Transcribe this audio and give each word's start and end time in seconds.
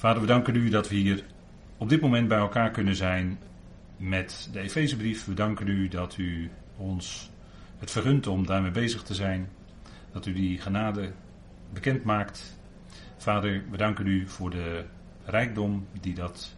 Vader, 0.00 0.20
we 0.20 0.26
danken 0.26 0.56
u 0.56 0.68
dat 0.68 0.88
we 0.88 0.94
hier 0.94 1.24
op 1.76 1.88
dit 1.88 2.00
moment 2.00 2.28
bij 2.28 2.38
elkaar 2.38 2.70
kunnen 2.70 2.96
zijn 2.96 3.38
met 3.96 4.48
de 4.52 4.60
Efezebrief. 4.60 5.24
We 5.24 5.34
danken 5.34 5.68
u 5.68 5.88
dat 5.88 6.16
u 6.16 6.50
ons 6.76 7.30
het 7.78 7.90
vergunt 7.90 8.26
om 8.26 8.46
daarmee 8.46 8.70
bezig 8.70 9.02
te 9.02 9.14
zijn. 9.14 9.48
Dat 10.12 10.26
u 10.26 10.32
die 10.32 10.60
genade 10.60 11.12
bekend 11.72 12.04
maakt. 12.04 12.58
Vader, 13.16 13.62
we 13.70 13.76
danken 13.76 14.06
u 14.06 14.28
voor 14.28 14.50
de 14.50 14.84
rijkdom 15.24 15.86
die 16.00 16.14
dat 16.14 16.56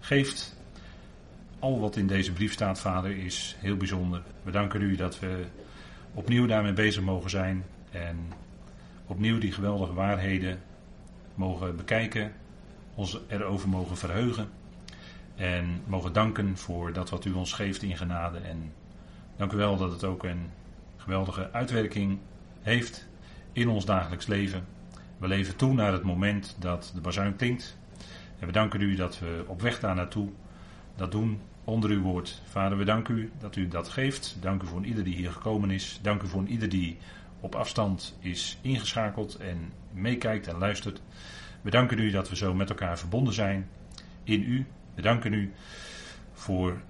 geeft. 0.00 0.56
Al 1.58 1.80
wat 1.80 1.96
in 1.96 2.06
deze 2.06 2.32
brief 2.32 2.52
staat, 2.52 2.80
Vader, 2.80 3.16
is 3.16 3.56
heel 3.58 3.76
bijzonder. 3.76 4.22
We 4.42 4.50
danken 4.50 4.82
u 4.82 4.96
dat 4.96 5.18
we 5.18 5.44
opnieuw 6.14 6.46
daarmee 6.46 6.72
bezig 6.72 7.02
mogen 7.02 7.30
zijn 7.30 7.64
en 7.90 8.16
opnieuw 9.06 9.38
die 9.38 9.52
geweldige 9.52 9.94
waarheden 9.94 10.58
mogen 11.34 11.76
bekijken, 11.76 12.32
ons 12.96 13.18
erover 13.28 13.68
mogen 13.68 13.96
verheugen 13.96 14.48
en 15.34 15.82
mogen 15.86 16.12
danken 16.12 16.56
voor 16.56 16.92
dat 16.92 17.10
wat 17.10 17.24
u 17.24 17.32
ons 17.32 17.52
geeft 17.52 17.82
in 17.82 17.96
genade. 17.96 18.38
En 18.38 18.72
dank 19.36 19.52
u 19.52 19.56
wel 19.56 19.76
dat 19.76 19.92
het 19.92 20.04
ook 20.04 20.24
een 20.24 20.50
geweldige 20.96 21.52
uitwerking 21.52 22.18
heeft 22.62 23.08
in 23.52 23.68
ons 23.68 23.84
dagelijks 23.84 24.26
leven. 24.26 24.64
We 25.18 25.28
leven 25.28 25.56
toe 25.56 25.72
naar 25.72 25.92
het 25.92 26.02
moment 26.02 26.56
dat 26.58 26.90
de 26.94 27.00
bazuin 27.00 27.36
klinkt. 27.36 27.76
En 28.38 28.46
we 28.46 28.52
danken 28.52 28.80
u 28.80 28.94
dat 28.94 29.18
we 29.18 29.44
op 29.46 29.60
weg 29.60 29.80
daar 29.80 29.94
naartoe 29.94 30.28
dat 30.96 31.12
doen 31.12 31.40
onder 31.64 31.90
uw 31.90 32.02
woord. 32.02 32.42
Vader, 32.44 32.78
we 32.78 32.84
danken 32.84 33.18
u 33.18 33.32
dat 33.38 33.56
u 33.56 33.68
dat 33.68 33.88
geeft. 33.88 34.36
Dank 34.40 34.62
u 34.62 34.66
voor 34.66 34.84
ieder 34.84 35.04
die 35.04 35.14
hier 35.14 35.32
gekomen 35.32 35.70
is. 35.70 35.98
Dank 36.02 36.22
u 36.22 36.26
voor 36.26 36.46
ieder 36.46 36.68
die 36.68 36.98
op 37.40 37.54
afstand 37.54 38.16
is 38.20 38.58
ingeschakeld 38.60 39.36
en 39.36 39.72
meekijkt 39.92 40.46
en 40.46 40.58
luistert. 40.58 41.02
We 41.66 41.72
danken 41.72 41.98
u 41.98 42.10
dat 42.10 42.28
we 42.28 42.36
zo 42.36 42.54
met 42.54 42.68
elkaar 42.68 42.98
verbonden 42.98 43.34
zijn 43.34 43.68
in 44.24 44.42
u. 44.42 44.66
We 44.94 45.02
danken 45.02 45.32
u 45.32 45.52
voor 46.32 46.80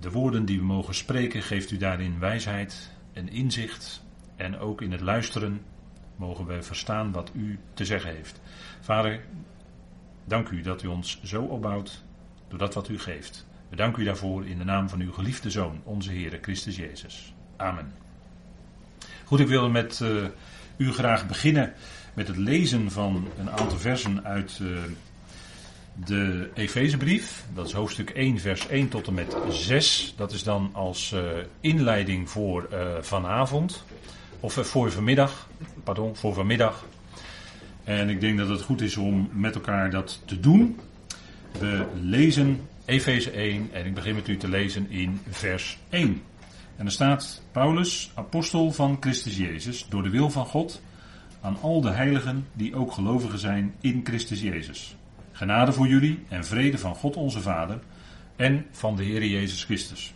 de 0.00 0.10
woorden 0.10 0.44
die 0.44 0.58
we 0.58 0.64
mogen 0.64 0.94
spreken. 0.94 1.42
Geeft 1.42 1.70
u 1.70 1.76
daarin 1.76 2.18
wijsheid 2.18 2.90
en 3.12 3.28
inzicht. 3.28 4.04
En 4.36 4.58
ook 4.58 4.82
in 4.82 4.92
het 4.92 5.00
luisteren 5.00 5.60
mogen 6.16 6.46
we 6.46 6.62
verstaan 6.62 7.12
wat 7.12 7.30
u 7.34 7.58
te 7.74 7.84
zeggen 7.84 8.10
heeft. 8.10 8.40
Vader, 8.80 9.20
dank 10.24 10.48
u 10.48 10.60
dat 10.60 10.82
u 10.82 10.86
ons 10.86 11.20
zo 11.24 11.42
opbouwt 11.42 12.04
door 12.48 12.58
dat 12.58 12.74
wat 12.74 12.88
u 12.88 12.98
geeft. 12.98 13.46
We 13.68 13.76
danken 13.76 14.02
u 14.02 14.04
daarvoor 14.04 14.46
in 14.46 14.58
de 14.58 14.64
naam 14.64 14.88
van 14.88 15.00
uw 15.00 15.12
geliefde 15.12 15.50
Zoon, 15.50 15.80
onze 15.84 16.12
Heer 16.12 16.38
Christus 16.40 16.76
Jezus. 16.76 17.34
Amen. 17.56 17.92
Goed, 19.24 19.40
ik 19.40 19.48
wil 19.48 19.70
met 19.70 20.00
uh, 20.02 20.24
u 20.76 20.92
graag 20.92 21.26
beginnen 21.26 21.74
met 22.16 22.28
het 22.28 22.36
lezen 22.36 22.90
van 22.90 23.28
een 23.38 23.50
aantal 23.50 23.78
versen 23.78 24.24
uit 24.24 24.58
uh, 24.62 24.78
de 26.04 26.50
Efezebrief. 26.54 27.44
Dat 27.54 27.66
is 27.66 27.72
hoofdstuk 27.72 28.10
1, 28.10 28.38
vers 28.38 28.68
1 28.68 28.88
tot 28.88 29.06
en 29.06 29.14
met 29.14 29.36
6. 29.48 30.14
Dat 30.16 30.32
is 30.32 30.42
dan 30.42 30.70
als 30.72 31.12
uh, 31.12 31.20
inleiding 31.60 32.30
voor 32.30 32.68
vanavond. 33.00 33.84
Of 34.40 34.52
voor 34.52 34.92
vanmiddag. 34.92 35.48
Pardon, 35.84 36.16
voor 36.16 36.34
vanmiddag. 36.34 36.84
En 37.84 38.08
ik 38.08 38.20
denk 38.20 38.38
dat 38.38 38.48
het 38.48 38.62
goed 38.62 38.80
is 38.80 38.96
om 38.96 39.28
met 39.32 39.54
elkaar 39.54 39.90
dat 39.90 40.22
te 40.24 40.40
doen. 40.40 40.78
We 41.58 41.86
lezen 42.00 42.60
Efeze 42.84 43.30
1 43.30 43.68
en 43.72 43.86
ik 43.86 43.94
begin 43.94 44.14
met 44.14 44.28
u 44.28 44.36
te 44.36 44.48
lezen 44.48 44.90
in 44.90 45.20
vers 45.28 45.78
1. 45.88 46.22
En 46.76 46.86
er 46.86 46.92
staat 46.92 47.42
Paulus, 47.52 48.10
apostel 48.14 48.72
van 48.72 48.96
Christus 49.00 49.36
Jezus, 49.36 49.86
door 49.88 50.02
de 50.02 50.10
wil 50.10 50.30
van 50.30 50.46
God, 50.46 50.82
aan 51.46 51.58
al 51.60 51.80
de 51.80 51.90
heiligen 51.90 52.46
die 52.52 52.74
ook 52.74 52.92
gelovigen 52.92 53.38
zijn 53.38 53.74
in 53.80 54.00
Christus 54.04 54.40
Jezus. 54.40 54.96
Genade 55.32 55.72
voor 55.72 55.86
jullie 55.86 56.22
en 56.28 56.44
vrede 56.44 56.78
van 56.78 56.94
God 56.94 57.16
onze 57.16 57.40
Vader 57.40 57.78
en 58.36 58.66
van 58.70 58.96
de 58.96 59.04
Heer 59.04 59.26
Jezus 59.26 59.64
Christus. 59.64 60.14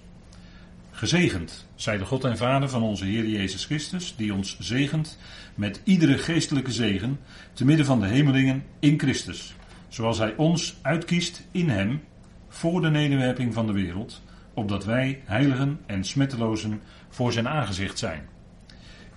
Gezegend 0.90 1.68
zij 1.74 1.98
de 1.98 2.04
God 2.04 2.24
en 2.24 2.36
Vader 2.36 2.68
van 2.68 2.82
onze 2.82 3.04
Heer 3.04 3.28
Jezus 3.28 3.64
Christus, 3.64 4.16
die 4.16 4.34
ons 4.34 4.58
zegent 4.58 5.18
met 5.54 5.80
iedere 5.84 6.18
geestelijke 6.18 6.72
zegen, 6.72 7.20
te 7.52 7.64
midden 7.64 7.86
van 7.86 8.00
de 8.00 8.06
hemelingen 8.06 8.64
in 8.78 8.98
Christus, 8.98 9.54
zoals 9.88 10.18
Hij 10.18 10.34
ons 10.36 10.76
uitkiest 10.82 11.46
in 11.50 11.68
Hem 11.68 12.00
voor 12.48 12.80
de 12.80 12.90
nederwerping 12.90 13.54
van 13.54 13.66
de 13.66 13.72
wereld, 13.72 14.22
opdat 14.54 14.84
wij 14.84 15.22
heiligen 15.24 15.80
en 15.86 16.04
smettelozen 16.04 16.80
voor 17.08 17.32
zijn 17.32 17.48
aangezicht 17.48 17.98
zijn. 17.98 18.28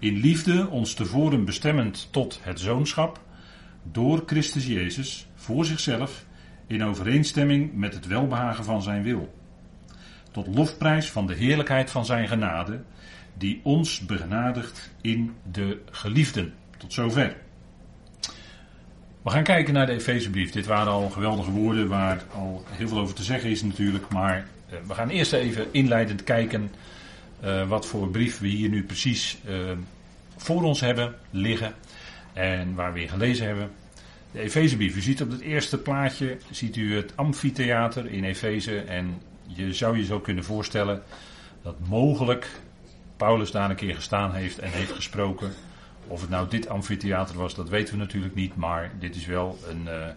In 0.03 0.18
liefde 0.18 0.68
ons 0.69 0.94
tevoren 0.94 1.46
bestemmend 1.46 2.08
tot 2.12 2.40
het 2.41 2.59
zoonschap, 2.59 3.19
door 3.84 4.24
Christus 4.25 4.66
Jezus, 4.66 5.28
voor 5.36 5.66
zichzelf, 5.66 6.25
in 6.68 6.84
overeenstemming 6.84 7.74
met 7.74 7.94
het 7.94 8.08
welbehagen 8.08 8.63
van 8.63 8.81
zijn 8.81 9.03
wil. 9.03 9.34
Tot 10.31 10.56
lofprijs 10.56 11.12
van 11.12 11.28
de 11.28 11.34
heerlijkheid 11.34 11.92
van 11.92 12.06
zijn 12.06 12.28
genade, 12.28 12.81
die 13.38 13.59
ons 13.63 14.00
begenadigt 14.00 14.92
in 15.02 15.34
de 15.52 15.81
geliefden. 15.92 16.53
Tot 16.78 16.94
zover. 16.94 17.36
We 19.22 19.30
gaan 19.30 19.44
kijken 19.44 19.74
naar 19.74 19.86
de 19.86 19.94
Efezebrief. 19.94 20.52
Dit 20.52 20.66
waren 20.66 20.92
al 20.92 21.09
geweldige 21.09 21.52
woorden 21.52 21.88
waar 21.88 22.24
al 22.34 22.66
heel 22.69 22.88
veel 22.88 23.00
over 23.00 23.16
te 23.16 23.24
zeggen 23.24 23.50
is 23.50 23.63
natuurlijk. 23.63 24.09
Maar 24.09 24.38
uh, 24.38 24.78
we 24.88 24.94
gaan 24.94 25.09
eerst 25.09 25.34
even 25.34 25.68
inleidend 25.72 26.24
kijken 26.24 26.72
uh, 27.44 27.68
wat 27.68 27.86
voor 27.86 28.09
brief 28.09 28.40
we 28.40 28.47
hier 28.47 28.69
nu 28.69 28.84
precies 28.84 29.38
uh, 29.50 29.72
voor 30.44 30.64
ons 30.64 30.80
hebben 30.80 31.16
liggen. 31.30 31.74
En 32.34 32.76
waar 32.76 32.94
we 32.94 33.02
in 33.02 33.09
gelezen 33.09 33.46
hebben. 33.46 33.72
De 34.31 34.40
Efezebrief. 34.40 34.96
U 34.96 35.02
ziet 35.02 35.22
op 35.22 35.31
het 35.31 35.42
eerste 35.42 35.78
plaatje 35.78 36.38
ziet 36.52 36.76
u 36.76 36.96
het 36.96 37.14
amfitheater 37.16 38.06
in 38.12 38.24
Efeze. 38.24 38.80
En 38.80 39.22
je 39.48 39.74
zou 39.74 39.98
je 39.98 40.06
zo 40.06 40.20
kunnen 40.20 40.44
voorstellen 40.44 41.04
dat 41.62 41.76
mogelijk 41.88 42.48
Paulus 43.18 43.52
daar 43.52 43.70
een 43.70 43.76
keer 43.76 43.96
gestaan 43.96 44.34
heeft 44.34 44.59
en 44.59 44.72
heeft 44.72 44.92
gesproken. 44.92 45.54
Of 46.08 46.22
het 46.22 46.30
nou 46.30 46.50
dit 46.50 46.68
amfitheater 46.68 47.38
was, 47.38 47.56
dat 47.56 47.70
weten 47.70 47.94
we 47.94 48.00
natuurlijk 48.00 48.36
niet. 48.36 48.56
Maar 48.56 48.92
dit 49.00 49.16
is 49.16 49.25
wel 49.25 49.58
een, 49.70 49.84
uh, 49.86 50.08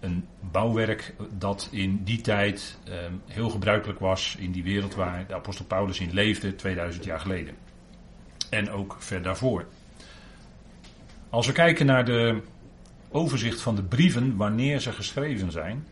een 0.00 0.26
bouwwerk 0.40 1.14
dat 1.38 1.68
in 1.70 2.00
die 2.04 2.20
tijd 2.20 2.78
uh, 2.88 2.94
heel 3.26 3.50
gebruikelijk 3.50 3.98
was 3.98 4.36
in 4.38 4.52
die 4.52 4.62
wereld 4.62 4.94
waar 4.94 5.26
de 5.26 5.34
apostel 5.34 5.64
Paulus 5.64 6.00
in 6.00 6.12
leefde, 6.12 6.56
2000 6.56 7.04
jaar 7.04 7.20
geleden. 7.20 7.54
En 8.50 8.70
ook 8.70 8.96
ver 8.98 9.22
daarvoor. 9.22 9.66
Als 11.30 11.46
we 11.46 11.52
kijken 11.52 11.86
naar 11.86 12.04
de 12.04 12.40
overzicht 13.08 13.60
van 13.60 13.76
de 13.76 13.82
brieven, 13.82 14.36
wanneer 14.36 14.80
ze 14.80 14.92
geschreven 14.92 15.52
zijn. 15.52 15.86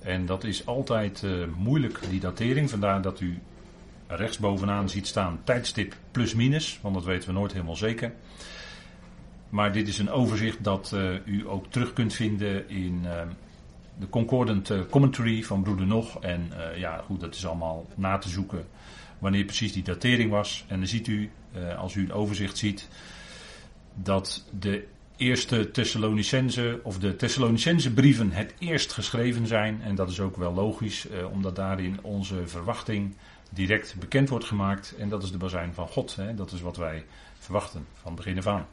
En 0.00 0.26
dat 0.26 0.44
is 0.44 0.66
altijd 0.66 1.22
uh, 1.22 1.46
moeilijk, 1.56 1.98
die 2.10 2.20
datering. 2.20 2.70
Vandaar 2.70 3.02
dat 3.02 3.20
u 3.20 3.38
rechtsbovenaan 4.06 4.88
ziet 4.88 5.06
staan 5.06 5.40
tijdstip 5.44 5.94
plus 6.10 6.34
minus, 6.34 6.78
want 6.82 6.94
dat 6.94 7.04
weten 7.04 7.28
we 7.28 7.34
nooit 7.34 7.52
helemaal 7.52 7.76
zeker. 7.76 8.12
Maar 9.48 9.72
dit 9.72 9.88
is 9.88 9.98
een 9.98 10.10
overzicht 10.10 10.64
dat 10.64 10.92
uh, 10.94 11.26
u 11.26 11.48
ook 11.48 11.66
terug 11.66 11.92
kunt 11.92 12.12
vinden 12.12 12.68
in 12.68 13.00
uh, 13.04 13.20
de 13.98 14.08
Concordant 14.08 14.72
Commentary 14.90 15.42
van 15.42 15.62
Broeder 15.62 15.86
Nog. 15.86 16.20
En 16.20 16.52
ja, 16.76 17.02
goed, 17.06 17.20
dat 17.20 17.34
is 17.34 17.46
allemaal 17.46 17.86
na 17.94 18.18
te 18.18 18.28
zoeken 18.28 18.66
wanneer 19.22 19.44
precies 19.44 19.72
die 19.72 19.82
datering 19.82 20.30
was. 20.30 20.64
En 20.68 20.78
dan 20.78 20.88
ziet 20.88 21.06
u, 21.06 21.30
als 21.76 21.94
u 21.94 22.02
een 22.02 22.12
overzicht 22.12 22.58
ziet, 22.58 22.88
dat 23.94 24.44
de 24.58 24.86
eerste 25.16 25.70
Thessalonicense 25.70 26.80
of 26.82 26.98
de 26.98 27.16
Thessalonicense 27.16 27.92
brieven 27.92 28.32
het 28.32 28.54
eerst 28.58 28.92
geschreven 28.92 29.46
zijn. 29.46 29.82
En 29.82 29.94
dat 29.94 30.10
is 30.10 30.20
ook 30.20 30.36
wel 30.36 30.54
logisch, 30.54 31.06
omdat 31.32 31.56
daarin 31.56 31.98
onze 32.02 32.46
verwachting 32.46 33.14
direct 33.50 33.94
bekend 33.98 34.28
wordt 34.28 34.44
gemaakt. 34.44 34.94
En 34.98 35.08
dat 35.08 35.22
is 35.22 35.30
de 35.30 35.38
bazijn 35.38 35.74
van 35.74 35.88
God. 35.88 36.16
Hè? 36.16 36.34
Dat 36.34 36.52
is 36.52 36.60
wat 36.60 36.76
wij 36.76 37.04
verwachten 37.38 37.86
van 37.92 38.14
begin 38.14 38.38
af 38.38 38.46
aan. 38.46 38.66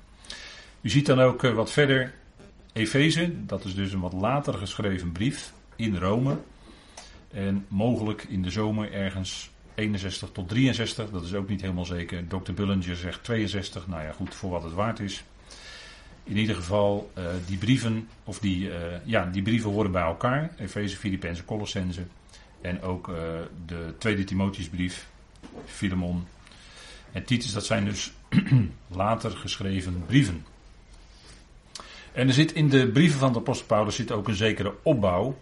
U 0.81 0.89
ziet 0.89 1.05
dan 1.05 1.19
ook 1.19 1.43
uh, 1.43 1.53
wat 1.53 1.71
verder 1.71 2.13
Efeze. 2.73 3.45
Dat 3.45 3.65
is 3.65 3.75
dus 3.75 3.93
een 3.93 3.99
wat 3.99 4.13
later 4.13 4.53
geschreven 4.53 5.11
brief 5.11 5.53
in 5.75 5.97
Rome. 5.97 6.37
En 7.31 7.65
mogelijk 7.67 8.23
in 8.23 8.41
de 8.41 8.49
zomer 8.49 8.91
ergens 8.91 9.51
61 9.79 10.29
tot 10.31 10.49
63. 10.49 11.09
Dat 11.09 11.23
is 11.23 11.33
ook 11.33 11.49
niet 11.49 11.61
helemaal 11.61 11.85
zeker. 11.85 12.27
Dr. 12.27 12.51
Bullinger 12.51 12.95
zegt 12.95 13.23
62. 13.23 13.87
Nou 13.87 14.03
ja, 14.03 14.11
goed, 14.11 14.35
voor 14.35 14.49
wat 14.49 14.63
het 14.63 14.73
waard 14.73 14.99
is. 14.99 15.23
In 16.23 16.37
ieder 16.37 16.55
geval, 16.55 17.11
uh, 17.17 17.23
die 17.45 17.57
brieven, 17.57 18.07
of 18.23 18.39
die, 18.39 18.67
uh, 18.67 18.75
ja, 19.03 19.25
die 19.25 19.41
brieven 19.41 19.71
horen 19.71 19.91
bij 19.91 20.01
elkaar. 20.01 20.51
Efeze, 20.57 20.97
Filippenzen, 20.97 21.45
Colossense. 21.45 22.01
En 22.61 22.81
ook 22.81 23.07
uh, 23.07 23.15
de 23.65 23.93
tweede 23.97 24.23
Timotheusbrief, 24.23 25.07
Filemon 25.65 26.27
en 27.11 27.23
Titus, 27.23 27.53
dat 27.53 27.65
zijn 27.65 27.85
dus 27.85 28.11
later 28.87 29.31
geschreven 29.31 30.03
brieven. 30.05 30.45
En 32.11 32.27
er 32.27 32.33
zit 32.33 32.51
in 32.51 32.69
de 32.69 32.87
brieven 32.87 33.19
van 33.19 33.33
de 33.33 33.39
apostel 33.39 33.67
Paulus 33.67 33.95
zit 33.95 34.11
ook 34.11 34.27
een 34.27 34.35
zekere 34.35 34.73
opbouw. 34.83 35.37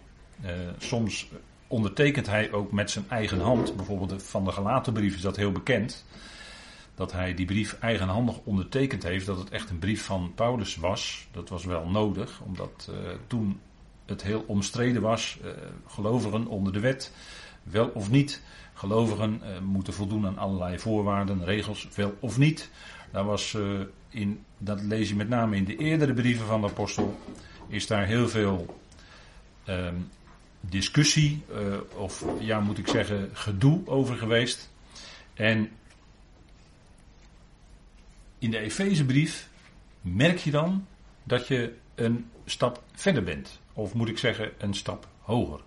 Soms 0.78 1.28
ondertekent 1.68 2.26
hij 2.26 2.52
ook 2.52 2.72
met 2.72 2.90
zijn 2.90 3.04
eigen 3.08 3.40
hand. 3.40 3.76
Bijvoorbeeld 3.76 4.22
van 4.22 4.44
de 4.44 4.52
gelaten 4.52 4.92
brief 4.92 5.14
is 5.14 5.20
dat 5.20 5.36
heel 5.36 5.52
bekend. 5.52 6.04
dat 6.94 7.12
hij 7.12 7.34
die 7.34 7.46
brief 7.46 7.76
eigenhandig 7.80 8.36
ondertekend 8.44 9.02
heeft, 9.02 9.26
dat 9.26 9.38
het 9.38 9.50
echt 9.50 9.70
een 9.70 9.78
brief 9.78 10.04
van 10.04 10.32
Paulus 10.34 10.76
was. 10.76 11.28
Dat 11.30 11.48
was 11.48 11.64
wel 11.64 11.86
nodig, 11.86 12.40
omdat 12.44 12.88
uh, 12.90 12.96
toen 13.26 13.60
het 14.06 14.22
heel 14.22 14.44
omstreden 14.46 15.02
was, 15.02 15.38
uh, 15.44 15.50
gelovigen 15.86 16.46
onder 16.46 16.72
de 16.72 16.80
wet, 16.80 17.12
wel 17.62 17.90
of 17.94 18.10
niet. 18.10 18.42
Gelovigen 18.74 19.40
uh, 19.42 19.58
moeten 19.58 19.92
voldoen 19.92 20.26
aan 20.26 20.38
allerlei 20.38 20.78
voorwaarden, 20.78 21.44
regels, 21.44 21.88
wel 21.94 22.16
of 22.20 22.38
niet. 22.38 22.70
Daar 23.12 23.24
was 23.24 23.56
in, 24.08 24.44
dat 24.58 24.82
lees 24.82 25.08
je 25.08 25.16
met 25.16 25.28
name 25.28 25.56
in 25.56 25.64
de 25.64 25.76
eerdere 25.76 26.14
brieven 26.14 26.46
van 26.46 26.60
de 26.60 26.66
apostel, 26.66 27.18
is 27.68 27.86
daar 27.86 28.06
heel 28.06 28.28
veel 28.28 28.76
ehm, 29.64 29.94
discussie, 30.68 31.44
of 31.94 32.24
ja 32.38 32.60
moet 32.60 32.78
ik 32.78 32.88
zeggen, 32.88 33.30
gedoe 33.32 33.86
over 33.86 34.16
geweest. 34.16 34.70
En 35.34 35.70
in 38.38 38.50
de 38.50 38.58
Efezebrief 38.58 39.48
merk 40.00 40.38
je 40.38 40.50
dan 40.50 40.86
dat 41.24 41.48
je 41.48 41.74
een 41.94 42.30
stap 42.44 42.82
verder 42.92 43.22
bent. 43.22 43.60
Of 43.72 43.94
moet 43.94 44.08
ik 44.08 44.18
zeggen, 44.18 44.50
een 44.58 44.74
stap 44.74 45.08
hoger. 45.20 45.60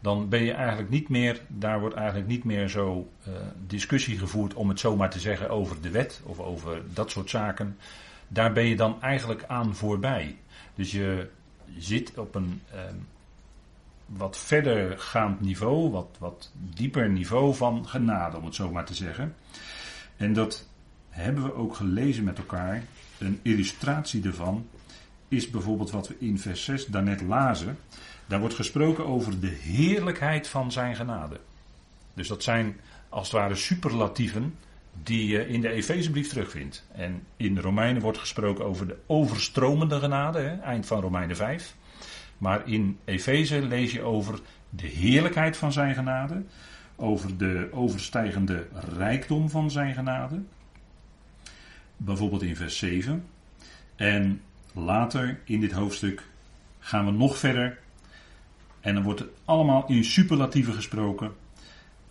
Dan 0.00 0.28
ben 0.28 0.42
je 0.42 0.52
eigenlijk 0.52 0.90
niet 0.90 1.08
meer, 1.08 1.40
daar 1.48 1.80
wordt 1.80 1.94
eigenlijk 1.94 2.28
niet 2.28 2.44
meer 2.44 2.68
zo 2.68 3.10
uh, 3.28 3.34
discussie 3.66 4.18
gevoerd, 4.18 4.54
om 4.54 4.68
het 4.68 4.80
zomaar 4.80 5.10
te 5.10 5.20
zeggen, 5.20 5.50
over 5.50 5.80
de 5.80 5.90
wet 5.90 6.20
of 6.24 6.40
over 6.40 6.82
dat 6.94 7.10
soort 7.10 7.30
zaken. 7.30 7.78
Daar 8.28 8.52
ben 8.52 8.64
je 8.64 8.76
dan 8.76 9.02
eigenlijk 9.02 9.44
aan 9.44 9.74
voorbij. 9.74 10.36
Dus 10.74 10.90
je 10.92 11.28
zit 11.78 12.18
op 12.18 12.34
een 12.34 12.62
uh, 12.74 12.80
wat 14.16 14.38
verdergaand 14.38 15.40
niveau, 15.40 15.90
wat, 15.90 16.16
wat 16.18 16.52
dieper 16.54 17.10
niveau 17.10 17.54
van 17.54 17.88
genade, 17.88 18.36
om 18.36 18.44
het 18.44 18.54
zo 18.54 18.70
maar 18.70 18.84
te 18.84 18.94
zeggen. 18.94 19.34
En 20.16 20.32
dat 20.32 20.68
hebben 21.08 21.44
we 21.44 21.54
ook 21.54 21.74
gelezen 21.74 22.24
met 22.24 22.38
elkaar. 22.38 22.82
Een 23.18 23.40
illustratie 23.42 24.20
daarvan 24.20 24.66
is 25.28 25.50
bijvoorbeeld 25.50 25.90
wat 25.90 26.08
we 26.08 26.16
in 26.18 26.38
vers 26.38 26.64
6 26.64 26.86
daarnet 26.86 27.20
lazen. 27.20 27.78
Daar 28.26 28.40
wordt 28.40 28.54
gesproken 28.54 29.06
over 29.06 29.40
de 29.40 29.58
heerlijkheid 29.60 30.48
van 30.48 30.72
zijn 30.72 30.96
genade. 30.96 31.40
Dus 32.14 32.28
dat 32.28 32.42
zijn 32.42 32.80
als 33.08 33.30
het 33.30 33.40
ware 33.40 33.54
superlatieven 33.54 34.54
die 35.02 35.26
je 35.26 35.48
in 35.48 35.60
de 35.60 35.70
Efezebrief 35.70 36.28
terugvindt. 36.28 36.86
En 36.92 37.22
in 37.36 37.54
de 37.54 37.60
Romeinen 37.60 38.02
wordt 38.02 38.18
gesproken 38.18 38.64
over 38.64 38.86
de 38.86 38.98
overstromende 39.06 39.98
genade, 40.00 40.38
hè, 40.38 40.56
eind 40.56 40.86
van 40.86 41.00
Romeinen 41.00 41.36
5. 41.36 41.74
Maar 42.40 42.68
in 42.68 42.98
Efeze 43.04 43.62
lees 43.62 43.92
je 43.92 44.02
over 44.02 44.40
de 44.70 44.86
heerlijkheid 44.86 45.56
van 45.56 45.72
zijn 45.72 45.94
genade, 45.94 46.42
over 46.96 47.36
de 47.36 47.68
overstijgende 47.72 48.66
rijkdom 48.96 49.50
van 49.50 49.70
zijn 49.70 49.94
genade 49.94 50.42
bijvoorbeeld 52.04 52.42
in 52.42 52.56
vers 52.56 52.78
7. 52.78 53.24
En 53.96 54.40
later 54.72 55.40
in 55.44 55.60
dit 55.60 55.72
hoofdstuk 55.72 56.22
gaan 56.78 57.04
we 57.04 57.10
nog 57.10 57.38
verder. 57.38 57.78
En 58.80 58.94
dan 58.94 59.02
wordt 59.02 59.20
het 59.20 59.30
allemaal 59.44 59.84
in 59.86 60.04
superlatieven 60.04 60.74
gesproken. 60.74 61.32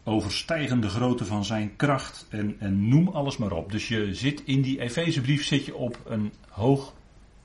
Over 0.04 0.32
stijgende 0.32 0.90
grootte 0.90 1.26
van 1.26 1.46
zijn 1.46 1.76
kracht. 1.76 2.28
En, 2.30 2.56
en 2.60 2.88
noem 2.88 3.08
alles 3.08 3.38
maar 3.38 3.52
op. 3.52 3.72
Dus 3.72 3.88
je 3.88 4.14
zit 4.14 4.44
in 4.46 4.62
die 4.62 4.82
Efezebrief 4.82 5.46
zit 5.46 5.66
je 5.66 5.76
op 5.76 6.00
een 6.06 6.34
hoog 6.50 6.94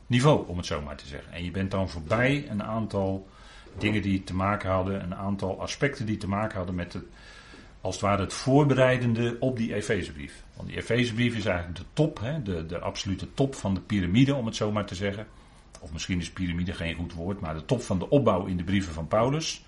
niveau, 0.06 0.48
om 0.48 0.56
het 0.56 0.66
zo 0.66 0.82
maar 0.82 0.96
te 0.96 1.06
zeggen. 1.06 1.32
En 1.32 1.44
je 1.44 1.50
bent 1.50 1.70
dan 1.70 1.88
voorbij 1.88 2.48
een 2.48 2.62
aantal 2.62 3.28
dingen 3.78 4.02
die 4.02 4.24
te 4.24 4.34
maken 4.34 4.70
hadden. 4.70 5.02
Een 5.02 5.14
aantal 5.14 5.60
aspecten 5.60 6.06
die 6.06 6.16
te 6.16 6.28
maken 6.28 6.56
hadden 6.56 6.74
met 6.74 6.92
het 6.92 7.04
als 7.84 7.94
het 7.94 8.04
ware 8.04 8.22
het 8.22 8.32
voorbereidende 8.32 9.36
op 9.40 9.56
die 9.56 9.74
Efezebrief. 9.74 10.42
Want 10.56 10.68
die 10.68 10.76
Efezebrief 10.76 11.36
is 11.36 11.44
eigenlijk 11.44 11.78
de 11.78 11.84
top, 11.92 12.20
hè, 12.20 12.42
de, 12.42 12.66
de 12.66 12.78
absolute 12.78 13.34
top 13.34 13.54
van 13.54 13.74
de 13.74 13.80
piramide, 13.80 14.34
om 14.34 14.46
het 14.46 14.56
zo 14.56 14.72
maar 14.72 14.86
te 14.86 14.94
zeggen. 14.94 15.26
Of 15.80 15.92
misschien 15.92 16.20
is 16.20 16.30
piramide 16.30 16.72
geen 16.72 16.94
goed 16.94 17.12
woord, 17.12 17.40
maar 17.40 17.54
de 17.54 17.64
top 17.64 17.82
van 17.82 17.98
de 17.98 18.10
opbouw 18.10 18.44
in 18.44 18.56
de 18.56 18.64
brieven 18.64 18.92
van 18.92 19.08
Paulus. 19.08 19.64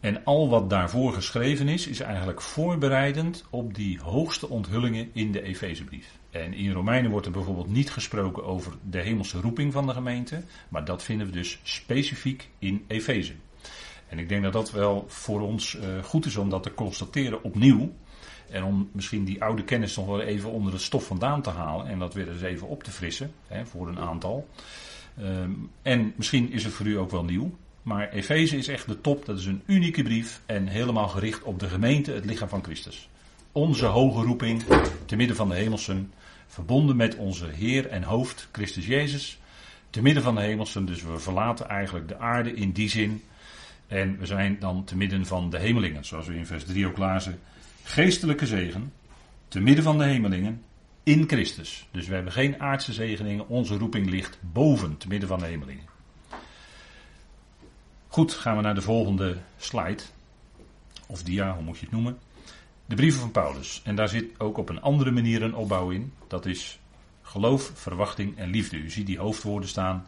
En 0.00 0.24
al 0.24 0.48
wat 0.48 0.70
daarvoor 0.70 1.12
geschreven 1.12 1.68
is, 1.68 1.86
is 1.86 2.00
eigenlijk 2.00 2.40
voorbereidend 2.40 3.44
op 3.50 3.74
die 3.74 4.00
hoogste 4.00 4.48
onthullingen 4.48 5.10
in 5.12 5.32
de 5.32 5.42
Efezebrief. 5.42 6.18
En 6.30 6.54
in 6.54 6.72
Romeinen 6.72 7.10
wordt 7.10 7.26
er 7.26 7.32
bijvoorbeeld 7.32 7.70
niet 7.70 7.90
gesproken 7.90 8.44
over 8.44 8.72
de 8.90 9.00
hemelse 9.00 9.40
roeping 9.40 9.72
van 9.72 9.86
de 9.86 9.92
gemeente, 9.92 10.42
maar 10.68 10.84
dat 10.84 11.02
vinden 11.02 11.26
we 11.26 11.32
dus 11.32 11.58
specifiek 11.62 12.48
in 12.58 12.84
Efeze. 12.86 13.34
En 14.08 14.18
ik 14.18 14.28
denk 14.28 14.42
dat 14.42 14.52
dat 14.52 14.70
wel 14.70 15.04
voor 15.08 15.40
ons 15.40 15.74
uh, 15.74 16.04
goed 16.04 16.26
is 16.26 16.36
om 16.36 16.50
dat 16.50 16.62
te 16.62 16.74
constateren 16.74 17.42
opnieuw. 17.42 17.92
En 18.50 18.64
om 18.64 18.88
misschien 18.92 19.24
die 19.24 19.42
oude 19.42 19.64
kennis 19.64 19.96
nog 19.96 20.06
wel 20.06 20.20
even 20.20 20.50
onder 20.50 20.72
het 20.72 20.82
stof 20.82 21.06
vandaan 21.06 21.42
te 21.42 21.50
halen. 21.50 21.86
En 21.86 21.98
dat 21.98 22.14
weer 22.14 22.30
eens 22.30 22.42
even 22.42 22.68
op 22.68 22.82
te 22.82 22.90
frissen. 22.90 23.32
Hè, 23.46 23.66
voor 23.66 23.88
een 23.88 23.98
aantal. 23.98 24.48
Um, 25.20 25.70
en 25.82 26.12
misschien 26.16 26.52
is 26.52 26.64
het 26.64 26.72
voor 26.72 26.86
u 26.86 26.98
ook 26.98 27.10
wel 27.10 27.24
nieuw. 27.24 27.56
Maar 27.82 28.08
Efeze 28.08 28.56
is 28.56 28.68
echt 28.68 28.86
de 28.86 29.00
top. 29.00 29.26
Dat 29.26 29.38
is 29.38 29.46
een 29.46 29.62
unieke 29.66 30.02
brief. 30.02 30.40
En 30.46 30.66
helemaal 30.66 31.08
gericht 31.08 31.42
op 31.42 31.58
de 31.58 31.68
gemeente, 31.68 32.12
het 32.12 32.24
lichaam 32.24 32.48
van 32.48 32.64
Christus. 32.64 33.08
Onze 33.52 33.86
hoge 33.86 34.22
roeping, 34.22 34.62
te 35.06 35.16
midden 35.16 35.36
van 35.36 35.48
de 35.48 35.54
hemelsen. 35.54 36.12
Verbonden 36.46 36.96
met 36.96 37.16
onze 37.16 37.46
Heer 37.46 37.88
en 37.88 38.02
hoofd, 38.02 38.48
Christus 38.52 38.86
Jezus. 38.86 39.38
Te 39.90 40.02
midden 40.02 40.22
van 40.22 40.34
de 40.34 40.40
hemelsen. 40.40 40.84
Dus 40.84 41.02
we 41.02 41.18
verlaten 41.18 41.68
eigenlijk 41.68 42.08
de 42.08 42.18
aarde 42.18 42.54
in 42.54 42.72
die 42.72 42.88
zin 42.88 43.22
en 43.86 44.18
we 44.18 44.26
zijn 44.26 44.56
dan 44.58 44.84
te 44.84 44.96
midden 44.96 45.26
van 45.26 45.50
de 45.50 45.58
hemelingen, 45.58 46.04
zoals 46.04 46.26
we 46.26 46.34
in 46.34 46.46
vers 46.46 46.64
3 46.64 46.86
ook 46.86 46.96
lazen. 46.96 47.40
Geestelijke 47.82 48.46
zegen, 48.46 48.92
te 49.48 49.60
midden 49.60 49.84
van 49.84 49.98
de 49.98 50.04
hemelingen, 50.04 50.62
in 51.02 51.28
Christus. 51.28 51.86
Dus 51.90 52.06
we 52.06 52.14
hebben 52.14 52.32
geen 52.32 52.60
aardse 52.60 52.92
zegeningen, 52.92 53.48
onze 53.48 53.76
roeping 53.76 54.10
ligt 54.10 54.38
boven, 54.40 54.96
te 54.96 55.08
midden 55.08 55.28
van 55.28 55.38
de 55.38 55.46
hemelingen. 55.46 55.84
Goed, 58.08 58.32
gaan 58.32 58.56
we 58.56 58.62
naar 58.62 58.74
de 58.74 58.82
volgende 58.82 59.36
slide. 59.56 60.02
Of 61.06 61.22
dia, 61.22 61.54
hoe 61.54 61.62
moet 61.62 61.78
je 61.78 61.84
het 61.84 61.94
noemen. 61.94 62.18
De 62.90 62.96
brieven 62.96 63.20
van 63.20 63.30
Paulus. 63.30 63.80
En 63.84 63.94
daar 63.94 64.08
zit 64.08 64.40
ook 64.40 64.58
op 64.58 64.68
een 64.68 64.80
andere 64.80 65.10
manier 65.10 65.42
een 65.42 65.54
opbouw 65.54 65.90
in. 65.90 66.12
Dat 66.26 66.46
is 66.46 66.80
geloof, 67.22 67.70
verwachting 67.74 68.38
en 68.38 68.50
liefde. 68.50 68.76
U 68.76 68.90
ziet 68.90 69.06
die 69.06 69.18
hoofdwoorden 69.18 69.68
staan. 69.68 70.06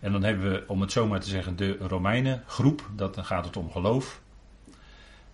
En 0.00 0.12
dan 0.12 0.22
hebben 0.22 0.50
we, 0.50 0.64
om 0.66 0.80
het 0.80 0.92
zo 0.92 1.06
maar 1.06 1.20
te 1.20 1.28
zeggen, 1.28 1.56
de 1.56 1.76
Romeinen 1.76 2.42
groep, 2.46 2.90
dat, 2.96 3.14
dan 3.14 3.24
gaat 3.24 3.44
het 3.44 3.56
om 3.56 3.70
geloof. 3.70 4.20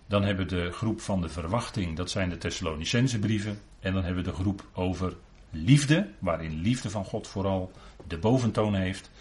Dan 0.07 0.23
hebben 0.23 0.47
we 0.47 0.55
de 0.55 0.71
groep 0.71 1.01
van 1.01 1.21
de 1.21 1.29
verwachting, 1.29 1.95
dat 1.95 2.09
zijn 2.09 2.29
de 2.29 2.37
Thessalonicense 2.37 3.19
brieven. 3.19 3.59
En 3.79 3.93
dan 3.93 4.03
hebben 4.03 4.23
we 4.23 4.29
de 4.29 4.35
groep 4.35 4.65
over 4.73 5.15
liefde, 5.49 6.09
waarin 6.19 6.61
liefde 6.61 6.89
van 6.89 7.05
God 7.05 7.27
vooral 7.27 7.71
de 8.07 8.17
boventoon 8.17 8.75
heeft. 8.75 9.11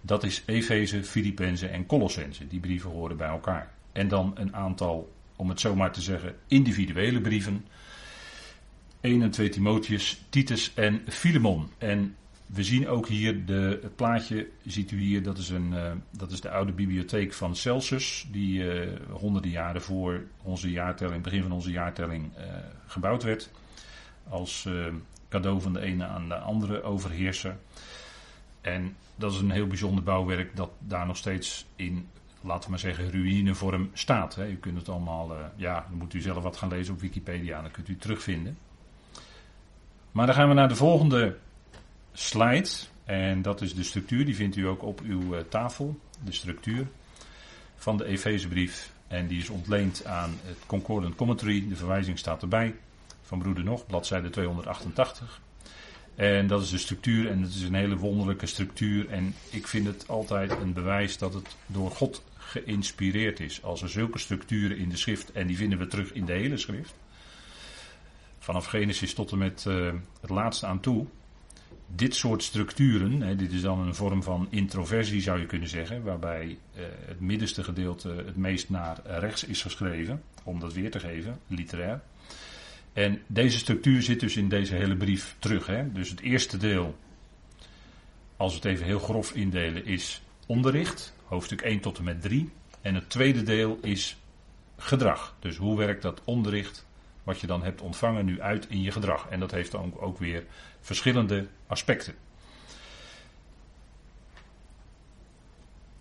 Dat 0.00 0.24
is 0.24 0.42
Efeze, 0.46 1.04
Filippenzen 1.04 1.70
en 1.70 1.86
Colossense. 1.86 2.46
Die 2.46 2.60
brieven 2.60 2.90
horen 2.90 3.16
bij 3.16 3.28
elkaar. 3.28 3.72
En 3.92 4.08
dan 4.08 4.32
een 4.34 4.54
aantal, 4.54 5.12
om 5.42 5.48
het 5.48 5.60
zo 5.60 5.74
maar 5.74 5.92
te 5.92 6.00
zeggen, 6.00 6.34
individuele 6.46 7.20
brieven. 7.20 7.66
1 9.00 9.22
en 9.22 9.30
2 9.30 9.48
Timotheus, 9.48 10.22
Titus 10.28 10.74
en 10.74 11.02
Filemon. 11.08 11.70
En 11.78 12.16
we 12.46 12.64
zien 12.64 12.88
ook 12.88 13.08
hier 13.08 13.44
de, 13.44 13.78
het 13.82 13.96
plaatje, 13.96 14.48
ziet 14.64 14.90
u 14.90 15.00
hier, 15.00 15.22
dat 15.22 15.38
is, 15.38 15.48
een, 15.48 15.72
uh, 15.72 15.92
dat 16.10 16.30
is 16.30 16.40
de 16.40 16.50
oude 16.50 16.72
bibliotheek 16.72 17.32
van 17.32 17.56
Celsus, 17.56 18.26
die 18.30 18.62
uh, 18.62 18.92
honderden 19.10 19.50
jaren 19.50 19.82
voor 19.82 20.22
onze 20.42 20.70
jaartelling, 20.70 21.22
begin 21.22 21.42
van 21.42 21.52
onze 21.52 21.70
jaartelling, 21.70 22.30
uh, 22.38 22.44
gebouwd 22.86 23.22
werd. 23.22 23.50
Als 24.28 24.68
cadeau 25.28 25.60
van 25.60 25.72
de 25.72 25.80
ene 25.80 26.04
aan 26.04 26.28
de 26.28 26.38
andere 26.38 26.82
overheerser. 26.82 27.56
En 28.60 28.96
dat 29.14 29.32
is 29.32 29.38
een 29.38 29.50
heel 29.50 29.66
bijzonder 29.66 30.04
bouwwerk 30.04 30.56
dat 30.56 30.70
daar 30.78 31.06
nog 31.06 31.16
steeds 31.16 31.66
in, 31.76 32.08
laten 32.42 32.64
we 32.64 32.70
maar 32.70 32.78
zeggen, 32.78 33.10
ruïnevorm 33.10 33.90
staat. 33.92 34.34
Hè. 34.34 34.48
U 34.48 34.56
kunt 34.56 34.78
het 34.78 34.88
allemaal, 34.88 35.36
ja, 35.56 35.86
dan 35.88 35.98
moet 35.98 36.14
u 36.14 36.20
zelf 36.20 36.42
wat 36.42 36.56
gaan 36.56 36.68
lezen 36.68 36.94
op 36.94 37.00
Wikipedia, 37.00 37.62
dan 37.62 37.70
kunt 37.70 37.88
u 37.88 37.92
het 37.92 38.02
terugvinden. 38.02 38.58
Maar 40.12 40.26
dan 40.26 40.34
gaan 40.34 40.48
we 40.48 40.54
naar 40.54 40.68
de 40.68 40.76
volgende 40.76 41.36
slide. 42.12 42.68
En 43.04 43.42
dat 43.42 43.60
is 43.60 43.74
de 43.74 43.82
structuur, 43.82 44.24
die 44.24 44.36
vindt 44.36 44.56
u 44.56 44.66
ook 44.66 44.82
op 44.82 45.00
uw 45.00 45.34
uh, 45.34 45.40
tafel. 45.48 45.98
De 46.24 46.32
structuur 46.32 46.86
van 47.76 47.96
de 47.96 48.04
Efezebrief. 48.04 48.92
En 49.08 49.26
die 49.26 49.38
is 49.38 49.48
ontleend 49.48 50.04
aan 50.04 50.34
het 50.42 50.58
Concordant 50.66 51.14
Commentary. 51.14 51.68
De 51.68 51.76
verwijzing 51.76 52.18
staat 52.18 52.42
erbij. 52.42 52.74
Van 53.22 53.38
Broeder 53.38 53.64
Nog, 53.64 53.86
bladzijde 53.86 54.30
288. 54.30 55.40
En 56.14 56.46
dat 56.46 56.62
is 56.62 56.70
de 56.70 56.78
structuur 56.78 57.30
en 57.30 57.42
het 57.42 57.54
is 57.54 57.62
een 57.62 57.74
hele 57.74 57.96
wonderlijke 57.96 58.46
structuur. 58.46 59.08
En 59.08 59.34
ik 59.50 59.66
vind 59.66 59.86
het 59.86 60.08
altijd 60.08 60.50
een 60.50 60.72
bewijs 60.72 61.18
dat 61.18 61.34
het 61.34 61.56
door 61.66 61.90
God 61.90 62.22
geïnspireerd 62.52 63.40
is. 63.40 63.62
Als 63.62 63.82
er 63.82 63.88
zulke 63.88 64.18
structuren 64.18 64.76
in 64.76 64.88
de 64.88 64.96
schrift, 64.96 65.32
en 65.32 65.46
die 65.46 65.56
vinden 65.56 65.78
we 65.78 65.86
terug 65.86 66.12
in 66.12 66.24
de 66.24 66.32
hele 66.32 66.56
schrift. 66.56 66.94
Vanaf 68.38 68.66
Genesis 68.66 69.14
tot 69.14 69.32
en 69.32 69.38
met 69.38 69.64
uh, 69.68 69.92
het 70.20 70.30
laatste 70.30 70.66
aan 70.66 70.80
toe 70.80 71.06
dit 71.94 72.14
soort 72.14 72.42
structuren, 72.42 73.20
hè, 73.20 73.36
dit 73.36 73.52
is 73.52 73.60
dan 73.60 73.78
een 73.78 73.94
vorm 73.94 74.22
van 74.22 74.46
introversie 74.50 75.20
zou 75.20 75.40
je 75.40 75.46
kunnen 75.46 75.68
zeggen, 75.68 76.02
waarbij 76.02 76.58
eh, 76.74 76.82
het 77.06 77.20
middenste 77.20 77.64
gedeelte 77.64 78.08
het 78.08 78.36
meest 78.36 78.70
naar 78.70 79.00
rechts 79.04 79.44
is 79.44 79.62
geschreven, 79.62 80.22
om 80.44 80.60
dat 80.60 80.72
weer 80.72 80.90
te 80.90 81.00
geven, 81.00 81.38
literair. 81.46 82.02
En 82.92 83.22
deze 83.26 83.58
structuur 83.58 84.02
zit 84.02 84.20
dus 84.20 84.36
in 84.36 84.48
deze 84.48 84.74
hele 84.74 84.96
brief 84.96 85.36
terug. 85.38 85.66
Hè? 85.66 85.92
Dus 85.92 86.10
het 86.10 86.20
eerste 86.20 86.56
deel, 86.56 86.98
als 88.36 88.52
we 88.52 88.58
het 88.58 88.68
even 88.68 88.86
heel 88.86 88.98
grof 88.98 89.32
indelen, 89.32 89.86
is 89.86 90.22
onderricht, 90.46 91.14
hoofdstuk 91.32 91.60
1 91.60 91.80
tot 91.80 91.98
en 91.98 92.04
met 92.04 92.22
3. 92.22 92.50
En 92.80 92.94
het 92.94 93.10
tweede 93.10 93.42
deel 93.42 93.78
is 93.82 94.16
gedrag. 94.76 95.36
Dus 95.38 95.56
hoe 95.56 95.76
werkt 95.76 96.02
dat 96.02 96.20
onderricht, 96.24 96.86
wat 97.22 97.40
je 97.40 97.46
dan 97.46 97.62
hebt 97.62 97.80
ontvangen, 97.80 98.24
nu 98.24 98.40
uit 98.40 98.68
in 98.68 98.82
je 98.82 98.90
gedrag? 98.90 99.28
En 99.28 99.40
dat 99.40 99.50
heeft 99.50 99.70
dan 99.70 99.98
ook 99.98 100.18
weer 100.18 100.44
verschillende 100.80 101.46
aspecten. 101.66 102.14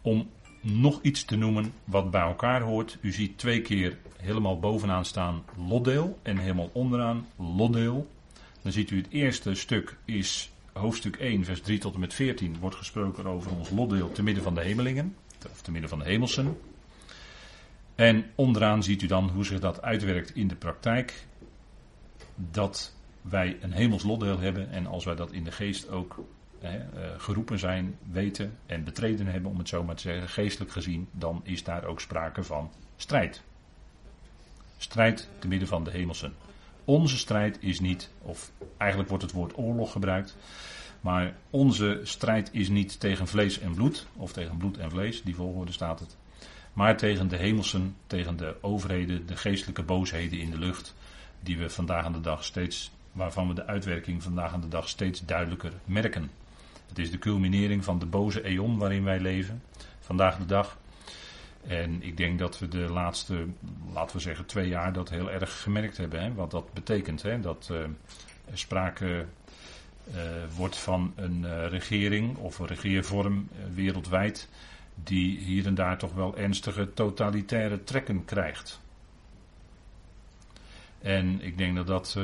Om 0.02 0.30
nog 0.62 1.02
iets 1.02 1.26
te 1.26 1.36
noemen 1.36 1.74
wat 1.84 2.12
bij 2.12 2.22
elkaar 2.22 2.62
hoort. 2.62 2.98
U 3.02 3.12
ziet 3.12 3.38
twee 3.38 3.62
keer 3.62 3.98
helemaal 4.18 4.60
bovenaan 4.60 5.06
staan 5.06 5.44
lotdeel 5.68 6.20
en 6.22 6.38
helemaal 6.38 6.70
onderaan 6.74 7.28
lotdeel. 7.36 8.12
Dan 8.62 8.72
ziet 8.72 8.92
u 8.92 8.98
het 8.98 9.10
eerste 9.10 9.54
stuk 9.54 9.98
is 10.06 10.51
hoofdstuk 10.74 11.16
1, 11.16 11.46
vers 11.46 11.62
3 11.62 11.80
tot 11.80 11.94
en 11.94 12.00
met 12.00 12.14
14. 12.14 12.60
Wordt 12.60 12.76
gesproken 12.76 13.26
over 13.26 13.52
ons 13.52 13.70
lotdeel 13.70 14.12
te 14.12 14.24
midden 14.24 14.44
van 14.44 14.56
de 14.56 14.62
hemelingen, 14.62 15.16
of 15.52 15.62
te 15.62 15.72
midden 15.72 15.90
van 15.90 16.00
de 16.00 16.06
hemelsen. 16.06 16.58
En 17.96 18.26
onderaan 18.36 18.84
ziet 18.84 19.02
u 19.02 19.08
dan 19.08 19.30
hoe 19.30 19.46
zich 19.46 19.60
dat 19.60 19.82
uitwerkt 19.82 20.36
in 20.36 20.48
de 20.48 20.56
praktijk. 20.56 21.26
Dat 22.36 22.96
wij 23.22 23.58
een 23.62 23.72
hemels 23.72 24.04
lotdeel 24.04 24.40
hebben 24.40 24.72
en 24.72 24.86
als 24.86 25.06
wij 25.06 25.16
dat 25.16 25.32
in 25.32 25.44
de 25.44 25.52
geest 25.52 25.90
ook 25.90 26.24
hè, 26.60 26.78
eh, 26.78 27.20
geroepen 27.20 27.60
zijn, 27.60 27.98
weten 28.12 28.58
en 28.66 28.84
betreden 28.84 29.28
hebben, 29.28 29.52
om 29.52 29.58
het 29.58 29.70
zo 29.70 29.84
maar 29.84 29.96
te 29.96 30.02
zeggen, 30.02 30.30
geestelijk 30.30 30.72
gezien, 30.72 31.08
dan 31.12 31.42
is 31.44 31.64
daar 31.64 31.84
ook 31.84 32.02
sprake 32.02 32.44
van 32.44 32.72
strijd. 32.96 33.42
Strijd 34.78 35.30
te 35.40 35.48
midden 35.48 35.68
van 35.68 35.84
de 35.84 35.92
hemelsen. 35.92 36.34
Onze 36.92 37.18
strijd 37.18 37.58
is 37.62 37.80
niet, 37.80 38.10
of 38.22 38.52
eigenlijk 38.78 39.10
wordt 39.10 39.24
het 39.24 39.34
woord 39.34 39.58
oorlog 39.58 39.92
gebruikt, 39.92 40.38
maar 41.02 41.36
onze 41.50 42.00
strijd 42.04 42.50
is 42.54 42.70
niet 42.70 43.00
tegen 43.00 43.28
vlees 43.28 43.60
en 43.60 43.74
bloed, 43.74 44.08
of 44.16 44.34
tegen 44.34 44.58
bloed 44.58 44.78
en 44.78 44.90
vlees, 44.90 45.22
die 45.24 45.36
volgorde 45.36 45.72
staat 45.72 46.00
het, 46.00 46.18
maar 46.74 46.98
tegen 46.98 47.28
de 47.28 47.38
hemelsen, 47.38 47.96
tegen 48.08 48.38
de 48.38 48.56
overheden, 48.62 49.26
de 49.26 49.36
geestelijke 49.36 49.84
boosheden 49.84 50.40
in 50.40 50.52
de 50.52 50.58
lucht, 50.58 50.96
die 51.40 51.58
we 51.58 51.70
vandaag 51.70 52.06
aan 52.06 52.14
de 52.14 52.22
dag 52.22 52.44
steeds, 52.44 52.92
waarvan 53.12 53.48
we 53.48 53.54
de 53.54 53.66
uitwerking 53.66 54.24
vandaag 54.24 54.54
aan 54.54 54.62
de 54.62 54.68
dag 54.68 54.90
steeds 54.90 55.26
duidelijker 55.26 55.74
merken. 55.86 56.32
Het 56.88 57.00
is 57.00 57.12
de 57.12 57.20
culminering 57.20 57.84
van 57.84 58.00
de 58.00 58.06
boze 58.06 58.44
eon 58.44 58.78
waarin 58.78 59.04
wij 59.04 59.20
leven, 59.20 59.64
vandaag 60.00 60.38
de 60.38 60.46
dag. 60.46 60.78
En 61.68 62.04
ik 62.04 62.18
denk 62.18 62.40
dat 62.40 62.60
we 62.60 62.68
de 62.68 62.90
laatste, 62.90 63.46
laten 63.94 64.16
we 64.16 64.22
zeggen, 64.22 64.46
twee 64.46 64.68
jaar 64.68 64.94
dat 64.94 65.10
heel 65.10 65.32
erg 65.32 65.62
gemerkt 65.62 65.98
hebben. 65.98 66.22
Hè? 66.22 66.34
Wat 66.34 66.52
dat 66.52 66.74
betekent. 66.74 67.22
Hè? 67.22 67.40
Dat 67.40 67.70
uh, 67.72 67.80
er 68.52 68.58
sprake 68.58 69.26
uh, 70.08 70.22
wordt 70.56 70.78
van 70.78 71.14
een 71.16 71.42
uh, 71.44 71.68
regering 71.68 72.38
of 72.38 72.60
een 72.60 72.68
regeervorm 72.68 73.48
wereldwijd. 73.74 74.50
die 75.04 75.38
hier 75.38 75.66
en 75.66 75.76
daar 75.76 75.98
toch 75.98 76.14
wel 76.14 76.38
ernstige 76.38 76.94
totalitaire 76.94 77.84
trekken 77.84 78.26
krijgt. 78.26 78.80
En 81.00 81.42
ik 81.42 81.58
denk 81.58 81.76
dat 81.76 81.88
dat 81.88 82.18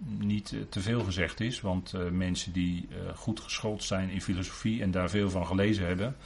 niet 0.00 0.54
te 0.68 0.80
veel 0.80 1.04
gezegd 1.04 1.40
is, 1.40 1.60
want 1.60 1.92
mensen 2.10 2.52
die 2.52 2.88
goed 3.14 3.40
geschoold 3.40 3.82
zijn 3.84 4.10
in 4.10 4.22
filosofie 4.22 4.82
en 4.82 4.90
daar 4.90 5.10
veel 5.10 5.30
van 5.30 5.46
gelezen 5.46 5.86
hebben 5.86 6.16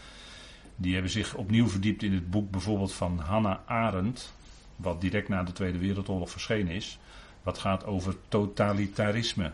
die 0.77 0.93
hebben 0.93 1.11
zich 1.11 1.35
opnieuw 1.35 1.69
verdiept 1.69 2.03
in 2.03 2.13
het 2.13 2.31
boek 2.31 2.51
bijvoorbeeld 2.51 2.93
van 2.93 3.19
Hannah 3.19 3.59
Arendt, 3.65 4.35
wat 4.77 5.01
direct 5.01 5.29
na 5.29 5.43
de 5.43 5.53
Tweede 5.53 5.79
Wereldoorlog 5.79 6.31
verschenen 6.31 6.75
is, 6.75 6.99
wat 7.43 7.59
gaat 7.59 7.87
over 7.87 8.17
totalitarisme. 8.29 9.53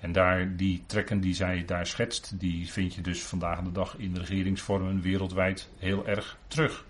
En 0.00 0.12
daar, 0.12 0.56
die 0.56 0.82
trekken 0.86 1.20
die 1.20 1.34
zij 1.34 1.64
daar 1.64 1.86
schetst, 1.86 2.40
die 2.40 2.72
vind 2.72 2.94
je 2.94 3.00
dus 3.00 3.22
vandaag 3.22 3.62
de 3.62 3.72
dag 3.72 3.96
in 3.96 4.16
regeringsvormen 4.16 5.00
wereldwijd 5.00 5.68
heel 5.78 6.06
erg 6.06 6.38
terug. 6.46 6.84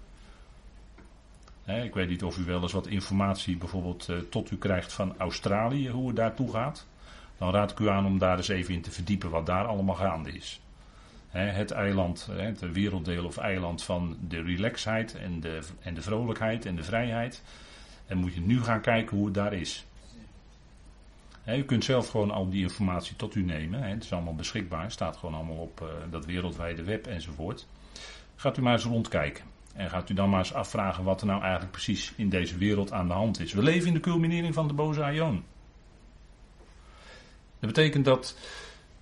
ik 1.65 1.95
weet 1.95 2.09
niet 2.09 2.25
of 2.25 2.39
u 2.39 2.45
wel 2.45 2.63
eens 2.63 2.73
wat 2.73 2.87
informatie 2.87 3.57
bijvoorbeeld 3.57 4.09
eh, 4.09 4.17
tot 4.31 4.51
u 4.51 4.57
krijgt 4.57 4.93
van 4.93 5.15
Australië, 5.19 5.89
hoe 5.89 6.07
het 6.07 6.17
daartoe 6.17 6.51
gaat. 6.51 6.87
Dan 7.39 7.53
raad 7.53 7.71
ik 7.71 7.79
u 7.79 7.89
aan 7.89 8.07
om 8.07 8.19
daar 8.19 8.37
eens 8.37 8.49
even 8.49 8.75
in 8.75 8.83
te 8.83 8.91
verdiepen 8.91 9.31
wat 9.31 9.47
daar 9.47 9.65
allemaal 9.65 9.95
gaande 9.95 10.33
is 10.33 10.62
het 11.33 11.71
eiland, 11.71 12.29
het 12.31 12.73
werelddeel 12.73 13.25
of 13.25 13.37
eiland 13.37 13.83
van 13.83 14.17
de 14.29 14.43
relaxheid 14.43 15.15
en 15.15 15.41
de, 15.41 15.61
en 15.81 15.95
de 15.95 16.03
vrolijkheid 16.03 16.67
en 16.67 16.77
de 16.77 16.85
vrijheid. 16.85 17.43
En 18.07 18.19
moet 18.19 18.35
je 18.35 18.41
nu 18.41 18.63
gaan 18.63 18.81
kijken 18.81 19.17
hoe 19.17 19.25
het 19.25 19.35
daar 19.35 19.53
is. 19.53 19.87
u 21.47 21.63
kunt 21.63 21.85
zelf 21.85 22.09
gewoon 22.09 22.31
al 22.31 22.49
die 22.49 22.63
informatie 22.63 23.17
tot 23.17 23.35
u 23.35 23.43
nemen. 23.43 23.83
het 23.83 24.05
is 24.05 24.13
allemaal 24.13 24.35
beschikbaar. 24.35 24.91
staat 24.91 25.17
gewoon 25.17 25.35
allemaal 25.35 25.57
op 25.57 25.81
uh, 25.81 25.89
dat 26.11 26.27
wereldwijde 26.27 26.83
web 26.83 27.07
enzovoort. 27.07 27.67
Gaat 28.37 28.59
u 28.59 28.63
maar 28.63 28.73
eens 28.73 28.85
rondkijken. 28.85 29.45
En 29.75 29.91
gaat 29.91 30.11
u 30.11 30.15
dan 30.15 30.31
maar 30.31 30.39
eens 30.39 30.55
afvragen 30.55 31.05
wat 31.05 31.21
er 31.21 31.27
nou 31.27 31.43
eigenlijk 31.43 31.73
precies 31.73 32.13
in 32.17 32.29
deze 32.29 32.57
wereld 32.57 32.93
aan 32.93 33.07
de 33.07 33.15
hand 33.15 33.41
is. 33.41 33.53
We 33.53 33.63
leven 33.63 33.89
in 33.89 33.95
de 33.95 34.01
culminering 34.01 34.55
van 34.55 34.69
de 34.69 34.75
boze 34.75 35.03
aion. 35.03 35.45
Dat 37.59 37.75
betekent 37.75 38.05
dat 38.05 38.37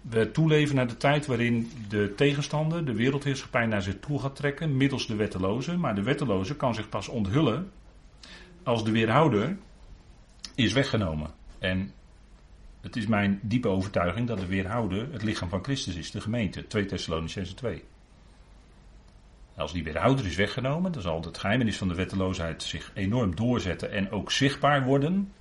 we 0.00 0.30
toeleven 0.30 0.76
naar 0.76 0.88
de 0.88 0.97
tijd 0.97 1.26
waarin 1.26 1.71
de 1.88 2.12
tegenstander, 2.16 2.85
de 2.85 2.95
wereldheerschappij, 2.95 3.66
naar 3.66 3.83
zich 3.83 4.00
toe 4.00 4.21
gaat 4.21 4.37
trekken 4.37 4.76
middels 4.76 5.07
de 5.07 5.14
wetteloze. 5.14 5.76
Maar 5.76 5.95
de 5.95 6.02
wetteloze 6.02 6.57
kan 6.57 6.75
zich 6.75 6.88
pas 6.88 7.09
onthullen 7.09 7.71
als 8.62 8.85
de 8.85 8.90
weerhouder 8.90 9.57
is 10.54 10.73
weggenomen. 10.73 11.30
En 11.59 11.92
het 12.80 12.97
is 12.97 13.07
mijn 13.07 13.38
diepe 13.42 13.69
overtuiging 13.69 14.26
dat 14.26 14.38
de 14.38 14.47
weerhouder 14.47 15.12
het 15.12 15.23
lichaam 15.23 15.49
van 15.49 15.64
Christus 15.64 15.95
is, 15.95 16.11
de 16.11 16.21
gemeente. 16.21 16.66
2 16.66 16.85
Thessalonicense 16.85 17.54
2. 17.54 17.85
Als 19.57 19.73
die 19.73 19.85
weerhouder 19.85 20.26
is 20.26 20.37
weggenomen, 20.37 20.92
dan 20.92 21.02
zal 21.02 21.23
het 21.23 21.38
geheimenis 21.38 21.76
van 21.76 21.88
de 21.88 21.95
wetteloosheid 21.95 22.62
zich 22.62 22.90
enorm 22.95 23.37
doorzetten 23.37 23.90
en 23.90 24.11
ook 24.11 24.30
zichtbaar 24.30 24.85
worden. 24.85 25.33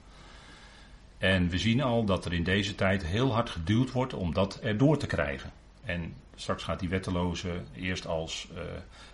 En 1.20 1.50
we 1.50 1.58
zien 1.58 1.82
al 1.82 2.06
dat 2.06 2.26
er 2.26 2.34
in 2.34 2.44
deze 2.44 2.76
tijd 2.76 3.06
heel 3.06 3.34
hard 3.34 3.50
geduwd 3.50 3.92
wordt 3.92 4.14
om 4.14 4.34
dat 4.34 4.60
erdoor 4.60 4.98
te 4.98 5.08
krijgen. 5.08 5.52
En 5.84 6.14
straks 6.36 6.64
gaat 6.64 6.80
die 6.80 6.90
wetteloze 6.90 7.62
eerst 7.76 8.08
als 8.08 8.48
uh, 8.54 8.60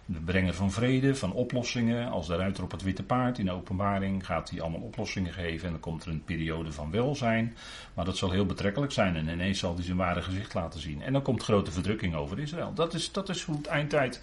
de 0.06 0.20
brenger 0.20 0.54
van 0.54 0.72
vrede, 0.72 1.16
van 1.16 1.34
oplossingen, 1.34 2.12
als 2.12 2.28
de 2.28 2.36
ruiter 2.36 2.64
op 2.64 2.72
het 2.72 2.84
witte 2.84 3.04
paard 3.04 3.38
in 3.38 3.46
de 3.46 3.52
openbaring 3.52 4.26
gaat 4.26 4.50
hij 4.50 4.62
allemaal 4.62 4.82
oplossingen 4.82 5.34
geven 5.34 5.66
en 5.66 5.72
dan 5.72 5.82
komt 5.82 6.04
er 6.04 6.12
een 6.12 6.24
periode 6.24 6.72
van 6.72 6.92
welzijn. 6.92 7.56
Maar 7.94 8.06
dat 8.06 8.18
zal 8.18 8.32
heel 8.32 8.46
betrekkelijk 8.46 8.92
zijn 8.92 9.16
en 9.16 9.28
ineens 9.28 9.60
zal 9.60 9.76
hij 9.76 9.84
zijn 9.84 9.98
ware 9.98 10.22
gezicht 10.22 10.54
laten 10.54 10.80
zien. 10.80 11.02
En 11.02 11.14
dan 11.14 11.22
komt 11.22 11.44
grote 11.44 11.72
verdrukking 11.72 12.16
over 12.16 12.40
Israël. 12.40 12.74
Dat 12.74 12.94
is, 12.94 13.12
dat 13.12 13.30
is 13.30 13.44
hoe 13.44 13.58
het 13.58 13.68
eindtijd 13.68 14.22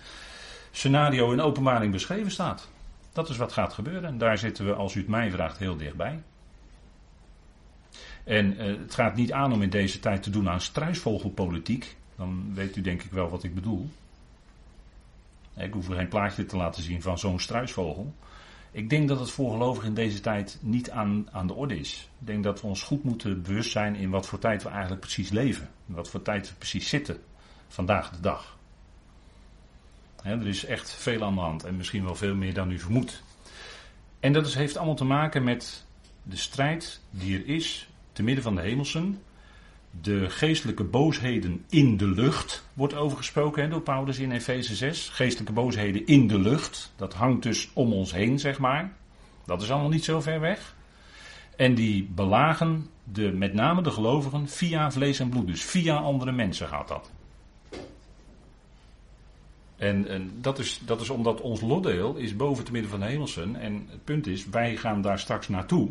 scenario 0.70 1.32
in 1.32 1.40
openbaring 1.40 1.92
beschreven 1.92 2.30
staat. 2.30 2.68
Dat 3.12 3.28
is 3.28 3.36
wat 3.36 3.52
gaat 3.52 3.72
gebeuren. 3.72 4.04
En 4.04 4.18
daar 4.18 4.38
zitten 4.38 4.66
we, 4.66 4.74
als 4.74 4.94
u 4.94 4.98
het 4.98 5.08
mij 5.08 5.30
vraagt, 5.30 5.58
heel 5.58 5.76
dichtbij. 5.76 6.22
En 8.24 8.52
uh, 8.52 8.78
het 8.78 8.94
gaat 8.94 9.16
niet 9.16 9.32
aan 9.32 9.52
om 9.52 9.62
in 9.62 9.70
deze 9.70 10.00
tijd 10.00 10.22
te 10.22 10.30
doen 10.30 10.48
aan 10.48 10.60
struisvogelpolitiek. 10.60 11.96
Dan 12.16 12.54
weet 12.54 12.76
u 12.76 12.80
denk 12.80 13.02
ik 13.02 13.10
wel 13.10 13.28
wat 13.28 13.42
ik 13.42 13.54
bedoel. 13.54 13.90
Ik 15.56 15.72
hoef 15.72 15.88
er 15.88 15.96
geen 15.96 16.08
plaatje 16.08 16.46
te 16.46 16.56
laten 16.56 16.82
zien 16.82 17.02
van 17.02 17.18
zo'n 17.18 17.40
struisvogel. 17.40 18.14
Ik 18.70 18.90
denk 18.90 19.08
dat 19.08 19.20
het 19.20 19.30
voor 19.30 19.50
gelovigen 19.50 19.88
in 19.88 19.94
deze 19.94 20.20
tijd 20.20 20.58
niet 20.60 20.90
aan, 20.90 21.28
aan 21.32 21.46
de 21.46 21.52
orde 21.52 21.78
is. 21.78 22.08
Ik 22.20 22.26
denk 22.26 22.44
dat 22.44 22.60
we 22.60 22.66
ons 22.66 22.82
goed 22.82 23.04
moeten 23.04 23.42
bewust 23.42 23.70
zijn 23.70 23.94
in 23.94 24.10
wat 24.10 24.26
voor 24.26 24.38
tijd 24.38 24.62
we 24.62 24.68
eigenlijk 24.68 25.00
precies 25.00 25.30
leven. 25.30 25.70
In 25.88 25.94
wat 25.94 26.10
voor 26.10 26.22
tijd 26.22 26.48
we 26.48 26.54
precies 26.54 26.88
zitten. 26.88 27.18
Vandaag 27.68 28.10
de 28.10 28.20
dag. 28.20 28.58
er 30.22 30.46
is 30.46 30.64
echt 30.64 30.94
veel 30.94 31.24
aan 31.24 31.34
de 31.34 31.40
hand 31.40 31.64
en 31.64 31.76
misschien 31.76 32.04
wel 32.04 32.14
veel 32.14 32.34
meer 32.34 32.54
dan 32.54 32.70
u 32.70 32.78
vermoedt. 32.78 33.22
En 34.20 34.32
dat 34.32 34.54
heeft 34.54 34.76
allemaal 34.76 34.94
te 34.94 35.04
maken 35.04 35.44
met 35.44 35.84
de 36.22 36.36
strijd 36.36 37.00
die 37.10 37.38
er 37.38 37.46
is 37.46 37.88
te 38.12 38.22
midden 38.22 38.44
van 38.44 38.54
de 38.54 38.60
hemelsen. 38.60 39.18
De 40.00 40.30
geestelijke 40.30 40.84
boosheden 40.84 41.64
in 41.68 41.96
de 41.96 42.08
lucht 42.08 42.68
wordt 42.72 42.94
overgesproken 42.94 43.70
door 43.70 43.80
Paulus 43.80 44.18
in 44.18 44.32
Efeze 44.32 44.74
6. 44.74 45.08
Geestelijke 45.08 45.52
boosheden 45.52 46.06
in 46.06 46.26
de 46.26 46.38
lucht. 46.38 46.92
Dat 46.96 47.14
hangt 47.14 47.42
dus 47.42 47.70
om 47.72 47.92
ons 47.92 48.12
heen, 48.12 48.38
zeg 48.38 48.58
maar. 48.58 48.92
Dat 49.46 49.62
is 49.62 49.70
allemaal 49.70 49.90
niet 49.90 50.04
zo 50.04 50.20
ver 50.20 50.40
weg. 50.40 50.74
En 51.56 51.74
die 51.74 52.08
belagen 52.14 52.86
de, 53.04 53.32
met 53.32 53.54
name 53.54 53.82
de 53.82 53.90
gelovigen 53.90 54.48
via 54.48 54.90
vlees 54.90 55.20
en 55.20 55.28
bloed. 55.28 55.46
Dus 55.46 55.62
via 55.62 55.96
andere 55.96 56.32
mensen 56.32 56.68
gaat 56.68 56.88
dat. 56.88 57.10
En, 59.76 60.08
en, 60.08 60.30
dat, 60.40 60.58
is, 60.58 60.80
dat 60.84 61.00
is 61.00 61.10
omdat 61.10 61.40
ons 61.40 61.60
lotdeel 61.60 62.16
is 62.16 62.36
boven 62.36 62.64
te 62.64 62.72
midden 62.72 62.90
van 62.90 63.00
de 63.00 63.06
hemelsen. 63.06 63.56
En 63.56 63.86
het 63.90 64.04
punt 64.04 64.26
is, 64.26 64.48
wij 64.48 64.76
gaan 64.76 65.02
daar 65.02 65.18
straks 65.18 65.48
naartoe. 65.48 65.90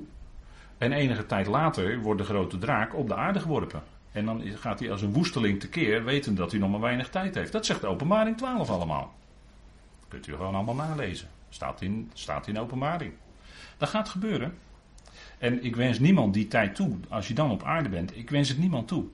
En 0.82 0.92
enige 0.92 1.26
tijd 1.26 1.48
later 1.48 2.00
wordt 2.00 2.20
de 2.20 2.26
grote 2.26 2.58
draak 2.58 2.96
op 2.96 3.08
de 3.08 3.16
aarde 3.16 3.40
geworpen. 3.40 3.84
En 4.12 4.26
dan 4.26 4.42
gaat 4.42 4.80
hij 4.80 4.92
als 4.92 5.02
een 5.02 5.14
woesteling 5.14 5.60
tekeer, 5.60 6.04
weten 6.04 6.36
dat 6.36 6.52
hij 6.52 6.60
nog 6.60 6.72
maar 6.72 6.80
weinig 6.80 7.10
tijd 7.10 7.36
heeft. 7.36 7.52
Dat 7.52 7.66
zegt 7.66 7.86
openbaring 7.86 8.38
12 8.38 8.70
allemaal. 8.70 9.14
Dat 10.00 10.10
kunt 10.10 10.28
u 10.28 10.32
gewoon 10.32 10.56
allemaal 10.56 10.76
nalezen. 10.76 11.28
Staat 11.50 11.82
in, 11.82 12.12
staat 12.14 12.48
in 12.48 12.60
openbaring. 12.60 13.14
Dat 13.78 13.90
gaat 13.90 14.10
gebeuren. 14.10 14.58
En 15.38 15.64
ik 15.64 15.76
wens 15.76 16.00
niemand 16.00 16.34
die 16.34 16.48
tijd 16.48 16.76
toe, 16.76 16.98
als 17.10 17.28
je 17.28 17.34
dan 17.34 17.52
op 17.52 17.64
aarde 17.64 17.90
bent, 17.90 18.18
ik 18.18 18.30
wens 18.30 18.50
het 18.50 18.58
niemand 18.58 18.88
toe. 18.88 19.06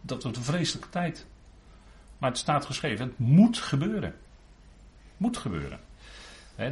Dat 0.00 0.22
wordt 0.22 0.38
een 0.38 0.44
vreselijke 0.44 0.90
tijd. 0.90 1.26
Maar 2.18 2.30
het 2.30 2.38
staat 2.38 2.64
geschreven, 2.64 3.06
het 3.06 3.18
moet 3.18 3.58
gebeuren. 3.58 4.14
Moet 5.16 5.36
gebeuren. 5.36 5.80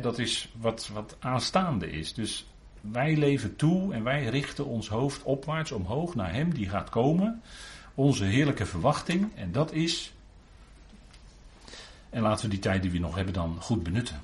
dat 0.01 0.19
is 0.19 0.53
wat, 0.57 0.89
wat 0.89 1.17
aanstaande 1.21 1.91
is. 1.91 2.15
Dus 2.15 2.47
wij 2.91 3.17
leven 3.17 3.57
toe 3.57 3.95
en 3.95 4.03
wij 4.03 4.25
richten 4.25 4.67
ons 4.67 4.89
hoofd 4.89 5.23
opwaarts 5.23 5.73
omhoog 5.73 6.15
naar 6.15 6.33
Hem 6.33 6.55
die 6.55 6.69
gaat 6.69 6.91
komen. 6.91 7.43
Onze 7.95 8.25
heerlijke 8.25 8.67
verwachting. 8.67 9.31
En 9.35 9.53
dat 9.53 9.73
is. 9.73 10.13
En 12.11 12.23
laten 12.23 12.45
we 12.45 12.51
die 12.51 12.59
tijd 12.59 12.83
die 12.83 12.91
we 12.91 12.99
nog 12.99 13.15
hebben 13.15 13.35
dan 13.35 13.57
goed 13.61 13.83
benutten. 13.83 14.21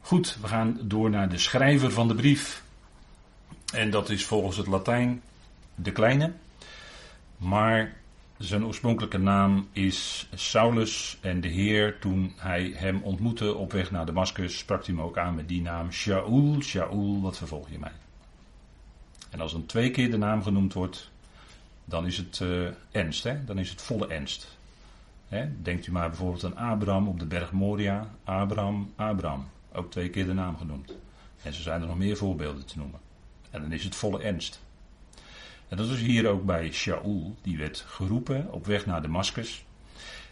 Goed, 0.00 0.38
we 0.40 0.46
gaan 0.46 0.78
door 0.82 1.10
naar 1.10 1.28
de 1.28 1.38
schrijver 1.38 1.90
van 1.90 2.08
de 2.08 2.14
brief. 2.14 2.62
En 3.72 3.90
dat 3.90 4.10
is 4.10 4.24
volgens 4.24 4.56
het 4.56 4.66
Latijn 4.66 5.22
de 5.74 5.92
kleine. 5.92 6.32
Maar 7.36 7.94
zijn 8.38 8.64
oorspronkelijke 8.64 9.18
naam 9.18 9.68
is 9.72 10.28
Saulus 10.34 11.18
en 11.20 11.40
de 11.40 11.48
Heer, 11.48 11.98
toen 11.98 12.32
hij 12.36 12.72
hem 12.76 13.00
ontmoette 13.02 13.54
op 13.54 13.72
weg 13.72 13.90
naar 13.90 14.06
Damascus, 14.06 14.58
sprak 14.58 14.86
hij 14.86 14.94
hem 14.94 15.04
ook 15.04 15.18
aan 15.18 15.34
met 15.34 15.48
die 15.48 15.62
naam 15.62 15.92
Shaul, 15.92 16.60
Shaul, 16.60 17.20
wat 17.20 17.36
vervolg 17.36 17.70
je 17.70 17.78
mij? 17.78 17.92
En 19.30 19.40
als 19.40 19.52
dan 19.52 19.66
twee 19.66 19.90
keer 19.90 20.10
de 20.10 20.16
naam 20.16 20.42
genoemd 20.42 20.72
wordt, 20.72 21.10
dan 21.84 22.06
is 22.06 22.16
het 22.16 22.40
uh, 22.42 22.68
ernst, 22.90 23.24
hè? 23.24 23.44
dan 23.44 23.58
is 23.58 23.70
het 23.70 23.82
volle 23.82 24.06
ernst. 24.06 24.56
Hè? 25.28 25.62
Denkt 25.62 25.86
u 25.86 25.92
maar 25.92 26.08
bijvoorbeeld 26.08 26.44
aan 26.44 26.56
Abraham 26.56 27.08
op 27.08 27.18
de 27.18 27.26
berg 27.26 27.52
Moria, 27.52 28.10
Abraham, 28.24 28.92
Abraham, 28.96 29.48
ook 29.72 29.90
twee 29.90 30.10
keer 30.10 30.26
de 30.26 30.34
naam 30.34 30.56
genoemd. 30.56 30.92
En 31.42 31.52
zo 31.52 31.62
zijn 31.62 31.80
er 31.80 31.86
nog 31.86 31.98
meer 31.98 32.16
voorbeelden 32.16 32.66
te 32.66 32.78
noemen. 32.78 33.00
En 33.50 33.60
dan 33.60 33.72
is 33.72 33.84
het 33.84 33.94
volle 33.94 34.22
ernst. 34.22 34.63
En 35.68 35.76
dat 35.76 35.88
is 35.88 36.00
hier 36.00 36.28
ook 36.28 36.44
bij 36.44 36.72
Shaul, 36.72 37.36
die 37.42 37.58
werd 37.58 37.84
geroepen 37.86 38.52
op 38.52 38.66
weg 38.66 38.86
naar 38.86 39.02
Damascus. 39.02 39.64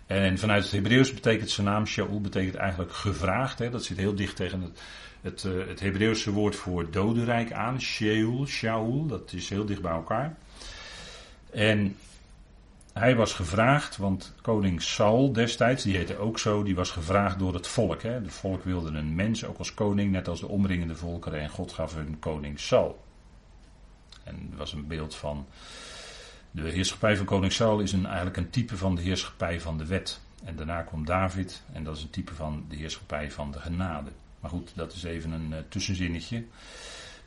En 0.07 0.39
vanuit 0.39 0.63
het 0.63 0.73
Hebreeuws 0.73 1.15
betekent 1.15 1.51
zijn 1.51 1.67
naam 1.67 1.87
Shaul 1.87 2.21
betekent 2.21 2.55
eigenlijk 2.55 2.93
gevraagd. 2.93 3.59
Hè? 3.59 3.71
Dat 3.71 3.85
zit 3.85 3.97
heel 3.97 4.15
dicht 4.15 4.37
tegen 4.37 4.63
het, 4.63 4.83
het, 5.21 5.45
uh, 5.45 5.67
het 5.67 5.81
Hebreeuwse 5.81 6.33
woord 6.33 6.57
voor 6.57 6.91
dodenrijk 6.91 7.53
aan. 7.53 7.81
Sheol, 7.81 8.47
Shaul, 8.47 9.07
dat 9.07 9.33
is 9.33 9.49
heel 9.49 9.65
dicht 9.65 9.83
bij 9.83 9.93
elkaar. 9.93 10.37
En 11.51 11.97
hij 12.93 13.17
was 13.17 13.33
gevraagd, 13.33 13.97
want 13.97 14.35
koning 14.43 14.83
Saul 14.83 15.33
destijds, 15.33 15.83
die 15.83 15.97
heette 15.97 16.19
ook 16.19 16.39
zo, 16.39 16.63
die 16.63 16.75
was 16.75 16.91
gevraagd 16.91 17.39
door 17.39 17.55
het 17.55 17.67
volk. 17.67 18.03
Hè? 18.03 18.11
Het 18.11 18.33
volk 18.33 18.65
wilde 18.65 18.99
een 18.99 19.15
mens 19.15 19.45
ook 19.45 19.59
als 19.59 19.75
koning, 19.75 20.13
net 20.13 20.29
als 20.29 20.41
de 20.41 20.49
omringende 20.49 20.97
volkeren. 20.97 21.41
En 21.41 21.49
God 21.49 21.73
gaf 21.73 21.95
hun 21.95 22.19
koning 22.19 22.61
Saul. 22.61 23.05
En 24.25 24.49
er 24.51 24.57
was 24.57 24.73
een 24.73 24.87
beeld 24.87 25.15
van. 25.15 25.47
De 26.51 26.71
heerschappij 26.71 27.17
van 27.17 27.27
koning 27.27 27.53
Saul 27.53 27.81
is 27.81 27.93
een, 27.93 28.07
eigenlijk 28.07 28.37
een 28.37 28.51
type 28.51 28.77
van 28.77 28.95
de 28.95 29.03
heerschappij 29.03 29.61
van 29.61 29.79
de 29.79 29.87
wet. 29.87 30.21
En 30.45 30.57
daarna 30.57 30.83
komt 30.83 31.07
David, 31.07 31.63
en 31.73 31.85
dat 31.85 31.97
is 31.97 32.03
een 32.03 32.11
type 32.11 32.35
van 32.35 32.65
de 32.69 32.77
heerschappij 32.77 33.31
van 33.31 33.51
de 33.51 33.59
genade. 33.59 34.11
Maar 34.41 34.51
goed, 34.51 34.73
dat 34.75 34.93
is 34.93 35.03
even 35.03 35.31
een 35.31 35.51
uh, 35.51 35.57
tussenzinnetje. 35.69 36.45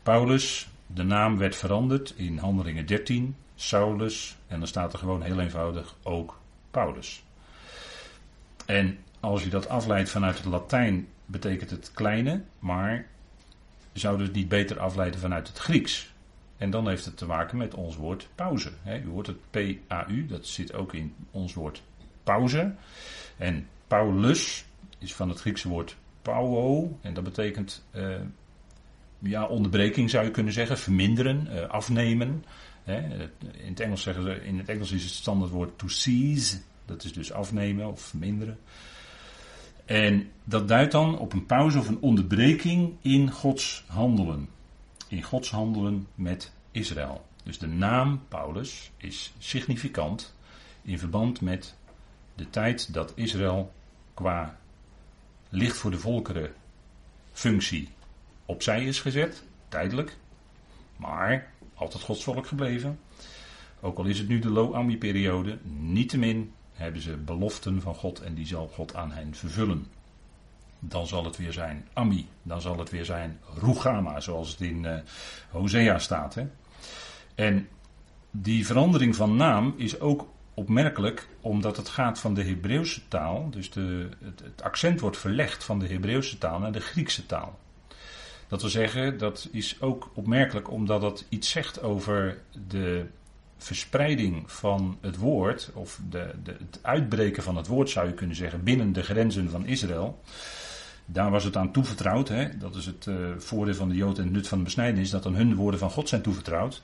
Paulus, 0.03 0.67
de 0.87 1.03
naam 1.03 1.37
werd 1.37 1.55
veranderd 1.55 2.13
in 2.15 2.37
Handelingen 2.37 2.85
13, 2.85 3.35
Saulus, 3.55 4.37
en 4.47 4.59
dan 4.59 4.67
staat 4.67 4.93
er 4.93 4.99
gewoon 4.99 5.21
heel 5.21 5.39
eenvoudig 5.39 5.95
ook 6.03 6.39
Paulus. 6.71 7.23
En 8.65 8.97
als 9.19 9.43
je 9.43 9.49
dat 9.49 9.69
afleidt 9.69 10.09
vanuit 10.09 10.37
het 10.37 10.45
Latijn, 10.45 11.07
betekent 11.25 11.69
het 11.69 11.91
kleine, 11.93 12.41
maar 12.59 13.07
zouden 13.93 14.25
het 14.25 14.35
niet 14.35 14.47
beter 14.47 14.79
afleiden 14.79 15.19
vanuit 15.19 15.47
het 15.47 15.57
Grieks? 15.57 16.13
En 16.57 16.69
dan 16.69 16.87
heeft 16.87 17.05
het 17.05 17.17
te 17.17 17.25
maken 17.25 17.57
met 17.57 17.73
ons 17.73 17.95
woord 17.95 18.29
pauze. 18.35 18.71
U 18.85 19.07
hoort 19.07 19.27
het 19.27 19.49
P-A-U, 19.49 20.25
dat 20.25 20.47
zit 20.47 20.73
ook 20.73 20.93
in 20.93 21.13
ons 21.31 21.53
woord 21.53 21.83
pauze. 22.23 22.73
En 23.37 23.67
Paulus 23.87 24.65
is 24.99 25.15
van 25.15 25.29
het 25.29 25.39
Griekse 25.39 25.69
woord 25.69 25.95
pauo. 26.21 26.97
En 27.01 27.13
dat 27.13 27.23
betekent 27.23 27.85
uh, 27.95 28.15
ja, 29.19 29.45
onderbreking 29.45 30.09
zou 30.09 30.25
je 30.25 30.31
kunnen 30.31 30.53
zeggen, 30.53 30.77
verminderen, 30.77 31.47
uh, 31.51 31.67
afnemen. 31.67 32.45
In 32.85 33.29
het, 33.67 33.79
Engels 33.79 34.01
zeggen 34.01 34.23
ze, 34.23 34.45
in 34.45 34.57
het 34.57 34.69
Engels 34.69 34.91
is 34.91 35.03
het 35.03 35.13
standaardwoord 35.13 35.77
to 35.77 35.87
cease. 35.87 36.57
Dat 36.85 37.03
is 37.03 37.13
dus 37.13 37.31
afnemen 37.31 37.87
of 37.87 38.01
verminderen. 38.01 38.57
En 39.85 40.29
dat 40.43 40.67
duidt 40.67 40.91
dan 40.91 41.19
op 41.19 41.33
een 41.33 41.45
pauze 41.45 41.79
of 41.79 41.87
een 41.87 42.01
onderbreking 42.01 42.93
in 43.01 43.31
Gods 43.31 43.83
handelen 43.87 44.49
in 45.15 45.23
Gods 45.23 45.51
handelen 45.51 46.07
met 46.15 46.53
Israël. 46.71 47.25
Dus 47.43 47.59
de 47.59 47.67
naam 47.67 48.23
Paulus 48.27 48.91
is 48.97 49.33
significant 49.37 50.35
in 50.81 50.99
verband 50.99 51.41
met 51.41 51.75
de 52.35 52.49
tijd 52.49 52.93
dat 52.93 53.11
Israël 53.15 53.73
qua 54.13 54.57
licht 55.49 55.77
voor 55.77 55.91
de 55.91 55.99
volkeren 55.99 56.53
functie 57.31 57.89
opzij 58.45 58.85
is 58.85 58.99
gezet, 58.99 59.43
tijdelijk, 59.67 60.17
maar 60.95 61.51
altijd 61.73 62.03
Gods 62.03 62.23
volk 62.23 62.47
gebleven. 62.47 62.99
Ook 63.81 63.97
al 63.97 64.05
is 64.05 64.19
het 64.19 64.27
nu 64.27 64.39
de 64.39 64.49
Lo-Ami-periode, 64.49 65.59
niettemin 65.63 66.53
hebben 66.73 67.01
ze 67.01 67.17
beloften 67.17 67.81
van 67.81 67.95
God 67.95 68.21
en 68.21 68.33
die 68.33 68.47
zal 68.47 68.67
God 68.67 68.95
aan 68.95 69.11
hen 69.11 69.35
vervullen 69.35 69.87
dan 70.79 71.07
zal 71.07 71.25
het 71.25 71.37
weer 71.37 71.53
zijn 71.53 71.87
Ami, 71.93 72.27
dan 72.41 72.61
zal 72.61 72.79
het 72.79 72.89
weer 72.89 73.05
zijn 73.05 73.39
Rugama, 73.61 74.19
zoals 74.19 74.49
het 74.49 74.61
in 74.61 74.83
uh, 74.83 74.95
Hosea 75.49 75.99
staat. 75.99 76.33
Hè. 76.33 76.47
En 77.35 77.67
die 78.31 78.65
verandering 78.65 79.15
van 79.15 79.35
naam 79.35 79.73
is 79.77 79.99
ook 79.99 80.27
opmerkelijk 80.53 81.27
omdat 81.41 81.77
het 81.77 81.89
gaat 81.89 82.19
van 82.19 82.33
de 82.33 82.43
Hebreeuwse 82.43 83.07
taal, 83.07 83.49
dus 83.49 83.71
de, 83.71 84.09
het, 84.23 84.39
het, 84.39 84.63
accent 84.63 84.99
wordt 84.99 85.17
verlegd 85.17 85.63
van 85.63 85.79
de 85.79 85.87
Hebreeuwse 85.87 86.37
taal 86.37 86.59
naar 86.59 86.71
de 86.71 86.79
Griekse 86.79 87.25
taal. 87.25 87.59
Dat 88.47 88.61
wil 88.61 88.69
zeggen, 88.69 89.17
dat 89.17 89.49
is 89.51 89.81
ook 89.81 90.11
opmerkelijk 90.13 90.71
omdat 90.71 91.01
dat 91.01 91.25
iets 91.29 91.49
zegt 91.49 91.81
over 91.81 92.41
de 92.67 93.05
verspreiding 93.57 94.51
van 94.51 94.97
het 95.01 95.17
woord, 95.17 95.71
of 95.73 95.99
de, 96.09 96.31
de, 96.43 96.51
het 96.51 96.79
uitbreken 96.81 97.43
van 97.43 97.57
het 97.57 97.67
woord 97.67 97.89
zou 97.89 98.07
je 98.07 98.13
kunnen 98.13 98.35
zeggen, 98.35 98.63
binnen 98.63 98.93
de 98.93 99.03
grenzen 99.03 99.49
van 99.49 99.65
Israël. 99.65 100.21
Daar 101.05 101.31
was 101.31 101.43
het 101.43 101.57
aan 101.57 101.71
toevertrouwd. 101.71 102.27
Hè? 102.27 102.57
Dat 102.57 102.75
is 102.75 102.85
het 102.85 103.05
uh, 103.05 103.15
voordeel 103.37 103.75
van 103.75 103.89
de 103.89 103.95
Jood 103.95 104.17
en 104.17 104.23
het 104.23 104.33
nut 104.33 104.47
van 104.47 104.57
de 104.57 104.63
besnijdenis. 104.63 105.09
Dat 105.09 105.25
aan 105.25 105.35
hun 105.35 105.49
de 105.49 105.55
woorden 105.55 105.79
van 105.79 105.91
God 105.91 106.09
zijn 106.09 106.21
toevertrouwd. 106.21 106.83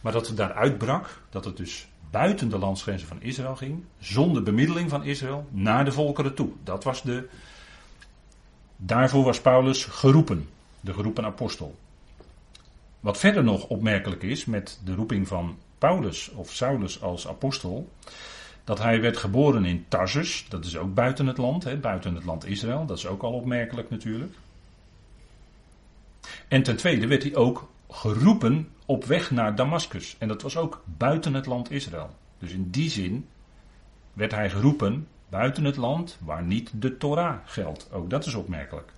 Maar 0.00 0.12
dat 0.12 0.26
het 0.26 0.36
daar 0.36 0.52
uitbrak. 0.52 1.20
Dat 1.30 1.44
het 1.44 1.56
dus 1.56 1.88
buiten 2.10 2.48
de 2.48 2.58
landsgrenzen 2.58 3.08
van 3.08 3.22
Israël 3.22 3.56
ging. 3.56 3.84
Zonder 3.98 4.42
bemiddeling 4.42 4.90
van 4.90 5.04
Israël. 5.04 5.46
Naar 5.50 5.84
de 5.84 5.92
volkeren 5.92 6.34
toe. 6.34 6.50
Dat 6.64 6.84
was 6.84 7.02
de. 7.02 7.28
Daarvoor 8.76 9.24
was 9.24 9.40
Paulus 9.40 9.84
geroepen. 9.84 10.48
De 10.80 10.92
geroepen 10.92 11.24
apostel. 11.24 11.78
Wat 13.00 13.18
verder 13.18 13.44
nog 13.44 13.66
opmerkelijk 13.66 14.22
is 14.22 14.44
met 14.44 14.80
de 14.84 14.94
roeping 14.94 15.28
van 15.28 15.58
Paulus 15.78 16.30
of 16.30 16.52
Saulus 16.52 17.02
als 17.02 17.28
apostel 17.28 17.88
dat 18.64 18.78
hij 18.78 19.00
werd 19.00 19.16
geboren 19.16 19.64
in 19.64 19.84
Tarsus, 19.88 20.46
dat 20.48 20.64
is 20.64 20.76
ook 20.76 20.94
buiten 20.94 21.26
het 21.26 21.38
land, 21.38 21.64
hè, 21.64 21.76
buiten 21.76 22.14
het 22.14 22.24
land 22.24 22.46
Israël, 22.46 22.86
dat 22.86 22.98
is 22.98 23.06
ook 23.06 23.22
al 23.22 23.32
opmerkelijk 23.32 23.90
natuurlijk. 23.90 24.34
En 26.48 26.62
ten 26.62 26.76
tweede 26.76 27.06
werd 27.06 27.22
hij 27.22 27.34
ook 27.34 27.68
geroepen 27.90 28.68
op 28.86 29.04
weg 29.04 29.30
naar 29.30 29.54
Damascus, 29.54 30.16
en 30.18 30.28
dat 30.28 30.42
was 30.42 30.56
ook 30.56 30.82
buiten 30.84 31.34
het 31.34 31.46
land 31.46 31.70
Israël. 31.70 32.10
Dus 32.38 32.52
in 32.52 32.70
die 32.70 32.90
zin 32.90 33.28
werd 34.12 34.32
hij 34.32 34.50
geroepen 34.50 35.06
buiten 35.28 35.64
het 35.64 35.76
land 35.76 36.18
waar 36.20 36.42
niet 36.42 36.70
de 36.74 36.96
Torah 36.96 37.38
geldt. 37.44 37.88
Ook 37.92 38.10
dat 38.10 38.26
is 38.26 38.34
opmerkelijk. 38.34 38.92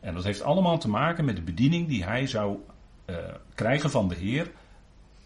En 0.00 0.14
dat 0.14 0.24
heeft 0.24 0.42
allemaal 0.42 0.78
te 0.78 0.88
maken 0.88 1.24
met 1.24 1.36
de 1.36 1.42
bediening 1.42 1.88
die 1.88 2.04
hij 2.04 2.26
zou 2.26 2.58
uh, 3.06 3.16
krijgen 3.54 3.90
van 3.90 4.08
de 4.08 4.14
Heer 4.14 4.50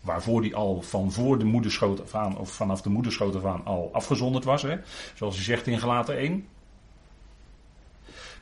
waarvoor 0.00 0.42
die 0.42 0.54
al 0.54 0.82
van 0.82 1.12
voor 1.12 1.38
de 1.38 1.44
moederschoot 1.44 2.02
af 2.02 2.14
aan, 2.14 2.38
of 2.38 2.50
vanaf 2.50 2.82
de 2.82 2.90
moederschoot 2.90 3.36
af 3.36 3.44
aan 3.44 3.64
al 3.64 3.90
afgezonderd 3.92 4.44
was. 4.44 4.62
Hè? 4.62 4.76
Zoals 5.14 5.34
hij 5.34 5.44
zegt 5.44 5.66
in 5.66 5.78
Gelaten 5.78 6.16
1. 6.16 6.46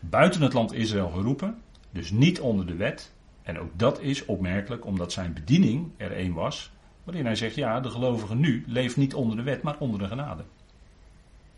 Buiten 0.01 0.43
het 0.43 0.53
land 0.53 0.73
Israël 0.73 1.11
geroepen, 1.11 1.63
dus 1.91 2.11
niet 2.11 2.41
onder 2.41 2.67
de 2.67 2.75
wet. 2.75 3.13
En 3.43 3.59
ook 3.59 3.71
dat 3.73 4.01
is 4.01 4.25
opmerkelijk, 4.25 4.87
omdat 4.87 5.13
zijn 5.13 5.33
bediening 5.33 5.91
er 5.97 6.13
één 6.13 6.33
was, 6.33 6.71
waarin 7.05 7.25
hij 7.25 7.35
zegt, 7.35 7.55
ja, 7.55 7.81
de 7.81 7.91
gelovige 7.91 8.35
nu 8.35 8.65
leeft 8.67 8.97
niet 8.97 9.15
onder 9.15 9.37
de 9.37 9.43
wet, 9.43 9.63
maar 9.63 9.77
onder 9.79 9.99
de 9.99 10.07
genade. 10.07 10.45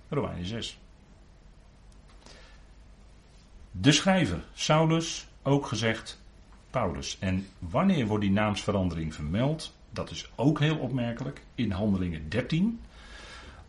Romeinen 0.09 0.47
6. 0.47 0.79
De 3.71 3.93
schrijver, 3.93 4.45
Saulus, 4.55 5.27
ook 5.43 5.67
gezegd 5.67 6.21
Paulus. 6.71 7.17
En 7.21 7.47
wanneer 7.59 8.07
wordt 8.07 8.25
die 8.25 8.33
naamsverandering 8.33 9.15
vermeld? 9.15 9.75
Dat 9.91 10.11
is 10.11 10.31
ook 10.35 10.59
heel 10.59 10.77
opmerkelijk, 10.77 11.43
in 11.55 11.71
Handelingen 11.71 12.29
13, 12.29 12.81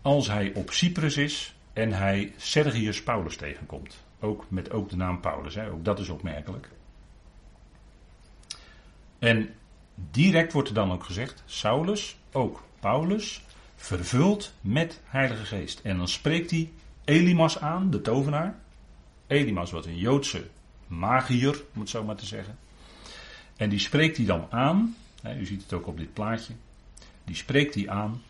als 0.02 0.28
hij 0.28 0.54
op 0.54 0.72
Cyprus 0.72 1.18
is 1.18 1.56
en 1.74 1.92
hij 1.92 2.34
Sergius 2.38 3.04
Paulus 3.04 3.36
tegenkomt. 3.36 4.04
Ook 4.20 4.46
met 4.50 4.72
ook 4.72 4.90
de 4.90 4.96
naam 4.96 5.20
Paulus, 5.20 5.56
hè, 5.56 5.72
ook 5.72 5.86
dat 5.86 6.00
is 6.00 6.10
opmerkelijk. 6.10 6.70
En 9.20 9.50
direct 9.96 10.54
wordt 10.54 10.68
er 10.70 10.74
dan 10.74 10.92
ook 10.92 11.04
gezegd, 11.04 11.44
Saulus, 11.46 12.18
ook 12.32 12.64
Paulus, 12.80 13.42
vervuld 13.76 14.54
met 14.62 15.02
Heilige 15.06 15.46
Geest. 15.46 15.80
En 15.80 15.98
dan 15.98 16.08
spreekt 16.08 16.52
hij 16.52 16.72
Elimas 17.06 17.60
aan, 17.60 17.90
de 17.90 18.02
tovenaar. 18.02 18.56
Elimas 19.28 19.72
was 19.72 19.86
een 19.86 19.98
Joodse 19.98 20.48
magier, 20.88 21.64
om 21.74 21.80
het 21.80 21.90
zo 21.90 22.04
maar 22.04 22.16
te 22.16 22.26
zeggen. 22.26 22.58
En 23.58 23.70
die 23.70 23.80
spreekt 23.80 24.18
hij 24.18 24.26
dan 24.26 24.48
aan. 24.50 24.96
U 25.24 25.46
ziet 25.46 25.62
het 25.62 25.74
ook 25.74 25.88
op 25.88 25.98
dit 25.98 26.14
plaatje. 26.14 26.54
Die 27.24 27.36
spreekt 27.36 27.76
hij 27.76 27.90
aan. 27.90 28.22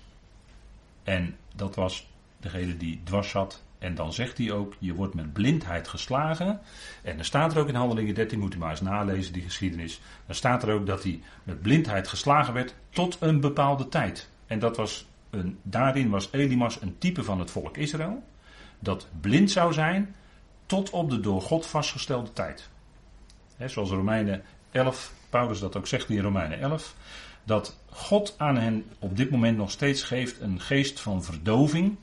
En 1.04 1.36
dat 1.56 1.76
was 1.76 2.10
degene 2.40 2.78
die 2.78 3.02
dwars 3.04 3.30
zat. 3.30 3.64
En 3.80 3.96
dan 3.96 4.14
zegt 4.14 4.38
hij 4.38 4.52
ook: 4.52 4.76
Je 4.80 4.94
wordt 4.94 5.14
met 5.14 5.34
blindheid 5.34 5.88
geslagen. 5.88 6.60
En 7.02 7.16
dan 7.16 7.26
staat 7.26 7.54
er 7.54 7.60
ook 7.60 7.68
in 7.68 7.76
Handelingen 7.76 8.16
13, 8.16 8.40
moet 8.40 8.54
u 8.54 8.58
maar 8.58 8.70
eens 8.70 8.82
nalezen, 8.82 9.34
die 9.34 9.42
geschiedenis. 9.42 10.02
Dan 10.26 10.36
staat 10.36 10.64
er 10.64 10.74
ook 10.74 10.86
dat 10.86 11.04
hij 11.04 11.22
met 11.44 11.62
blindheid 11.62 12.08
geslagen 12.08 12.54
werd 12.54 12.76
tot 12.90 13.18
een 13.20 13.40
bepaalde 13.40 13.88
tijd. 13.90 14.30
En 14.48 14.60
dat 14.60 14.78
was 14.78 15.06
een, 15.30 15.60
daarin 15.62 16.10
was 16.10 16.30
Elimas 16.32 16.82
een 16.82 16.98
type 16.98 17.24
van 17.24 17.40
het 17.40 17.52
volk 17.52 17.78
Israël. 17.78 18.24
Dat 18.80 19.08
blind 19.22 19.52
zou 19.52 19.74
zijn 19.74 20.16
tot 20.66 20.90
op 20.90 21.10
de 21.10 21.20
door 21.20 21.42
God 21.42 21.66
vastgestelde 21.66 22.34
tijd. 22.34 22.70
Zoals 23.66 23.90
Romeinen 23.90 24.44
11, 24.72 25.14
Paulus 25.30 25.60
dat 25.60 25.76
ook 25.76 25.88
zegt 25.88 26.10
in 26.10 26.20
Romeinen 26.20 26.60
11. 26.60 26.96
Dat 27.44 27.80
God 27.90 28.34
aan 28.38 28.58
hen 28.58 28.86
op 29.00 29.18
dit 29.18 29.30
moment 29.30 29.58
nog 29.58 29.72
steeds 29.72 30.04
geeft 30.04 30.40
een 30.40 30.60
geest 30.60 31.00
van 31.00 31.24
verdoving. 31.24 31.96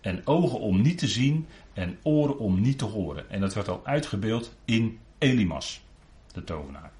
En 0.00 0.26
ogen 0.26 0.60
om 0.60 0.80
niet 0.80 0.98
te 0.98 1.08
zien 1.08 1.46
en 1.72 1.98
oren 2.02 2.38
om 2.38 2.60
niet 2.60 2.78
te 2.78 2.84
horen. 2.84 3.30
En 3.30 3.40
dat 3.40 3.54
werd 3.54 3.68
al 3.68 3.80
uitgebeeld 3.84 4.54
in 4.64 4.98
Elimas, 5.18 5.82
de 6.32 6.44
tovenaar. 6.44 6.90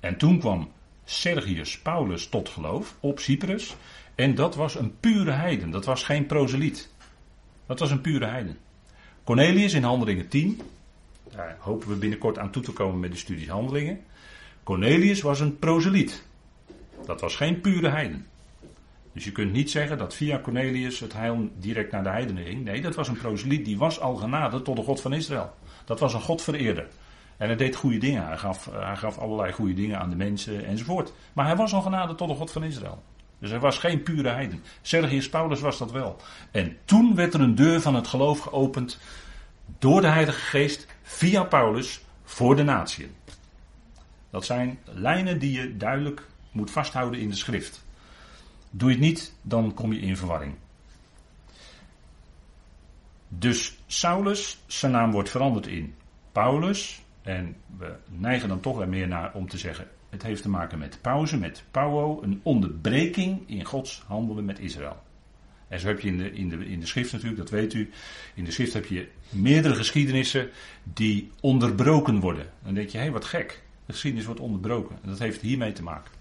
En 0.00 0.16
toen 0.16 0.38
kwam 0.38 0.70
Sergius 1.04 1.78
Paulus 1.78 2.28
tot 2.28 2.48
geloof 2.48 2.96
op 3.00 3.18
Cyprus. 3.18 3.76
En 4.14 4.34
dat 4.34 4.54
was 4.54 4.74
een 4.74 4.98
pure 5.00 5.30
heiden. 5.30 5.70
Dat 5.70 5.84
was 5.84 6.02
geen 6.02 6.26
proseliet. 6.26 6.88
Dat 7.66 7.78
was 7.78 7.90
een 7.90 8.00
pure 8.00 8.26
heiden. 8.26 8.58
Cornelius 9.24 9.72
in 9.72 9.82
Handelingen 9.82 10.28
10. 10.28 10.60
Daar 11.30 11.56
hopen 11.60 11.88
we 11.88 11.94
binnenkort 11.94 12.38
aan 12.38 12.50
toe 12.50 12.62
te 12.62 12.72
komen 12.72 13.00
met 13.00 13.10
de 13.12 13.18
studie 13.18 13.50
Handelingen. 13.50 14.00
Cornelius 14.62 15.20
was 15.20 15.40
een 15.40 15.58
proseliet. 15.58 16.26
Dat 17.06 17.20
was 17.20 17.36
geen 17.36 17.60
pure 17.60 17.88
heiden. 17.88 18.26
Dus 19.12 19.24
je 19.24 19.32
kunt 19.32 19.52
niet 19.52 19.70
zeggen 19.70 19.98
dat 19.98 20.14
via 20.14 20.40
Cornelius 20.40 21.00
het 21.00 21.12
heil 21.12 21.48
direct 21.58 21.92
naar 21.92 22.02
de 22.02 22.08
heidenen 22.08 22.44
ging. 22.44 22.64
Nee, 22.64 22.80
dat 22.80 22.94
was 22.94 23.08
een 23.08 23.16
proseliet. 23.16 23.64
Die 23.64 23.78
was 23.78 24.00
al 24.00 24.14
genade 24.14 24.62
tot 24.62 24.76
de 24.76 24.82
God 24.82 25.00
van 25.00 25.12
Israël. 25.12 25.54
Dat 25.84 26.00
was 26.00 26.14
een 26.14 26.20
Godvereerder. 26.20 26.86
En 27.36 27.46
hij 27.46 27.56
deed 27.56 27.76
goede 27.76 27.98
dingen. 27.98 28.26
Hij 28.26 28.36
gaf, 28.36 28.68
hij 28.72 28.96
gaf 28.96 29.18
allerlei 29.18 29.52
goede 29.52 29.74
dingen 29.74 29.98
aan 29.98 30.10
de 30.10 30.16
mensen 30.16 30.64
enzovoort. 30.64 31.12
Maar 31.32 31.46
hij 31.46 31.56
was 31.56 31.72
al 31.72 31.82
genade 31.82 32.14
tot 32.14 32.28
de 32.28 32.34
God 32.34 32.50
van 32.50 32.64
Israël. 32.64 33.02
Dus 33.38 33.50
hij 33.50 33.60
was 33.60 33.78
geen 33.78 34.02
pure 34.02 34.28
heiden. 34.28 34.62
Sergius 34.82 35.28
Paulus 35.28 35.60
was 35.60 35.78
dat 35.78 35.92
wel. 35.92 36.16
En 36.50 36.76
toen 36.84 37.14
werd 37.14 37.34
er 37.34 37.40
een 37.40 37.54
deur 37.54 37.80
van 37.80 37.94
het 37.94 38.06
geloof 38.06 38.38
geopend 38.38 38.98
door 39.78 40.00
de 40.00 40.06
Heilige 40.06 40.40
Geest 40.40 40.86
via 41.08 41.44
Paulus 41.44 42.00
voor 42.24 42.56
de 42.56 42.62
natieën. 42.62 43.14
Dat 44.30 44.44
zijn 44.44 44.78
lijnen 44.84 45.38
die 45.38 45.60
je 45.60 45.76
duidelijk 45.76 46.26
moet 46.50 46.70
vasthouden 46.70 47.20
in 47.20 47.28
de 47.28 47.36
schrift. 47.36 47.84
Doe 48.70 48.88
je 48.88 48.94
het 48.94 49.04
niet, 49.04 49.34
dan 49.42 49.74
kom 49.74 49.92
je 49.92 50.00
in 50.00 50.16
verwarring. 50.16 50.54
Dus 53.28 53.78
Saulus, 53.86 54.58
zijn 54.66 54.92
naam 54.92 55.10
wordt 55.10 55.30
veranderd 55.30 55.66
in 55.66 55.94
Paulus. 56.32 57.02
En 57.22 57.56
we 57.76 57.96
neigen 58.06 58.48
dan 58.48 58.60
toch 58.60 58.80
er 58.80 58.88
meer 58.88 59.08
naar 59.08 59.34
om 59.34 59.48
te 59.48 59.58
zeggen 59.58 59.88
het 60.08 60.22
heeft 60.22 60.42
te 60.42 60.48
maken 60.48 60.78
met 60.78 60.98
pauze, 61.00 61.38
met 61.38 61.64
pauwo, 61.70 62.22
een 62.22 62.40
onderbreking 62.42 63.48
in 63.48 63.64
Gods 63.64 64.02
handelen 64.06 64.44
met 64.44 64.58
Israël. 64.58 65.02
En 65.68 65.80
zo 65.80 65.86
heb 65.86 66.00
je 66.00 66.08
in 66.08 66.18
de, 66.18 66.32
in, 66.32 66.48
de, 66.48 66.66
in 66.66 66.80
de 66.80 66.86
schrift 66.86 67.12
natuurlijk, 67.12 67.40
dat 67.40 67.50
weet 67.50 67.74
u. 67.74 67.90
In 68.34 68.44
de 68.44 68.50
schrift 68.50 68.72
heb 68.72 68.86
je 68.86 69.08
meerdere 69.28 69.74
geschiedenissen 69.74 70.50
die 70.82 71.30
onderbroken 71.40 72.20
worden. 72.20 72.46
Dan 72.64 72.74
denk 72.74 72.88
je, 72.88 72.98
hé, 72.98 73.10
wat 73.10 73.24
gek. 73.24 73.62
De 73.86 73.92
geschiedenis 73.92 74.26
wordt 74.26 74.40
onderbroken. 74.40 74.98
En 75.02 75.08
dat 75.08 75.18
heeft 75.18 75.40
hiermee 75.40 75.72
te 75.72 75.82
maken. 75.82 76.12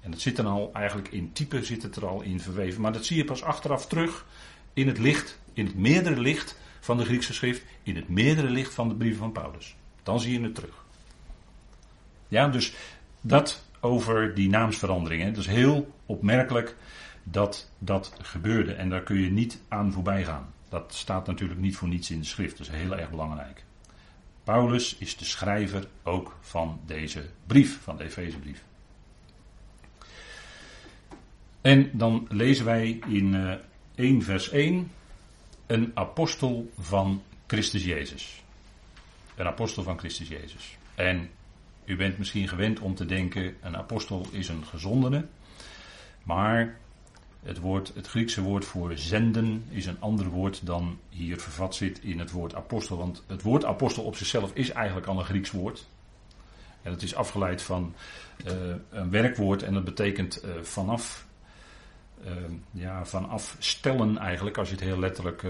En 0.00 0.10
dat 0.10 0.20
zit 0.20 0.36
dan 0.36 0.46
al 0.46 0.70
eigenlijk 0.72 1.08
in 1.08 1.32
type, 1.32 1.64
zit 1.64 1.82
het 1.82 1.96
er 1.96 2.06
al 2.06 2.22
in 2.22 2.40
verweven. 2.40 2.80
Maar 2.80 2.92
dat 2.92 3.04
zie 3.04 3.16
je 3.16 3.24
pas 3.24 3.42
achteraf 3.42 3.86
terug 3.86 4.26
in 4.72 4.86
het 4.86 4.98
licht, 4.98 5.38
in 5.52 5.66
het 5.66 5.76
meerdere 5.76 6.20
licht 6.20 6.58
van 6.80 6.96
de 6.96 7.04
Griekse 7.04 7.34
schrift, 7.34 7.62
in 7.82 7.96
het 7.96 8.08
meerdere 8.08 8.50
licht 8.50 8.74
van 8.74 8.88
de 8.88 8.94
brieven 8.94 9.18
van 9.18 9.32
Paulus. 9.32 9.76
Dan 10.02 10.20
zie 10.20 10.32
je 10.32 10.44
het 10.44 10.54
terug. 10.54 10.84
Ja, 12.28 12.48
dus 12.48 12.74
dat 13.20 13.64
over 13.80 14.34
die 14.34 14.48
naamsveranderingen. 14.48 15.26
Het 15.26 15.36
is 15.36 15.46
heel 15.46 15.94
opmerkelijk 16.06 16.76
dat 17.30 17.70
dat 17.78 18.12
gebeurde 18.22 18.72
en 18.72 18.88
daar 18.88 19.02
kun 19.02 19.20
je 19.20 19.30
niet 19.30 19.60
aan 19.68 19.92
voorbij 19.92 20.24
gaan. 20.24 20.54
Dat 20.68 20.94
staat 20.94 21.26
natuurlijk 21.26 21.60
niet 21.60 21.76
voor 21.76 21.88
niets 21.88 22.10
in 22.10 22.18
de 22.18 22.24
schrift, 22.24 22.58
dat 22.58 22.66
is 22.66 22.72
heel 22.72 22.96
erg 22.96 23.10
belangrijk. 23.10 23.64
Paulus 24.44 24.96
is 24.98 25.16
de 25.16 25.24
schrijver 25.24 25.88
ook 26.02 26.36
van 26.40 26.80
deze 26.86 27.24
brief, 27.46 27.80
van 27.82 27.96
de 27.96 28.04
Efezebrief. 28.04 28.64
En 31.60 31.90
dan 31.92 32.26
lezen 32.28 32.64
wij 32.64 32.98
in 33.06 33.34
1 33.94 34.18
eh, 34.18 34.24
vers 34.24 34.50
1 34.50 34.90
een 35.66 35.90
apostel 35.94 36.70
van 36.78 37.22
Christus 37.46 37.84
Jezus. 37.84 38.42
Een 39.34 39.46
apostel 39.46 39.82
van 39.82 39.98
Christus 39.98 40.28
Jezus. 40.28 40.76
En 40.94 41.30
u 41.84 41.96
bent 41.96 42.18
misschien 42.18 42.48
gewend 42.48 42.80
om 42.80 42.94
te 42.94 43.06
denken, 43.06 43.56
een 43.60 43.76
apostel 43.76 44.26
is 44.30 44.48
een 44.48 44.64
gezondene. 44.64 45.26
Maar 46.22 46.78
het, 47.46 47.58
woord, 47.58 47.92
het 47.94 48.06
Griekse 48.06 48.42
woord 48.42 48.64
voor 48.64 48.98
zenden 48.98 49.64
is 49.68 49.86
een 49.86 50.00
ander 50.00 50.26
woord 50.26 50.66
dan 50.66 50.98
hier 51.08 51.40
vervat 51.40 51.74
zit 51.74 51.98
in 52.02 52.18
het 52.18 52.30
woord 52.30 52.54
apostel. 52.54 52.96
Want 52.96 53.22
het 53.26 53.42
woord 53.42 53.64
apostel 53.64 54.04
op 54.04 54.16
zichzelf 54.16 54.50
is 54.54 54.70
eigenlijk 54.70 55.06
al 55.06 55.18
een 55.18 55.24
Grieks 55.24 55.50
woord. 55.50 55.86
En 56.82 56.92
het 56.92 57.02
is 57.02 57.14
afgeleid 57.14 57.62
van 57.62 57.94
uh, 58.46 58.52
een 58.90 59.10
werkwoord 59.10 59.62
en 59.62 59.74
dat 59.74 59.84
betekent 59.84 60.44
uh, 60.44 60.50
vanaf, 60.62 61.26
uh, 62.24 62.32
ja, 62.70 63.04
vanaf 63.04 63.56
stellen 63.58 64.18
eigenlijk, 64.18 64.58
als 64.58 64.68
je 64.68 64.74
het 64.74 64.84
heel 64.84 64.98
letterlijk 64.98 65.42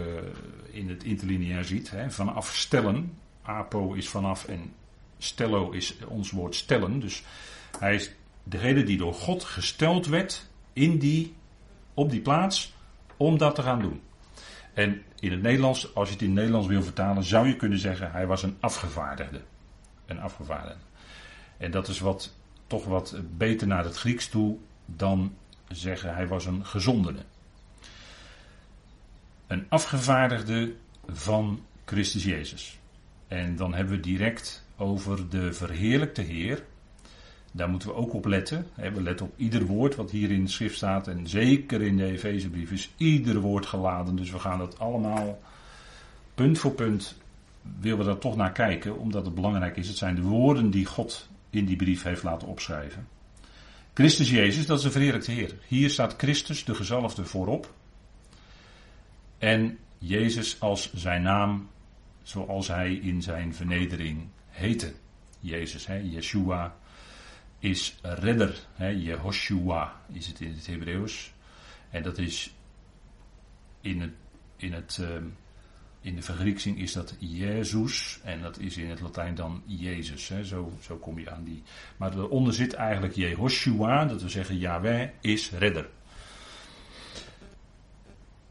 in 0.70 0.88
het 0.88 1.04
interlineair 1.04 1.64
ziet. 1.64 1.90
Hè, 1.90 2.11
vanaf 2.11 2.54
stellen, 2.54 3.18
apo 3.42 3.92
is 3.92 4.09
vanaf 4.09 4.44
en 4.44 4.72
Stello 5.18 5.70
is 5.70 5.96
ons 6.09 6.30
woord 6.30 6.54
stellen. 6.54 7.00
Dus 7.00 7.22
hij 7.78 7.94
is 7.94 8.11
degene 8.42 8.82
die 8.82 8.96
door 8.96 9.14
God 9.14 9.44
gesteld 9.44 10.06
werd 10.06 10.46
in 10.72 10.98
die, 10.98 11.35
op 11.96 12.11
die 12.11 12.20
plaats 12.20 12.74
om 13.16 13.38
dat 13.38 13.54
te 13.54 13.62
gaan 13.62 13.80
doen. 13.80 14.00
En 14.74 15.02
in 15.20 15.30
het 15.30 15.42
Nederlands, 15.42 15.94
als 15.94 16.09
je 16.09 16.14
het 16.14 16.22
in 16.22 16.28
het 16.28 16.37
Nederlands 16.37 16.66
wil 16.66 16.82
vertalen, 16.82 17.24
zou 17.24 17.46
je 17.48 17.56
kunnen 17.56 17.78
zeggen 17.78 18.12
hij 18.12 18.26
was 18.26 18.42
een 18.42 18.56
afgevaardigde. 18.61 19.40
Een 20.06 20.20
afgevaardigde. 20.20 20.85
En 21.56 21.70
dat 21.70 21.88
is 21.88 22.00
wat, 22.00 22.35
toch 22.66 22.85
wat 22.85 23.16
beter 23.37 23.66
naar 23.66 23.85
het 23.85 23.96
Grieks 23.96 24.28
toe 24.28 24.56
dan 24.87 25.35
zeggen 25.68 26.14
hij 26.14 26.26
was 26.26 26.46
een 26.46 26.66
gezondene. 26.66 27.24
Een 29.46 29.66
afgevaardigde 29.68 30.74
van 31.06 31.64
Christus 31.85 32.24
Jezus. 32.24 32.78
En 33.28 33.56
dan 33.56 33.74
hebben 33.74 33.94
we 33.94 34.00
direct 34.00 34.66
over 34.76 35.28
de 35.28 35.52
verheerlijkte 35.52 36.22
Heer. 36.22 36.64
Daar 37.57 37.69
moeten 37.69 37.88
we 37.88 37.95
ook 37.95 38.14
op 38.14 38.27
letten. 38.27 38.66
We 38.75 39.03
letten 39.03 39.27
op 39.27 39.33
ieder 39.37 39.64
woord 39.64 39.95
wat 39.95 40.11
hier 40.11 40.31
in 40.31 40.45
de 40.45 40.51
schrift 40.51 40.77
staat. 40.77 41.09
En 41.09 41.29
zeker 41.29 41.83
in 41.83 41.97
de 41.97 42.05
Efezebrief 42.05 42.71
is 42.71 42.90
ieder 42.97 43.40
woord 43.40 43.66
geladen. 43.66 44.16
Dus 44.16 44.31
we 44.31 44.38
gaan 44.38 44.59
dat 44.59 44.79
allemaal 44.79 45.38
punt 46.35 46.59
voor 46.59 46.73
punt 46.73 47.16
willen 47.81 47.99
we 47.99 48.05
daar 48.05 48.19
toch 48.19 48.37
naar 48.37 48.53
kijken. 48.53 48.99
Omdat 48.99 49.25
het 49.25 49.35
belangrijk 49.35 49.77
is. 49.77 49.88
Het 49.88 49.97
zijn 49.97 50.14
de 50.14 50.23
woorden 50.23 50.71
die 50.71 50.87
God 50.87 51.29
in 51.51 51.64
die 51.64 51.77
brief 51.77 52.03
heeft 52.03 52.23
laten 52.23 52.49
opschrijven. 52.49 53.09
Christus 53.95 54.31
Jezus, 54.31 54.66
dat 54.66 54.79
is 54.79 54.85
de 54.85 54.90
verheerlijkte 54.90 55.31
Heer. 55.31 55.55
Hier 55.66 55.90
staat 55.90 56.14
Christus, 56.16 56.64
de 56.64 56.75
gezalfde, 56.75 57.25
voorop. 57.25 57.75
En 59.38 59.79
Jezus 59.99 60.61
als 60.61 60.95
zijn 60.95 61.23
naam, 61.23 61.69
zoals 62.23 62.69
hij 62.69 62.95
in 62.95 63.23
zijn 63.23 63.55
vernedering 63.55 64.27
heette. 64.49 64.92
Jezus, 65.40 65.87
hè, 65.87 65.97
Yeshua 65.97 66.77
is 67.66 67.96
redder. 68.02 68.55
Hè, 68.74 68.88
Jehoshua 68.88 70.00
is 70.12 70.26
het 70.26 70.40
in 70.40 70.52
het 70.52 70.66
Hebreeuws. 70.66 71.33
En 71.90 72.02
dat 72.02 72.18
is 72.18 72.55
in, 73.81 74.00
het, 74.00 74.12
in, 74.57 74.72
het, 74.72 74.98
uh, 75.00 75.09
in 76.00 76.14
de 76.14 76.22
vergrieksing 76.22 76.79
is 76.79 76.92
dat 76.92 77.14
Jezus. 77.18 78.20
En 78.22 78.42
dat 78.42 78.59
is 78.59 78.76
in 78.76 78.90
het 78.90 79.00
Latijn 79.00 79.35
dan 79.35 79.62
Jezus. 79.64 80.29
Hè, 80.29 80.44
zo, 80.44 80.72
zo 80.81 80.96
kom 80.96 81.18
je 81.18 81.31
aan 81.31 81.44
die. 81.44 81.62
Maar 81.96 82.12
eronder 82.12 82.55
zit 82.55 82.72
eigenlijk 82.72 83.14
Jehoshua. 83.14 84.05
Dat 84.05 84.22
we 84.22 84.29
zeggen 84.29 84.59
Yahweh 84.59 85.09
is 85.20 85.50
redder. 85.50 85.88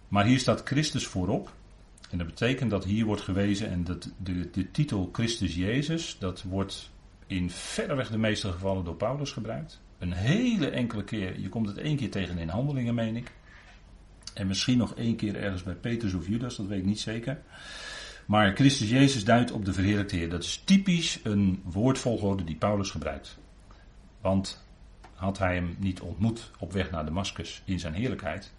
Maar 0.08 0.26
hier 0.26 0.40
staat 0.40 0.62
Christus 0.64 1.06
voorop. 1.08 1.54
En 2.10 2.18
dat 2.18 2.28
betekent 2.28 2.70
dat 2.70 2.84
hier 2.84 3.06
wordt 3.06 3.22
gewezen, 3.22 3.70
en 3.70 3.84
dat 3.84 4.10
de, 4.18 4.50
de 4.50 4.72
titel 4.72 5.10
Christus 5.12 5.56
Jezus, 5.56 6.16
dat 6.20 6.44
wordt 6.44 6.94
in 7.28 7.50
verreweg 7.50 8.10
de 8.10 8.18
meeste 8.18 8.52
gevallen 8.52 8.84
door 8.84 8.96
Paulus 8.96 9.32
gebruikt. 9.32 9.82
Een 9.98 10.14
hele 10.14 10.70
enkele 10.70 11.04
keer, 11.04 11.40
je 11.40 11.50
komt 11.50 11.68
het 11.68 11.78
één 11.78 11.98
keer 11.98 12.12
tegen 12.12 12.38
in 12.38 12.50
handelingen, 12.50 12.96
meen 12.96 13.16
ik. 13.16 13.32
En 14.34 14.48
misschien 14.48 14.78
nog 14.78 14.96
één 14.96 15.16
keer 15.16 15.36
ergens 15.36 15.64
bij 15.64 15.76
Petrus 15.76 16.14
of 16.14 16.28
Judas, 16.28 16.56
dat 16.56 16.66
weet 16.66 16.80
ik 16.80 16.86
niet 16.86 17.00
zeker. 17.00 17.42
Maar 18.26 18.56
Christus 18.56 18.90
Jezus 18.90 19.24
duidt 19.24 19.52
op 19.52 19.66
de 19.66 19.74
verheerlijkte 19.74 20.16
Heer. 20.16 20.30
Dat 20.30 20.44
is 20.44 20.62
typisch 20.66 21.20
een 21.24 21.62
woordvolgorde 21.64 22.44
die 22.44 22.56
Paulus 22.56 22.90
gebruikt. 22.90 23.38
Want 24.22 24.66
had 25.14 25.38
hij 25.38 25.54
hem 25.54 25.76
niet 25.80 26.02
ontmoet 26.02 26.52
op 26.60 26.72
weg 26.72 26.92
naar 26.92 27.06
Damascus 27.06 27.62
in 27.66 27.80
zijn 27.80 27.94
heerlijkheid. 27.94 28.54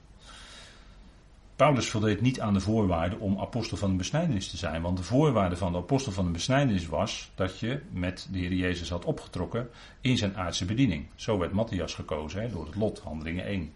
Paulus 1.56 1.88
voldeed 1.88 2.20
niet 2.20 2.40
aan 2.40 2.54
de 2.54 2.60
voorwaarden 2.60 3.20
om 3.20 3.40
apostel 3.40 3.76
van 3.76 3.90
de 3.90 3.96
besnijdenis 3.96 4.50
te 4.50 4.56
zijn. 4.56 4.82
Want 4.82 4.96
de 4.96 5.02
voorwaarde 5.02 5.56
van 5.56 5.72
de 5.72 5.78
apostel 5.78 6.12
van 6.12 6.24
de 6.24 6.30
besnijdenis 6.30 6.86
was 6.86 7.30
dat 7.34 7.58
je 7.58 7.80
met 7.90 8.28
de 8.30 8.38
Heer 8.38 8.52
Jezus 8.52 8.90
had 8.90 9.04
opgetrokken 9.04 9.68
in 10.00 10.16
zijn 10.16 10.36
aardse 10.36 10.64
bediening. 10.64 11.06
Zo 11.14 11.38
werd 11.38 11.52
Matthias 11.52 11.94
gekozen 11.94 12.50
door 12.50 12.66
het 12.66 12.74
lot, 12.74 12.98
handelingen 12.98 13.44
1. 13.44 13.72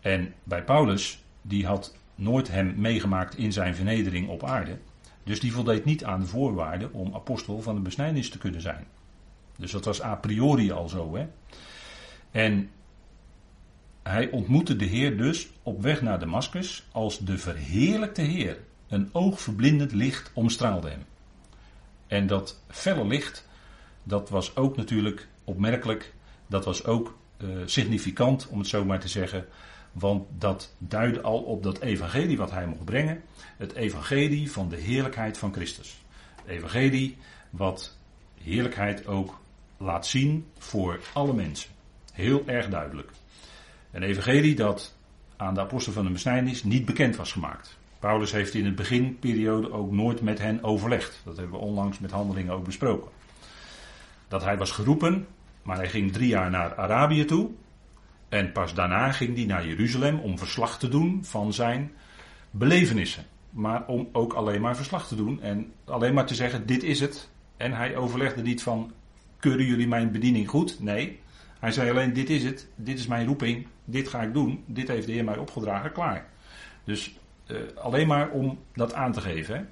En 0.00 0.34
bij 0.44 0.64
Paulus, 0.64 1.22
die 1.42 1.66
had 1.66 1.96
nooit 2.14 2.48
hem 2.48 2.74
meegemaakt 2.76 3.36
in 3.36 3.52
zijn 3.52 3.74
vernedering 3.74 4.28
op 4.28 4.44
aarde. 4.44 4.78
Dus 5.24 5.40
die 5.40 5.52
voldeed 5.52 5.84
niet 5.84 6.04
aan 6.04 6.20
de 6.20 6.26
voorwaarden 6.26 6.92
om 6.92 7.14
apostel 7.14 7.60
van 7.60 7.74
de 7.74 7.80
besnijdenis 7.80 8.30
te 8.30 8.38
kunnen 8.38 8.60
zijn. 8.60 8.86
Dus 9.56 9.70
dat 9.70 9.84
was 9.84 10.02
a 10.02 10.14
priori 10.14 10.72
al 10.72 10.88
zo. 10.88 11.16
Hè? 11.16 11.26
En 12.30 12.70
hij 14.08 14.30
ontmoette 14.30 14.76
de 14.76 14.84
Heer 14.84 15.16
dus 15.16 15.48
op 15.62 15.82
weg 15.82 16.02
naar 16.02 16.18
Damascus 16.18 16.86
als 16.92 17.18
de 17.18 17.38
verheerlijkte 17.38 18.22
Heer. 18.22 18.58
Een 18.88 19.08
oogverblindend 19.12 19.92
licht 19.92 20.30
omstraalde 20.34 20.88
hem. 20.88 21.04
En 22.06 22.26
dat 22.26 22.62
felle 22.68 23.06
licht, 23.06 23.48
dat 24.02 24.30
was 24.30 24.56
ook 24.56 24.76
natuurlijk 24.76 25.28
opmerkelijk, 25.44 26.14
dat 26.46 26.64
was 26.64 26.84
ook 26.84 27.18
uh, 27.38 27.48
significant, 27.64 28.48
om 28.48 28.58
het 28.58 28.68
zo 28.68 28.84
maar 28.84 29.00
te 29.00 29.08
zeggen, 29.08 29.46
want 29.92 30.26
dat 30.38 30.74
duidde 30.78 31.20
al 31.20 31.38
op 31.38 31.62
dat 31.62 31.80
evangelie 31.80 32.36
wat 32.36 32.50
hij 32.50 32.66
mocht 32.66 32.84
brengen. 32.84 33.22
Het 33.56 33.72
evangelie 33.72 34.52
van 34.52 34.68
de 34.68 34.76
heerlijkheid 34.76 35.38
van 35.38 35.52
Christus. 35.52 36.02
Het 36.42 36.46
evangelie 36.46 37.16
wat 37.50 37.96
heerlijkheid 38.42 39.06
ook 39.06 39.40
laat 39.76 40.06
zien 40.06 40.46
voor 40.58 41.00
alle 41.12 41.34
mensen. 41.34 41.70
Heel 42.12 42.42
erg 42.46 42.68
duidelijk. 42.68 43.10
Een 43.98 44.04
evangelie 44.04 44.54
dat 44.54 44.96
aan 45.36 45.54
de 45.54 45.60
apostel 45.60 45.92
van 45.92 46.04
de 46.04 46.10
besnijdenis 46.10 46.64
niet 46.64 46.84
bekend 46.84 47.16
was 47.16 47.32
gemaakt. 47.32 47.78
Paulus 47.98 48.32
heeft 48.32 48.54
in 48.54 48.64
het 48.64 48.74
beginperiode 48.74 49.72
ook 49.72 49.92
nooit 49.92 50.20
met 50.20 50.38
hen 50.38 50.62
overlegd. 50.62 51.20
Dat 51.24 51.36
hebben 51.36 51.58
we 51.58 51.64
onlangs 51.64 51.98
met 51.98 52.10
handelingen 52.10 52.52
ook 52.52 52.64
besproken. 52.64 53.10
Dat 54.28 54.44
hij 54.44 54.56
was 54.58 54.70
geroepen, 54.70 55.26
maar 55.62 55.76
hij 55.76 55.88
ging 55.88 56.12
drie 56.12 56.28
jaar 56.28 56.50
naar 56.50 56.74
Arabië 56.74 57.24
toe. 57.24 57.50
En 58.28 58.52
pas 58.52 58.74
daarna 58.74 59.12
ging 59.12 59.36
hij 59.36 59.44
naar 59.44 59.66
Jeruzalem 59.66 60.18
om 60.18 60.38
verslag 60.38 60.78
te 60.78 60.88
doen 60.88 61.24
van 61.24 61.52
zijn 61.52 61.92
belevenissen. 62.50 63.24
Maar 63.50 63.86
om 63.86 64.08
ook 64.12 64.32
alleen 64.32 64.60
maar 64.60 64.76
verslag 64.76 65.08
te 65.08 65.16
doen 65.16 65.42
en 65.42 65.72
alleen 65.84 66.14
maar 66.14 66.26
te 66.26 66.34
zeggen: 66.34 66.66
dit 66.66 66.82
is 66.82 67.00
het. 67.00 67.30
En 67.56 67.72
hij 67.72 67.96
overlegde 67.96 68.42
niet 68.42 68.62
van: 68.62 68.92
keuren 69.38 69.66
jullie 69.66 69.88
mijn 69.88 70.10
bediening 70.12 70.48
goed? 70.48 70.80
Nee. 70.80 71.20
Hij 71.58 71.72
zei 71.72 71.90
alleen: 71.90 72.12
dit 72.12 72.30
is 72.30 72.44
het, 72.44 72.66
dit 72.74 72.98
is 72.98 73.06
mijn 73.06 73.26
roeping, 73.26 73.66
dit 73.84 74.08
ga 74.08 74.22
ik 74.22 74.32
doen, 74.32 74.64
dit 74.66 74.88
heeft 74.88 75.06
de 75.06 75.12
Heer 75.12 75.24
mij 75.24 75.36
opgedragen, 75.36 75.92
klaar. 75.92 76.26
Dus 76.84 77.16
uh, 77.46 77.56
alleen 77.74 78.06
maar 78.06 78.30
om 78.30 78.58
dat 78.74 78.94
aan 78.94 79.12
te 79.12 79.20
geven. 79.20 79.56
Hè? 79.56 79.62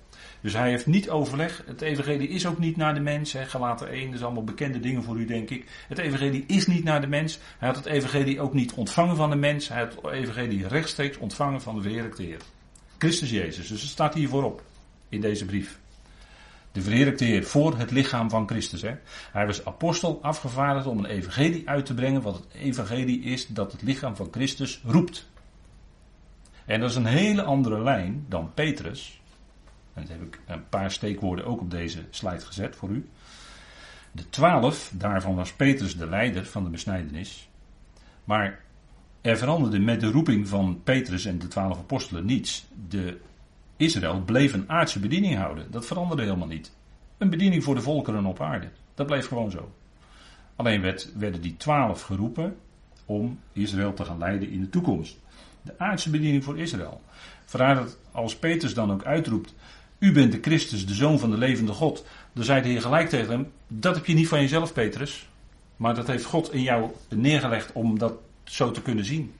Dus 0.40 0.52
hij 0.52 0.70
heeft 0.70 0.86
niet 0.86 1.10
overleg. 1.10 1.62
Het 1.66 1.80
evangelie 1.80 2.28
is 2.28 2.46
ook 2.46 2.58
niet 2.58 2.76
naar 2.76 2.94
de 2.94 3.00
mens. 3.00 3.32
Hè. 3.32 3.46
Galaten 3.46 3.88
1, 3.88 4.06
dat 4.06 4.14
is 4.14 4.22
allemaal 4.22 4.44
bekende 4.44 4.80
dingen 4.80 5.02
voor 5.02 5.16
u, 5.16 5.24
denk 5.24 5.50
ik. 5.50 5.64
Het 5.88 5.98
evangelie 5.98 6.44
is 6.46 6.66
niet 6.66 6.84
naar 6.84 7.00
de 7.00 7.06
mens. 7.06 7.38
Hij 7.58 7.68
had 7.68 7.76
het 7.76 7.86
evangelie 7.86 8.40
ook 8.40 8.52
niet 8.54 8.72
ontvangen 8.72 9.16
van 9.16 9.30
de 9.30 9.36
mens. 9.36 9.68
Hij 9.68 9.78
had 9.78 9.94
het 9.94 10.12
evangelie 10.12 10.68
rechtstreeks 10.68 11.16
ontvangen 11.16 11.60
van 11.60 11.74
de 11.74 11.82
verheerlijkte 11.82 12.22
Heer. 12.22 12.40
Christus 12.98 13.30
Jezus. 13.30 13.68
Dus 13.68 13.80
het 13.80 13.90
staat 13.90 14.14
hier 14.14 14.28
voorop 14.28 14.62
in 15.08 15.20
deze 15.20 15.44
brief. 15.44 15.78
De 16.76 16.82
verheerlijkte 16.82 17.24
Heer 17.24 17.44
voor 17.44 17.78
het 17.78 17.90
lichaam 17.90 18.30
van 18.30 18.48
Christus. 18.48 18.82
Hè. 18.82 18.94
Hij 19.32 19.46
was 19.46 19.64
apostel 19.64 20.18
afgevaardigd 20.22 20.86
om 20.86 20.98
een 20.98 21.04
evangelie 21.04 21.68
uit 21.68 21.86
te 21.86 21.94
brengen. 21.94 22.22
Wat 22.22 22.34
het 22.34 22.46
evangelie 22.52 23.20
is 23.20 23.46
dat 23.46 23.72
het 23.72 23.82
lichaam 23.82 24.16
van 24.16 24.28
Christus 24.30 24.80
roept. 24.84 25.28
En 26.64 26.80
dat 26.80 26.90
is 26.90 26.96
een 26.96 27.06
hele 27.06 27.42
andere 27.42 27.82
lijn 27.82 28.24
dan 28.28 28.50
Petrus. 28.54 29.20
En 29.94 30.02
dat 30.02 30.10
heb 30.10 30.22
ik 30.22 30.40
een 30.46 30.68
paar 30.68 30.90
steekwoorden 30.90 31.44
ook 31.44 31.60
op 31.60 31.70
deze 31.70 32.04
slide 32.10 32.46
gezet 32.46 32.76
voor 32.76 32.88
u. 32.88 33.08
De 34.12 34.28
twaalf, 34.28 34.92
daarvan 34.94 35.34
was 35.34 35.52
Petrus 35.52 35.96
de 35.96 36.06
leider 36.06 36.46
van 36.46 36.64
de 36.64 36.70
besnijdenis. 36.70 37.48
Maar 38.24 38.60
er 39.20 39.38
veranderde 39.38 39.78
met 39.78 40.00
de 40.00 40.10
roeping 40.10 40.48
van 40.48 40.80
Petrus 40.84 41.24
en 41.24 41.38
de 41.38 41.48
twaalf 41.48 41.78
apostelen 41.78 42.24
niets. 42.24 42.66
De 42.88 43.18
Israël 43.76 44.20
bleef 44.20 44.52
een 44.52 44.70
aardse 44.70 44.98
bediening 44.98 45.36
houden. 45.36 45.70
Dat 45.70 45.86
veranderde 45.86 46.22
helemaal 46.22 46.46
niet. 46.46 46.72
Een 47.18 47.30
bediening 47.30 47.64
voor 47.64 47.74
de 47.74 47.80
volkeren 47.80 48.24
op 48.24 48.40
aarde. 48.40 48.68
Dat 48.94 49.06
bleef 49.06 49.28
gewoon 49.28 49.50
zo. 49.50 49.72
Alleen 50.56 50.80
werd, 50.80 51.12
werden 51.16 51.40
die 51.40 51.56
twaalf 51.56 52.02
geroepen 52.02 52.56
om 53.04 53.38
Israël 53.52 53.94
te 53.94 54.04
gaan 54.04 54.18
leiden 54.18 54.50
in 54.50 54.60
de 54.60 54.68
toekomst. 54.68 55.18
De 55.62 55.74
aardse 55.78 56.10
bediening 56.10 56.44
voor 56.44 56.58
Israël. 56.58 57.00
Vandaar 57.44 57.74
dat 57.74 57.98
als 58.12 58.36
Petrus 58.36 58.74
dan 58.74 58.92
ook 58.92 59.04
uitroept: 59.04 59.54
U 59.98 60.12
bent 60.12 60.32
de 60.32 60.38
Christus, 60.40 60.86
de 60.86 60.94
zoon 60.94 61.18
van 61.18 61.30
de 61.30 61.38
levende 61.38 61.72
God. 61.72 62.06
Dan 62.32 62.44
zei 62.44 62.62
de 62.62 62.68
Heer 62.68 62.80
gelijk 62.80 63.08
tegen 63.08 63.30
hem: 63.30 63.52
Dat 63.68 63.94
heb 63.94 64.06
je 64.06 64.14
niet 64.14 64.28
van 64.28 64.40
jezelf, 64.40 64.72
Petrus. 64.72 65.28
Maar 65.76 65.94
dat 65.94 66.06
heeft 66.06 66.24
God 66.24 66.52
in 66.52 66.62
jou 66.62 66.90
neergelegd 67.08 67.72
om 67.72 67.98
dat 67.98 68.12
zo 68.44 68.70
te 68.70 68.82
kunnen 68.82 69.04
zien. 69.04 69.32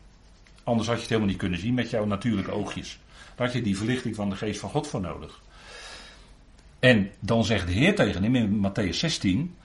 Anders 0.64 0.86
had 0.88 0.96
je 0.96 1.02
het 1.02 1.10
helemaal 1.10 1.30
niet 1.30 1.40
kunnen 1.40 1.58
zien 1.58 1.74
met 1.74 1.90
jouw 1.90 2.04
natuurlijke 2.04 2.50
oogjes. 2.50 2.98
Daar 3.36 3.46
had 3.46 3.56
je 3.56 3.62
die 3.62 3.76
verlichting 3.76 4.14
van 4.14 4.30
de 4.30 4.36
geest 4.36 4.60
van 4.60 4.70
God 4.70 4.86
voor 4.86 5.00
nodig. 5.00 5.40
En 6.78 7.10
dan 7.20 7.44
zegt 7.44 7.66
de 7.66 7.72
Heer 7.72 7.94
tegen 7.94 8.22
hem 8.22 8.34
in 8.34 8.70
Matthäus 8.70 8.96
16: 8.96 9.56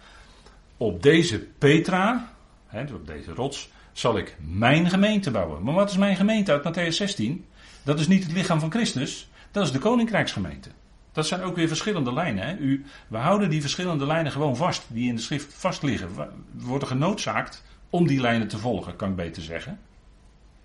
Op 0.78 1.04
deze 1.04 1.40
Petra, 1.40 2.34
hè, 2.68 2.94
op 2.94 3.08
deze 3.08 3.34
rots, 3.34 3.70
zal 3.94 4.18
ik 4.18 4.38
mijn 4.40 4.90
gemeente 4.90 5.32
bouwen. 5.32 5.64
Maar 5.64 5.74
wat 5.74 5.90
is 5.90 5.98
mijn 5.98 6.16
gemeente 6.16 6.52
uit 6.52 6.64
Matthäus 6.64 6.96
16? 6.96 7.46
Dat 7.84 8.00
is 8.00 8.08
niet 8.08 8.24
het 8.24 8.32
lichaam 8.32 8.60
van 8.60 8.72
Christus, 8.72 9.30
dat 9.52 9.66
is 9.66 9.72
de 9.72 9.80
koninkrijksgemeente. 9.80 10.70
Dat 11.12 11.28
zijn 11.28 11.42
ook 11.42 11.56
weer 11.56 11.68
verschillende 11.68 12.14
lijnen. 12.14 12.48
Hè? 12.48 12.58
U, 12.58 12.86
we 13.08 13.18
houden 13.18 13.50
die 13.50 13.62
verschillende 13.62 14.06
lijnen 14.06 14.32
gewoon 14.32 14.56
vast, 14.56 14.86
die 14.88 15.10
in 15.10 15.16
de 15.16 15.22
schrift 15.22 15.54
vast 15.54 15.84
liggen. 15.84 16.16
We 16.16 16.28
worden 16.52 16.88
genoodzaakt 16.88 17.64
om 17.90 18.08
die 18.08 18.22
lijnen 18.22 18.48
te 18.48 18.58
volgen, 18.58 18.96
kan 18.96 19.10
ik 19.10 19.16
beter 19.16 19.42
zeggen. 19.42 19.80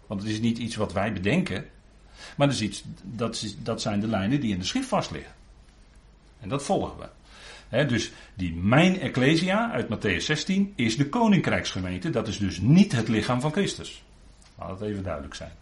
Want 0.07 0.21
het 0.21 0.31
is 0.31 0.41
niet 0.41 0.59
iets 0.59 0.77
wat 0.77 0.93
wij 0.93 1.13
bedenken, 1.13 1.65
maar 2.37 2.47
dat, 2.47 2.61
iets, 2.61 2.85
dat, 3.03 3.55
dat 3.63 3.81
zijn 3.81 4.01
de 4.01 4.09
lijnen 4.09 4.41
die 4.41 4.53
in 4.53 4.59
de 4.59 4.65
schrift 4.65 4.89
vast 4.89 5.11
liggen. 5.11 5.33
En 6.41 6.49
dat 6.49 6.63
volgen 6.63 6.99
we 6.99 7.07
dus 7.71 8.13
die 8.35 8.55
mijn 8.55 9.01
Ecclesia 9.01 9.71
uit 9.71 9.89
Matthäus 9.89 10.25
16 10.25 10.73
is 10.77 10.97
de 10.97 11.09
koninkrijksgemeente. 11.09 12.11
Dat 12.11 12.29
is 12.29 12.39
dus 12.39 12.61
niet 12.61 12.93
het 12.93 13.09
lichaam 13.09 13.41
van 13.41 13.53
Christus. 13.53 14.03
Laat 14.59 14.81
het 14.81 14.89
even 14.89 15.03
duidelijk 15.03 15.35
zijn. 15.35 15.53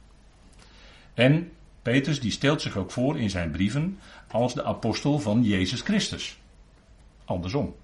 En 1.14 1.50
Petrus 1.82 2.20
die 2.20 2.30
stelt 2.30 2.62
zich 2.62 2.76
ook 2.76 2.90
voor 2.90 3.18
in 3.18 3.30
zijn 3.30 3.50
brieven 3.50 3.98
als 4.28 4.54
de 4.54 4.64
apostel 4.64 5.18
van 5.18 5.42
Jezus 5.42 5.80
Christus. 5.80 6.38
Andersom. 7.24 7.74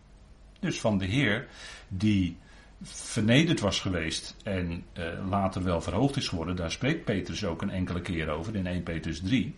Dus 0.61 0.81
van 0.81 0.99
de 0.99 1.05
Heer 1.05 1.49
die 1.89 2.37
vernederd 2.83 3.61
was 3.61 3.81
geweest 3.81 4.37
en 4.43 4.85
uh, 4.99 5.29
later 5.29 5.63
wel 5.63 5.81
verhoogd 5.81 6.17
is 6.17 6.29
geworden. 6.29 6.57
Daar 6.57 6.71
spreekt 6.71 7.05
Petrus 7.05 7.45
ook 7.45 7.63
een 7.63 7.71
enkele 7.71 8.01
keer 8.01 8.29
over 8.29 8.57
in 8.57 8.67
1 8.67 8.83
Petrus 8.83 9.21
3. 9.21 9.55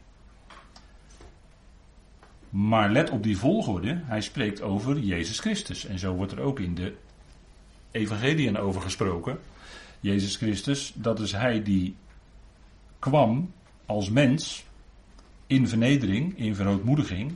Maar 2.51 2.91
let 2.91 3.11
op 3.11 3.23
die 3.23 3.39
volgorde. 3.39 4.01
Hij 4.05 4.21
spreekt 4.21 4.63
over 4.63 4.99
Jezus 4.99 5.39
Christus. 5.39 5.85
En 5.85 5.99
zo 5.99 6.15
wordt 6.15 6.33
er 6.33 6.41
ook 6.41 6.61
in 6.61 6.75
de 6.75 6.95
evangeliën 7.91 8.59
over 8.59 8.81
gesproken. 8.81 9.39
Jezus 10.01 10.37
Christus, 10.37 10.93
dat 10.95 11.21
is 11.21 11.33
hij 11.33 11.63
die 11.63 11.97
kwam 12.99 13.53
als 13.87 14.11
mens 14.11 14.65
in 15.47 15.69
vernedering, 15.69 16.39
in 16.39 16.55
verootmoediging. 16.55 17.33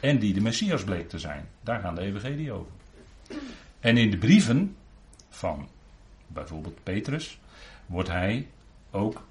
En 0.00 0.18
die 0.18 0.34
de 0.34 0.40
Messias 0.40 0.84
bleek 0.84 1.08
te 1.08 1.18
zijn. 1.18 1.48
Daar 1.60 1.80
gaan 1.80 1.94
de 1.94 2.00
evangelie 2.00 2.52
over. 2.52 2.72
En 3.80 3.96
in 3.96 4.10
de 4.10 4.18
brieven 4.18 4.76
van 5.38 5.68
bijvoorbeeld 6.26 6.82
Petrus 6.82 7.38
wordt 7.86 8.08
hij 8.08 8.46
ook 8.90 9.26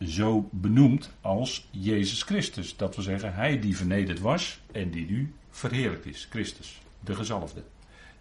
zo 0.00 0.48
benoemd 0.52 1.12
als 1.20 1.68
Jezus 1.70 2.22
Christus. 2.22 2.76
Dat 2.76 2.94
wil 2.94 3.04
zeggen, 3.04 3.34
hij 3.34 3.58
die 3.60 3.76
vernederd 3.76 4.20
was 4.20 4.60
en 4.72 4.90
die 4.90 5.06
nu 5.06 5.34
verheerlijkt 5.50 6.06
is. 6.06 6.26
Christus, 6.30 6.80
de 7.00 7.14
gezalfde. 7.14 7.62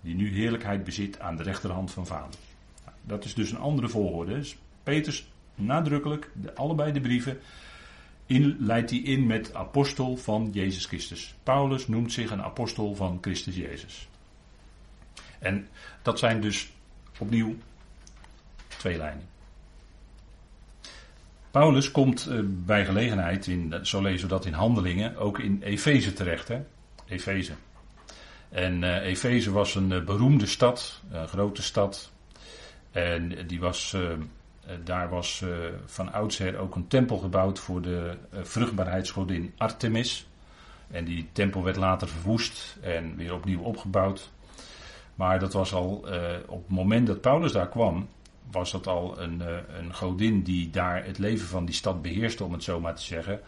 Die 0.02 0.15
nu 0.15 0.30
heerlijkheid 0.34 0.84
bezit 0.84 1.19
aan 1.19 1.36
de 1.36 1.43
rechterhand 1.43 1.91
van 1.91 2.06
Vader. 2.06 2.39
Nou, 2.86 2.98
dat 3.02 3.26
is 3.26 3.34
dus 3.34 3.52
een 3.52 3.58
andere 3.58 3.89
volgorde. 3.89 4.34
Dus 4.34 4.58
Petrus 4.84 5.28
nadrukkelijk, 5.56 6.30
de, 6.34 6.56
allebei 6.56 6.91
de 6.91 7.02
brieven, 7.02 7.39
in, 8.26 8.56
leidt 8.60 8.89
hij 8.89 9.00
in 9.00 9.26
met 9.26 9.54
apostel 9.54 10.17
van 10.17 10.50
Jezus 10.54 10.86
Christus. 10.86 11.36
Paulus 11.43 11.88
noemt 11.88 12.12
zich 12.12 12.32
een 12.32 12.41
apostel 12.41 12.95
van 12.95 13.17
Christus 13.21 13.56
Jezus. 13.56 14.08
En 15.39 15.67
dat 16.02 16.19
zijn 16.19 16.41
dus 16.41 16.69
opnieuw 17.17 17.56
twee 18.67 18.97
lijnen. 18.97 19.28
Paulus 21.51 21.91
komt 21.91 22.28
eh, 22.28 22.39
bij 22.43 22.86
gelegenheid, 22.86 23.47
in, 23.47 23.80
zo 23.82 24.01
lezen 24.01 24.28
we 24.28 24.34
dat 24.34 24.45
in 24.45 24.54
handelingen, 24.54 25.17
ook 25.17 25.39
in 25.39 25.62
Efeze 25.62 26.13
terecht. 26.13 26.49
Efeze. 27.08 27.54
En 28.49 28.82
uh, 28.82 29.06
Efeze 29.06 29.51
was 29.51 29.75
een 29.75 30.06
beroemde 30.06 30.45
stad, 30.45 31.01
een 31.12 31.28
grote 31.28 31.62
stad. 31.62 32.12
En 32.91 33.47
die 33.47 33.60
was, 33.60 33.97
daar 34.84 35.10
was 35.10 35.43
van 35.86 36.13
oudsher 36.13 36.58
ook 36.58 36.75
een 36.75 36.88
tempel 36.88 37.17
gebouwd 37.17 37.60
voor 37.60 37.82
de 37.82 38.17
vruchtbaarheidsgodin 38.32 39.54
Artemis. 39.58 40.28
En 40.91 41.06
die 41.06 41.30
tempel 41.32 41.63
werd 41.63 41.75
later 41.75 42.08
verwoest 42.08 42.78
en 42.82 43.15
weer 43.15 43.34
opnieuw 43.34 43.62
opgebouwd. 43.62 44.32
Maar 45.15 45.39
dat 45.39 45.54
was 45.54 45.73
al 45.73 46.06
op 46.47 46.62
het 46.62 46.75
moment 46.75 47.08
dat 47.08 47.21
Paulus 47.21 47.51
daar 47.51 47.69
kwam, 47.69 48.08
was 48.51 48.71
dat 48.71 48.88
al 48.88 49.21
een, 49.21 49.41
een 49.80 49.93
godin 49.93 50.43
die 50.43 50.69
daar 50.69 51.06
het 51.06 51.17
leven 51.17 51.47
van 51.47 51.65
die 51.65 51.75
stad 51.75 52.01
beheerste, 52.01 52.43
om 52.43 52.54
het 52.54 52.63
zo 52.63 52.80
maar 52.80 52.95
te 52.95 53.01
zeggen. 53.01 53.39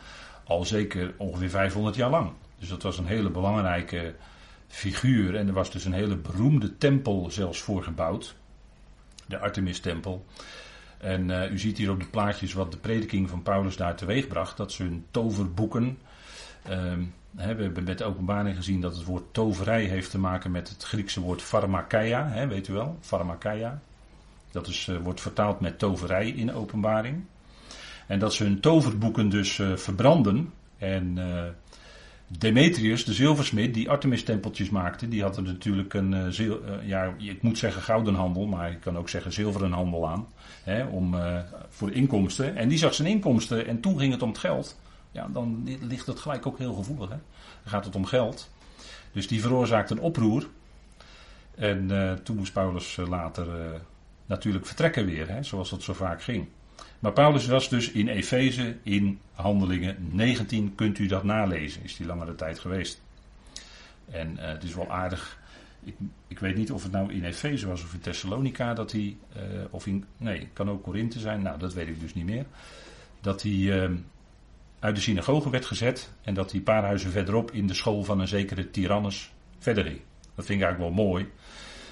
Al 0.43 0.65
zeker 0.65 1.13
ongeveer 1.17 1.49
500 1.49 1.95
jaar 1.95 2.10
lang. 2.10 2.32
Dus 2.60 2.69
dat 2.69 2.84
was 2.84 2.97
een 2.97 3.06
hele 3.06 3.30
belangrijke 3.30 4.15
figuur. 4.67 5.36
En 5.36 5.47
er 5.47 5.53
was 5.53 5.71
dus 5.71 5.86
een 5.86 5.93
hele 5.93 6.15
beroemde 6.15 6.77
tempel 6.77 7.32
zelfs 7.32 7.60
voor 7.62 7.84
gebouwd. 7.84 8.36
De 9.25 9.39
Artemis-tempel. 9.39 10.25
En 10.97 11.30
uh, 11.30 11.51
u 11.51 11.60
ziet 11.60 11.77
hier 11.77 11.91
op 11.91 11.99
de 11.99 12.08
plaatjes 12.08 12.53
wat 12.53 12.71
de 12.71 12.77
prediking 12.77 13.30
van 13.30 13.43
Paulus 13.43 13.77
daar 13.77 13.95
teweegbracht. 13.95 14.58
Dat 14.58 14.71
ze 14.71 14.84
hun 14.84 15.06
toverboeken. 15.12 15.97
Hè, 16.62 16.97
we 17.32 17.42
hebben 17.42 17.84
met 17.84 17.98
de 17.98 18.04
openbaring 18.04 18.56
gezien 18.56 18.82
dat 18.82 18.96
het 18.96 19.06
woord 19.06 19.24
toverij 19.32 19.84
heeft 19.84 20.12
te 20.12 20.20
maken 20.20 20.52
met 20.52 20.70
het 20.70 20.84
Griekse 20.84 21.22
woord 21.22 21.42
pharmakeia. 21.42 22.48
Weet 22.48 22.68
u 22.68 22.74
wel? 22.74 22.98
Pharmakeia. 23.02 23.82
Dat 24.52 24.68
is, 24.68 24.88
uh, 24.88 24.98
wordt 24.98 25.22
vertaald 25.22 25.60
met 25.60 25.80
toverij 25.80 26.30
in 26.30 26.54
openbaring. 26.54 27.24
En 28.08 28.20
dat 28.20 28.34
ze 28.34 28.44
hun 28.44 28.60
toverboeken 28.60 29.30
dus 29.30 29.58
uh, 29.58 29.76
verbranden. 29.76 30.54
En 30.78 31.18
Demetrius, 32.28 33.06
de 33.06 33.13
zilversmid, 33.13 33.74
die 33.74 33.90
Artemis-tempeltjes 33.90 34.70
maakte, 34.70 35.08
die 35.08 35.22
had 35.22 35.38
er 35.38 35.44
natuurlijk 35.44 35.94
een, 35.94 36.34
ja, 36.84 37.13
ik 37.18 37.42
moet 37.42 37.58
zeggen 37.58 37.82
gouden 37.82 38.13
handel, 38.13 38.46
maar 38.46 38.72
ik 38.72 38.80
kan 38.80 38.98
ook 38.98 39.10
zeggen 39.10 39.34
zilveren 39.34 39.72
handel 39.72 40.10
aan, 40.10 40.28
om, 40.92 41.13
uh, 41.13 41.40
voor 41.70 41.92
inkomsten. 41.92 42.56
En 42.56 42.68
die 42.68 42.78
zag 42.78 42.94
zijn 42.94 43.08
inkomsten 43.08 43.68
en 43.68 43.80
toen 43.80 44.00
ging 44.00 44.12
het 44.13 44.22
om 44.22 44.30
het 44.30 44.38
geld. 44.38 44.78
Ja, 45.17 45.27
dan 45.27 45.77
ligt 45.82 46.08
het 46.08 46.19
gelijk 46.19 46.45
ook 46.45 46.58
heel 46.58 46.73
gevoelig. 46.73 47.10
Hè? 47.10 47.15
Dan 47.62 47.71
gaat 47.71 47.86
het 47.86 47.95
om 47.95 48.06
geld. 48.06 48.49
Dus 49.12 49.27
die 49.27 49.41
veroorzaakte 49.41 49.93
een 49.93 49.99
oproer. 49.99 50.47
En 51.56 51.89
toen 52.23 52.36
moest 52.36 52.53
Paulus 52.53 52.95
later 52.95 53.47
natuurlijk 54.25 54.65
vertrekken 54.65 55.06
weer, 55.06 55.30
hè, 55.30 55.43
zoals 55.43 55.69
dat 55.69 55.82
zo 55.82 55.93
vaak 55.93 56.21
ging. 56.21 56.47
Maar 56.99 57.12
Paulus 57.12 57.47
was 57.47 57.69
dus 57.69 57.91
in 57.91 58.08
Efeze 58.08 58.77
in 58.84 59.19
Handelingen 59.34 59.97
19, 60.12 60.75
kunt 60.75 60.99
u 60.99 61.06
dat 61.06 61.23
nalezen, 61.23 61.84
is 61.84 61.95
die 61.95 62.06
langere 62.06 62.36
tijd 62.36 62.60
geweest. 62.60 63.01
En 64.10 64.38
het 64.38 64.63
is 64.63 64.75
wel 64.75 64.91
aardig. 64.91 65.39
Ik, 65.84 65.95
ik, 66.27 66.39
weet 66.39 66.56
niet 66.56 66.71
of 66.71 66.84
het 66.84 66.91
nou 66.91 67.13
in 67.13 67.23
Efeze 67.23 67.67
was 67.67 67.84
of 67.84 67.93
in 67.93 67.99
Thessalonica 67.99 68.73
dat 68.73 68.91
hij, 68.91 69.17
of 69.69 69.88
in, 69.88 70.06
nee, 70.17 70.39
het 70.39 70.53
kan 70.53 70.69
ook 70.69 70.84
Korinthe 70.84 71.19
zijn, 71.19 71.41
nou 71.41 71.60
dat 71.60 71.73
weet 71.73 71.88
ik 71.88 71.99
dus 71.99 72.13
niet 72.13 72.25
meer. 72.25 72.45
Dat 73.21 73.41
hij 73.41 73.51
uh, 73.51 73.89
uit 74.88 74.95
de 74.95 75.02
synagoge 75.02 75.50
werd 75.50 75.65
gezet 75.65 76.10
en 76.21 76.34
dat 76.34 76.52
een 76.52 76.63
paar 76.63 76.84
huizen 76.84 77.12
verderop 77.12 77.52
in 77.52 77.67
de 77.67 77.73
school 77.73 78.04
van 78.04 78.19
een 78.19 78.28
zekere 78.28 78.69
Tyrannus 78.69 79.32
verder 79.58 79.84
ging. 79.84 80.02
Dat 80.36 80.45
vind 80.45 80.60
ik 80.60 80.65
eigenlijk 80.65 80.95
wel 80.95 81.06
mooi. 81.06 81.30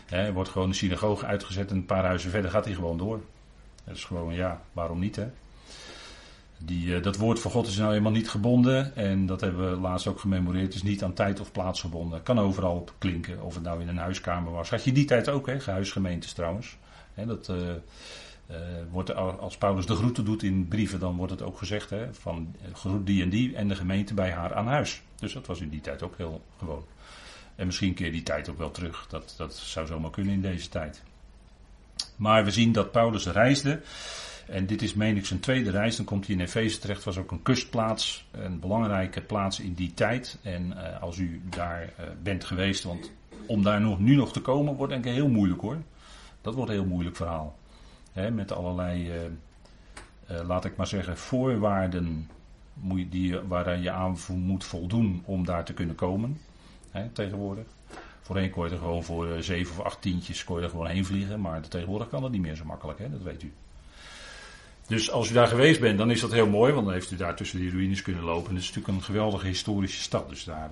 He, 0.05 0.33
wordt 0.33 0.49
gewoon 0.49 0.69
de 0.69 0.75
synagoge 0.75 1.25
uitgezet 1.25 1.69
en 1.69 1.75
een 1.75 1.85
paar 1.85 2.05
huizen 2.05 2.29
verder 2.29 2.51
gaat 2.51 2.65
hij 2.65 2.73
gewoon 2.73 2.97
door. 2.97 3.21
Dat 3.83 3.95
is 3.95 4.03
gewoon, 4.03 4.33
ja, 4.33 4.61
waarom 4.73 4.99
niet 4.99 5.15
hè? 5.15 5.27
Die, 6.57 6.87
uh, 6.87 7.03
dat 7.03 7.17
woord 7.17 7.39
van 7.39 7.51
God 7.51 7.67
is 7.67 7.77
nou 7.77 7.89
helemaal 7.89 8.11
niet 8.11 8.29
gebonden. 8.29 8.95
En 8.95 9.25
dat 9.25 9.41
hebben 9.41 9.69
we 9.71 9.77
laatst 9.77 10.07
ook 10.07 10.19
gememoreerd. 10.19 10.73
Is 10.73 10.83
niet 10.83 11.03
aan 11.03 11.13
tijd 11.13 11.39
of 11.39 11.51
plaats 11.51 11.81
gebonden. 11.81 12.23
Kan 12.23 12.39
overal 12.39 12.75
op 12.75 12.93
klinken. 12.97 13.41
Of 13.41 13.53
het 13.53 13.63
nou 13.63 13.81
in 13.81 13.87
een 13.87 13.97
huiskamer 13.97 14.51
was. 14.51 14.69
Had 14.69 14.83
je 14.83 14.91
die 14.91 15.05
tijd 15.05 15.29
ook, 15.29 15.47
hè? 15.47 15.59
Gehuisgemeentes 15.59 16.33
trouwens. 16.33 16.77
Hè, 17.13 17.25
dat 17.25 17.49
uh, 17.49 17.57
uh, 18.51 18.57
wordt, 18.91 19.15
als 19.15 19.57
Paulus 19.57 19.85
de 19.85 19.95
groeten 19.95 20.25
doet 20.25 20.43
in 20.43 20.67
brieven, 20.67 20.99
dan 20.99 21.15
wordt 21.15 21.31
het 21.31 21.41
ook 21.41 21.57
gezegd: 21.57 21.89
hè, 21.89 22.13
van 22.13 22.55
groet 22.73 23.05
die 23.05 23.23
en 23.23 23.29
die 23.29 23.55
en 23.55 23.67
de 23.67 23.75
gemeente 23.75 24.13
bij 24.13 24.31
haar 24.31 24.53
aan 24.55 24.67
huis. 24.67 25.01
Dus 25.15 25.33
dat 25.33 25.47
was 25.47 25.61
in 25.61 25.69
die 25.69 25.81
tijd 25.81 26.03
ook 26.03 26.17
heel 26.17 26.41
gewoon. 26.57 26.85
En 27.55 27.65
misschien 27.65 27.93
keer 27.93 28.11
die 28.11 28.23
tijd 28.23 28.49
ook 28.49 28.57
wel 28.57 28.71
terug. 28.71 29.07
Dat, 29.09 29.33
dat 29.37 29.55
zou 29.55 29.87
zomaar 29.87 30.11
kunnen 30.11 30.33
in 30.33 30.41
deze 30.41 30.69
tijd. 30.69 31.03
Maar 32.15 32.43
we 32.43 32.51
zien 32.51 32.71
dat 32.71 32.91
Paulus 32.91 33.25
reisde. 33.25 33.81
En 34.47 34.65
dit 34.65 34.81
is 34.81 34.93
meen 34.93 35.17
ik 35.17 35.25
zijn 35.25 35.39
tweede 35.39 35.71
reis. 35.71 35.95
Dan 35.95 36.05
komt 36.05 36.25
hij 36.25 36.35
in 36.35 36.41
Efeze 36.41 36.79
terecht. 36.79 37.03
was 37.03 37.17
ook 37.17 37.31
een 37.31 37.41
kustplaats. 37.41 38.25
Een 38.31 38.59
belangrijke 38.59 39.21
plaats 39.21 39.59
in 39.59 39.73
die 39.73 39.93
tijd. 39.93 40.37
En 40.41 40.65
uh, 40.65 41.01
als 41.01 41.17
u 41.17 41.41
daar 41.49 41.93
bent 42.23 42.43
geweest. 42.43 42.83
Want 42.83 43.11
om 43.45 43.63
daar 43.63 43.81
nog, 43.81 43.99
nu 43.99 44.15
nog 44.15 44.33
te 44.33 44.41
komen 44.41 44.75
wordt 44.75 44.93
denk 44.93 45.05
ik 45.05 45.13
heel 45.13 45.29
moeilijk 45.29 45.61
hoor. 45.61 45.77
Dat 46.41 46.53
wordt 46.53 46.69
een 46.69 46.77
heel 46.77 46.85
moeilijk 46.85 47.15
verhaal. 47.15 47.55
He, 48.15 48.31
met 48.31 48.51
allerlei, 48.51 49.11
uh, 50.31 50.39
laat 50.47 50.65
ik 50.65 50.75
maar 50.75 50.87
zeggen, 50.87 51.17
voorwaarden 51.17 52.29
die, 53.09 53.39
waaraan 53.39 53.81
je 53.81 53.91
aan 53.91 54.17
moet 54.27 54.63
voldoen 54.63 55.23
om 55.25 55.45
daar 55.45 55.65
te 55.65 55.73
kunnen 55.73 55.95
komen. 55.95 56.41
He, 56.91 57.09
tegenwoordig. 57.09 57.65
Voorheen 58.21 58.49
kon 58.49 58.65
je 58.65 58.71
er 58.71 58.77
gewoon 58.77 59.03
voor 59.03 59.27
uh, 59.27 59.37
zeven 59.39 59.79
of 59.79 59.85
acht 59.85 60.01
tientjes 60.01 60.43
kon 60.43 60.69
gewoon 60.69 60.87
heen 60.87 61.05
vliegen. 61.05 61.41
Maar 61.41 61.61
tegenwoordig 61.61 62.09
kan 62.09 62.21
dat 62.21 62.31
niet 62.31 62.41
meer 62.41 62.55
zo 62.55 62.65
makkelijk, 62.65 62.99
hè? 62.99 63.09
dat 63.09 63.21
weet 63.21 63.43
u. 63.43 63.53
Dus 64.87 65.11
als 65.11 65.29
u 65.29 65.33
daar 65.33 65.47
geweest 65.47 65.79
bent, 65.79 65.97
dan 65.97 66.11
is 66.11 66.21
dat 66.21 66.31
heel 66.31 66.47
mooi, 66.47 66.73
want 66.73 66.85
dan 66.85 66.93
heeft 66.93 67.11
u 67.11 67.15
daar 67.15 67.35
tussen 67.35 67.59
die 67.59 67.71
ruïnes 67.71 68.01
kunnen 68.01 68.23
lopen. 68.23 68.53
Het 68.53 68.61
is 68.61 68.67
natuurlijk 68.67 68.97
een 68.97 69.03
geweldige 69.03 69.47
historische 69.47 70.01
stad, 70.01 70.29
dus 70.29 70.43
daar 70.43 70.71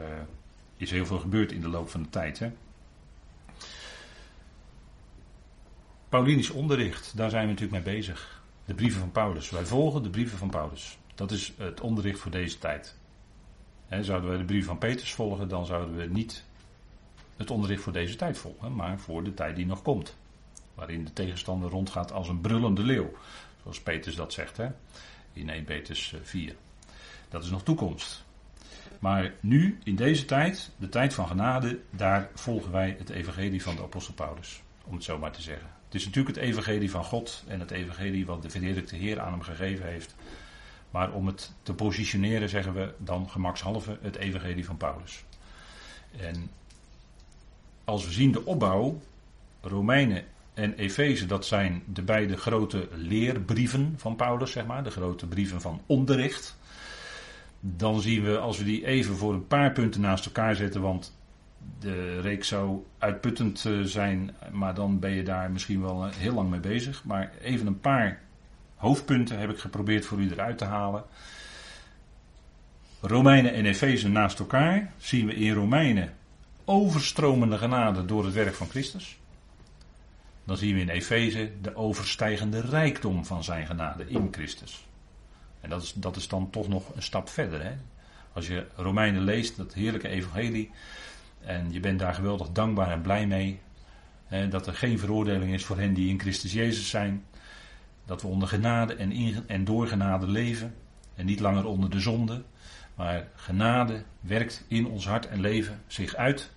is 0.77 0.91
heel 0.91 1.05
veel 1.05 1.19
gebeurd 1.19 1.51
in 1.51 1.61
de 1.61 1.69
loop 1.69 1.89
van 1.89 2.01
de 2.01 2.09
tijd. 2.09 2.39
Hè? 2.39 2.51
Paulinisch 6.13 6.49
onderricht, 6.49 7.17
daar 7.17 7.29
zijn 7.29 7.43
we 7.43 7.51
natuurlijk 7.51 7.85
mee 7.85 7.95
bezig. 7.95 8.41
De 8.65 8.73
brieven 8.73 8.99
van 8.99 9.11
Paulus. 9.11 9.49
Wij 9.49 9.65
volgen 9.65 10.03
de 10.03 10.09
brieven 10.09 10.37
van 10.37 10.49
Paulus. 10.49 10.97
Dat 11.15 11.31
is 11.31 11.53
het 11.57 11.81
onderricht 11.81 12.19
voor 12.19 12.31
deze 12.31 12.57
tijd. 12.57 12.95
Zouden 13.89 14.29
wij 14.29 14.37
de 14.37 14.45
brieven 14.45 14.67
van 14.67 14.77
Petrus 14.77 15.13
volgen, 15.13 15.47
dan 15.47 15.65
zouden 15.65 15.95
we 15.95 16.05
niet 16.05 16.43
het 17.37 17.51
onderricht 17.51 17.83
voor 17.83 17.93
deze 17.93 18.15
tijd 18.15 18.37
volgen, 18.37 18.75
maar 18.75 18.99
voor 18.99 19.23
de 19.23 19.33
tijd 19.33 19.55
die 19.55 19.65
nog 19.65 19.81
komt. 19.81 20.15
Waarin 20.73 21.05
de 21.05 21.13
tegenstander 21.13 21.69
rondgaat 21.69 22.11
als 22.11 22.27
een 22.27 22.41
brullende 22.41 22.83
leeuw. 22.83 23.11
Zoals 23.61 23.81
Petrus 23.81 24.15
dat 24.15 24.33
zegt 24.33 24.59
in 25.33 25.49
1 25.49 25.63
Petrus 25.63 26.15
4. 26.23 26.49
Eh, 26.49 26.55
dat 27.29 27.43
is 27.43 27.49
nog 27.49 27.63
toekomst. 27.63 28.23
Maar 28.99 29.33
nu, 29.39 29.79
in 29.83 29.95
deze 29.95 30.25
tijd, 30.25 30.71
de 30.77 30.89
tijd 30.89 31.13
van 31.13 31.27
genade, 31.27 31.79
daar 31.89 32.29
volgen 32.33 32.71
wij 32.71 32.95
het 32.97 33.09
evangelie 33.09 33.63
van 33.63 33.75
de 33.75 33.81
apostel 33.81 34.13
Paulus. 34.13 34.61
Om 34.83 34.93
het 34.93 35.03
zo 35.03 35.17
maar 35.17 35.31
te 35.31 35.41
zeggen. 35.41 35.72
Het 35.93 36.01
is 36.01 36.07
natuurlijk 36.07 36.35
het 36.35 36.45
evangelie 36.45 36.91
van 36.91 37.03
God 37.03 37.43
en 37.47 37.59
het 37.59 37.71
evangelie 37.71 38.25
wat 38.25 38.41
de 38.41 38.49
verheerlijkte 38.49 38.95
Heer 38.95 39.19
aan 39.19 39.31
hem 39.31 39.41
gegeven 39.41 39.85
heeft. 39.85 40.15
Maar 40.91 41.11
om 41.11 41.27
het 41.27 41.51
te 41.63 41.73
positioneren 41.73 42.49
zeggen 42.49 42.73
we 42.73 42.93
dan 42.97 43.29
gemakshalve 43.29 43.97
het 44.01 44.15
evangelie 44.15 44.65
van 44.65 44.77
Paulus. 44.77 45.23
En 46.17 46.49
als 47.83 48.05
we 48.05 48.11
zien 48.11 48.31
de 48.31 48.45
opbouw, 48.45 49.01
Romeinen 49.61 50.23
en 50.53 50.73
Efeze, 50.73 51.25
dat 51.25 51.45
zijn 51.45 51.83
de 51.85 52.01
beide 52.01 52.37
grote 52.37 52.87
leerbrieven 52.93 53.93
van 53.97 54.15
Paulus, 54.15 54.51
zeg 54.51 54.65
maar, 54.65 54.83
de 54.83 54.91
grote 54.91 55.27
brieven 55.27 55.61
van 55.61 55.81
onderricht. 55.85 56.57
Dan 57.59 58.01
zien 58.01 58.23
we, 58.23 58.37
als 58.37 58.57
we 58.57 58.63
die 58.63 58.85
even 58.85 59.15
voor 59.15 59.33
een 59.33 59.47
paar 59.47 59.71
punten 59.71 60.01
naast 60.01 60.25
elkaar 60.25 60.55
zetten, 60.55 60.81
want 60.81 61.13
de 61.79 62.21
reeks 62.21 62.47
zou 62.47 62.83
uitputtend 62.97 63.65
eh, 63.65 63.81
zijn, 63.81 64.35
maar 64.51 64.73
dan 64.73 64.99
ben 64.99 65.11
je 65.11 65.23
daar 65.23 65.51
misschien 65.51 65.81
wel 65.81 66.05
eh, 66.05 66.13
heel 66.15 66.33
lang 66.33 66.49
mee 66.49 66.59
bezig. 66.59 67.03
Maar 67.03 67.31
even 67.41 67.67
een 67.67 67.79
paar 67.79 68.21
hoofdpunten 68.75 69.39
heb 69.39 69.49
ik 69.49 69.59
geprobeerd 69.59 70.05
voor 70.05 70.19
u 70.19 70.31
eruit 70.31 70.57
te 70.57 70.65
halen. 70.65 71.03
Romeinen 73.01 73.53
en 73.53 73.65
Efeze 73.65 74.09
naast 74.09 74.39
elkaar 74.39 74.93
zien 74.97 75.25
we 75.25 75.33
in 75.33 75.53
Romeinen 75.53 76.13
overstromende 76.65 77.57
genade 77.57 78.05
door 78.05 78.25
het 78.25 78.33
werk 78.33 78.53
van 78.53 78.67
Christus. 78.67 79.17
Dan 80.45 80.57
zien 80.57 80.75
we 80.75 80.81
in 80.81 80.89
Efeze 80.89 81.51
de 81.61 81.75
overstijgende 81.75 82.61
rijkdom 82.61 83.25
van 83.25 83.43
zijn 83.43 83.65
genade 83.65 84.05
in 84.07 84.27
Christus. 84.31 84.85
En 85.61 85.69
dat 85.69 85.81
is, 85.81 85.93
dat 85.93 86.15
is 86.15 86.27
dan 86.27 86.49
toch 86.49 86.67
nog 86.67 86.95
een 86.95 87.01
stap 87.01 87.29
verder. 87.29 87.63
Hè? 87.63 87.71
Als 88.33 88.47
je 88.47 88.65
Romeinen 88.75 89.21
leest, 89.21 89.57
dat 89.57 89.73
heerlijke 89.73 90.07
evangelie, 90.07 90.71
en 91.45 91.71
je 91.71 91.79
bent 91.79 91.99
daar 91.99 92.13
geweldig 92.13 92.51
dankbaar 92.51 92.91
en 92.91 93.01
blij 93.01 93.27
mee, 93.27 93.59
hè, 94.25 94.47
dat 94.47 94.67
er 94.67 94.73
geen 94.73 94.99
veroordeling 94.99 95.53
is 95.53 95.65
voor 95.65 95.77
hen 95.77 95.93
die 95.93 96.09
in 96.09 96.19
Christus 96.19 96.53
Jezus 96.53 96.89
zijn, 96.89 97.25
dat 98.05 98.21
we 98.21 98.27
onder 98.27 98.47
genade 98.47 98.95
en, 98.95 99.43
en 99.47 99.65
door 99.65 99.87
genade 99.87 100.27
leven, 100.27 100.75
en 101.15 101.25
niet 101.25 101.39
langer 101.39 101.65
onder 101.65 101.89
de 101.89 101.99
zonde, 101.99 102.43
maar 102.95 103.27
genade 103.35 104.03
werkt 104.19 104.65
in 104.67 104.87
ons 104.87 105.07
hart 105.07 105.27
en 105.27 105.41
leven 105.41 105.81
zich 105.87 106.15
uit. 106.15 106.51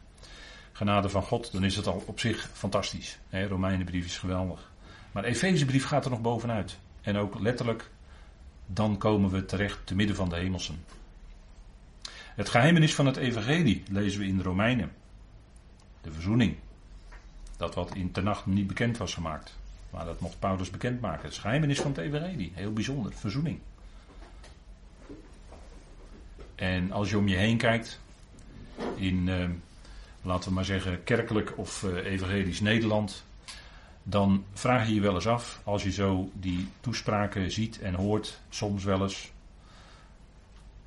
genade 0.72 1.09
van 1.09 1.22
God, 1.22 1.53
dan 1.53 1.64
is 1.64 1.76
het 1.76 1.87
al 1.87 2.03
op 2.07 2.20
zich 2.20 2.49
fantastisch. 2.53 3.18
Hè, 3.28 3.47
Romeinenbrief 3.47 4.05
is 4.05 4.18
geweldig. 4.18 4.70
Maar 5.12 5.24
Efezebrief 5.24 5.84
gaat 5.84 6.05
er 6.05 6.11
nog 6.11 6.20
bovenuit. 6.20 6.78
En 7.01 7.16
ook 7.16 7.41
letterlijk, 7.41 7.91
dan 8.66 8.99
komen 8.99 9.30
we 9.30 9.45
terecht 9.45 9.78
te 9.84 9.95
midden 9.95 10.16
van 10.16 10.28
de 10.28 10.37
hemelsen. 10.37 10.84
Het 12.37 12.49
geheimenis 12.49 12.95
van 12.95 13.07
het 13.07 13.16
evangelie 13.16 13.82
lezen 13.91 14.20
we 14.20 14.26
in 14.26 14.37
de 14.37 14.43
Romeinen. 14.43 14.93
De 16.01 16.12
verzoening. 16.12 16.57
Dat 17.57 17.74
wat 17.74 17.95
in 17.95 18.12
nacht 18.22 18.47
niet 18.47 18.66
bekend 18.66 18.97
was 18.97 19.14
gemaakt. 19.14 19.55
Maar 19.91 20.05
dat 20.05 20.20
mocht 20.20 20.39
Paulus 20.39 20.70
bekendmaken. 20.70 21.28
Het 21.28 21.39
geheimenis 21.39 21.80
van 21.80 21.91
het 21.91 22.01
evangelie. 22.01 22.53
Heel 22.55 22.72
bijzonder. 22.72 23.12
Verzoening. 23.12 23.59
En 26.55 26.93
als 26.93 27.11
je 27.11 27.18
om 27.18 27.28
je 27.28 27.37
heen 27.37 27.57
kijkt, 27.57 28.01
in, 28.95 29.26
uh, 29.26 29.49
laten 30.22 30.49
we 30.49 30.55
maar 30.55 30.64
zeggen, 30.64 31.05
kerkelijk 31.05 31.59
of 31.59 31.82
uh, 31.82 32.05
evangelisch 32.05 32.61
Nederland, 32.61 33.24
dan 34.03 34.45
vraag 34.53 34.87
je 34.87 34.95
je 34.95 35.01
wel 35.01 35.14
eens 35.14 35.26
af, 35.26 35.61
als 35.64 35.82
je 35.82 35.93
zo 35.93 36.30
die 36.32 36.68
toespraken 36.80 37.51
ziet 37.51 37.80
en 37.80 37.95
hoort, 37.95 38.41
soms 38.49 38.84
wel 38.84 39.03
eens, 39.03 39.32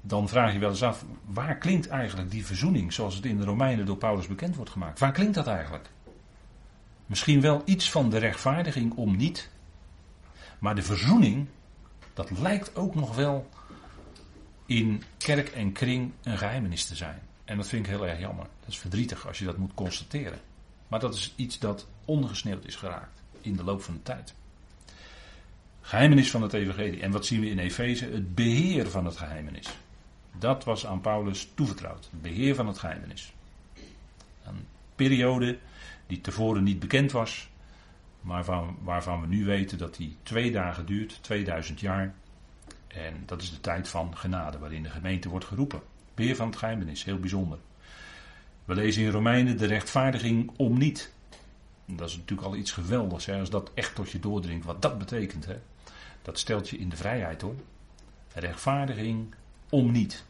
dan 0.01 0.27
vraag 0.27 0.53
je 0.53 0.59
wel 0.59 0.69
eens 0.69 0.83
af, 0.83 1.05
waar 1.25 1.57
klinkt 1.57 1.87
eigenlijk 1.87 2.31
die 2.31 2.45
verzoening 2.45 2.93
zoals 2.93 3.15
het 3.15 3.25
in 3.25 3.37
de 3.37 3.45
Romeinen 3.45 3.85
door 3.85 3.97
Paulus 3.97 4.27
bekend 4.27 4.55
wordt 4.55 4.71
gemaakt? 4.71 4.99
Waar 4.99 5.11
klinkt 5.11 5.35
dat 5.35 5.47
eigenlijk? 5.47 5.89
Misschien 7.05 7.41
wel 7.41 7.61
iets 7.65 7.91
van 7.91 8.09
de 8.09 8.17
rechtvaardiging 8.17 8.93
om 8.93 9.15
niet, 9.15 9.49
maar 10.59 10.75
de 10.75 10.81
verzoening, 10.81 11.47
dat 12.13 12.31
lijkt 12.39 12.75
ook 12.75 12.95
nog 12.95 13.15
wel 13.15 13.49
in 14.65 15.03
kerk 15.17 15.49
en 15.49 15.71
kring 15.71 16.11
een 16.23 16.37
geheimenis 16.37 16.85
te 16.85 16.95
zijn. 16.95 17.19
En 17.45 17.57
dat 17.57 17.67
vind 17.67 17.85
ik 17.85 17.91
heel 17.91 18.07
erg 18.07 18.19
jammer. 18.19 18.45
Dat 18.59 18.69
is 18.69 18.79
verdrietig 18.79 19.27
als 19.27 19.39
je 19.39 19.45
dat 19.45 19.57
moet 19.57 19.73
constateren. 19.73 20.39
Maar 20.87 20.99
dat 20.99 21.13
is 21.13 21.33
iets 21.35 21.59
dat 21.59 21.87
ondergesneeuwd 22.05 22.65
is 22.65 22.75
geraakt 22.75 23.21
in 23.41 23.55
de 23.55 23.63
loop 23.63 23.81
van 23.81 23.93
de 23.93 24.03
tijd. 24.03 24.33
Geheimenis 25.81 26.31
van 26.31 26.41
het 26.41 26.53
evangelie. 26.53 27.01
En 27.01 27.11
wat 27.11 27.25
zien 27.25 27.39
we 27.39 27.49
in 27.49 27.59
Efeze? 27.59 28.05
Het 28.05 28.35
beheer 28.35 28.89
van 28.89 29.05
het 29.05 29.17
geheimenis. 29.17 29.67
Dat 30.37 30.63
was 30.63 30.85
aan 30.85 31.01
Paulus 31.01 31.49
toevertrouwd. 31.53 32.07
Het 32.11 32.21
beheer 32.21 32.55
van 32.55 32.67
het 32.67 32.77
geheimenis. 32.77 33.33
Een 34.43 34.65
periode 34.95 35.57
die 36.07 36.21
tevoren 36.21 36.63
niet 36.63 36.79
bekend 36.79 37.11
was, 37.11 37.49
maar 38.21 38.43
van, 38.43 38.77
waarvan 38.81 39.21
we 39.21 39.27
nu 39.27 39.45
weten 39.45 39.77
dat 39.77 39.95
die 39.95 40.17
twee 40.23 40.51
dagen 40.51 40.85
duurt, 40.85 41.23
2000 41.23 41.79
jaar. 41.79 42.13
En 42.87 43.23
dat 43.25 43.41
is 43.41 43.51
de 43.51 43.61
tijd 43.61 43.87
van 43.87 44.17
genade, 44.17 44.59
waarin 44.59 44.83
de 44.83 44.89
gemeente 44.89 45.29
wordt 45.29 45.45
geroepen. 45.45 45.81
Beheer 46.13 46.35
van 46.35 46.47
het 46.47 46.57
geheimenis, 46.57 47.03
heel 47.03 47.19
bijzonder. 47.19 47.57
We 48.65 48.75
lezen 48.75 49.03
in 49.03 49.11
Romeinen 49.11 49.57
de 49.57 49.65
rechtvaardiging 49.65 50.51
om 50.55 50.77
niet. 50.77 51.13
Dat 51.85 52.09
is 52.09 52.17
natuurlijk 52.17 52.47
al 52.47 52.55
iets 52.55 52.71
geweldigs, 52.71 53.25
hè, 53.25 53.39
als 53.39 53.49
dat 53.49 53.71
echt 53.73 53.95
tot 53.95 54.09
je 54.09 54.19
doordringt, 54.19 54.65
wat 54.65 54.81
dat 54.81 54.97
betekent. 54.97 55.45
Hè. 55.45 55.55
Dat 56.21 56.39
stelt 56.39 56.69
je 56.69 56.77
in 56.77 56.89
de 56.89 56.95
vrijheid 56.95 57.41
hoor. 57.41 57.55
Rechtvaardiging 58.33 59.33
om 59.69 59.91
niet. 59.91 60.23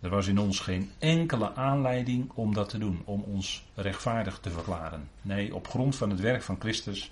Er 0.00 0.10
was 0.10 0.26
in 0.26 0.38
ons 0.38 0.60
geen 0.60 0.90
enkele 0.98 1.54
aanleiding 1.54 2.30
om 2.34 2.54
dat 2.54 2.68
te 2.68 2.78
doen, 2.78 3.02
om 3.04 3.20
ons 3.20 3.64
rechtvaardig 3.74 4.38
te 4.38 4.50
verklaren. 4.50 5.08
Nee, 5.22 5.54
op 5.54 5.68
grond 5.68 5.96
van 5.96 6.10
het 6.10 6.20
werk 6.20 6.42
van 6.42 6.56
Christus 6.58 7.10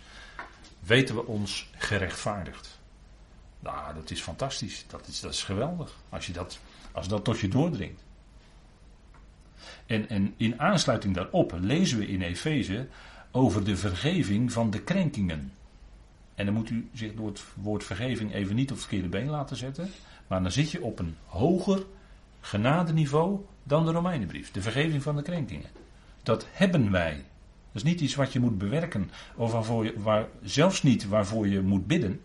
weten 0.81 1.15
we 1.15 1.27
ons 1.27 1.71
gerechtvaardigd. 1.77 2.79
Nou, 3.61 3.95
dat 3.95 4.11
is 4.11 4.21
fantastisch. 4.21 4.85
Dat 4.89 5.07
is, 5.07 5.21
dat 5.21 5.33
is 5.33 5.43
geweldig. 5.43 5.97
Als, 6.09 6.27
je 6.27 6.33
dat, 6.33 6.59
als 6.93 7.09
dat 7.09 7.25
tot 7.25 7.39
je 7.39 7.49
doordringt. 7.49 8.05
En, 9.87 10.09
en 10.09 10.35
in 10.37 10.61
aansluiting 10.61 11.15
daarop 11.15 11.59
lezen 11.61 11.99
we 11.99 12.07
in 12.07 12.23
Efeze 12.23 12.87
over 13.31 13.65
de 13.65 13.77
vergeving 13.77 14.53
van 14.53 14.71
de 14.71 14.81
krenkingen. 14.81 15.53
En 16.35 16.45
dan 16.45 16.55
moet 16.55 16.71
u 16.71 16.89
zich 16.93 17.15
door 17.15 17.27
het 17.27 17.45
woord 17.55 17.85
vergeving 17.85 18.35
even 18.35 18.55
niet 18.55 18.71
op 18.71 18.77
het 18.77 18.87
verkeerde 18.87 19.09
been 19.09 19.29
laten 19.29 19.57
zetten. 19.57 19.91
Maar 20.27 20.43
dan 20.43 20.53
zit 20.53 20.71
je 20.71 20.83
op 20.83 20.99
een 20.99 21.17
hoger 21.27 21.85
genadeniveau 22.41 23.41
dan 23.63 23.85
de 23.85 23.93
Romeinenbrief. 23.93 24.51
De 24.51 24.63
vergeving 24.63 25.03
van 25.03 25.17
de 25.17 25.23
krenkingen. 25.23 25.71
Dat 26.23 26.47
hebben 26.53 26.91
wij. 26.91 27.15
Dat 27.73 27.85
is 27.85 27.91
niet 27.91 28.01
iets 28.01 28.15
wat 28.15 28.33
je 28.33 28.41
moet 28.41 28.59
bewerken. 28.59 29.11
Of 29.35 29.53
waarvoor 29.53 29.85
je, 29.85 30.01
waar, 30.01 30.27
zelfs 30.43 30.83
niet 30.83 31.09
waarvoor 31.09 31.49
je 31.49 31.61
moet 31.61 31.87
bidden. 31.87 32.21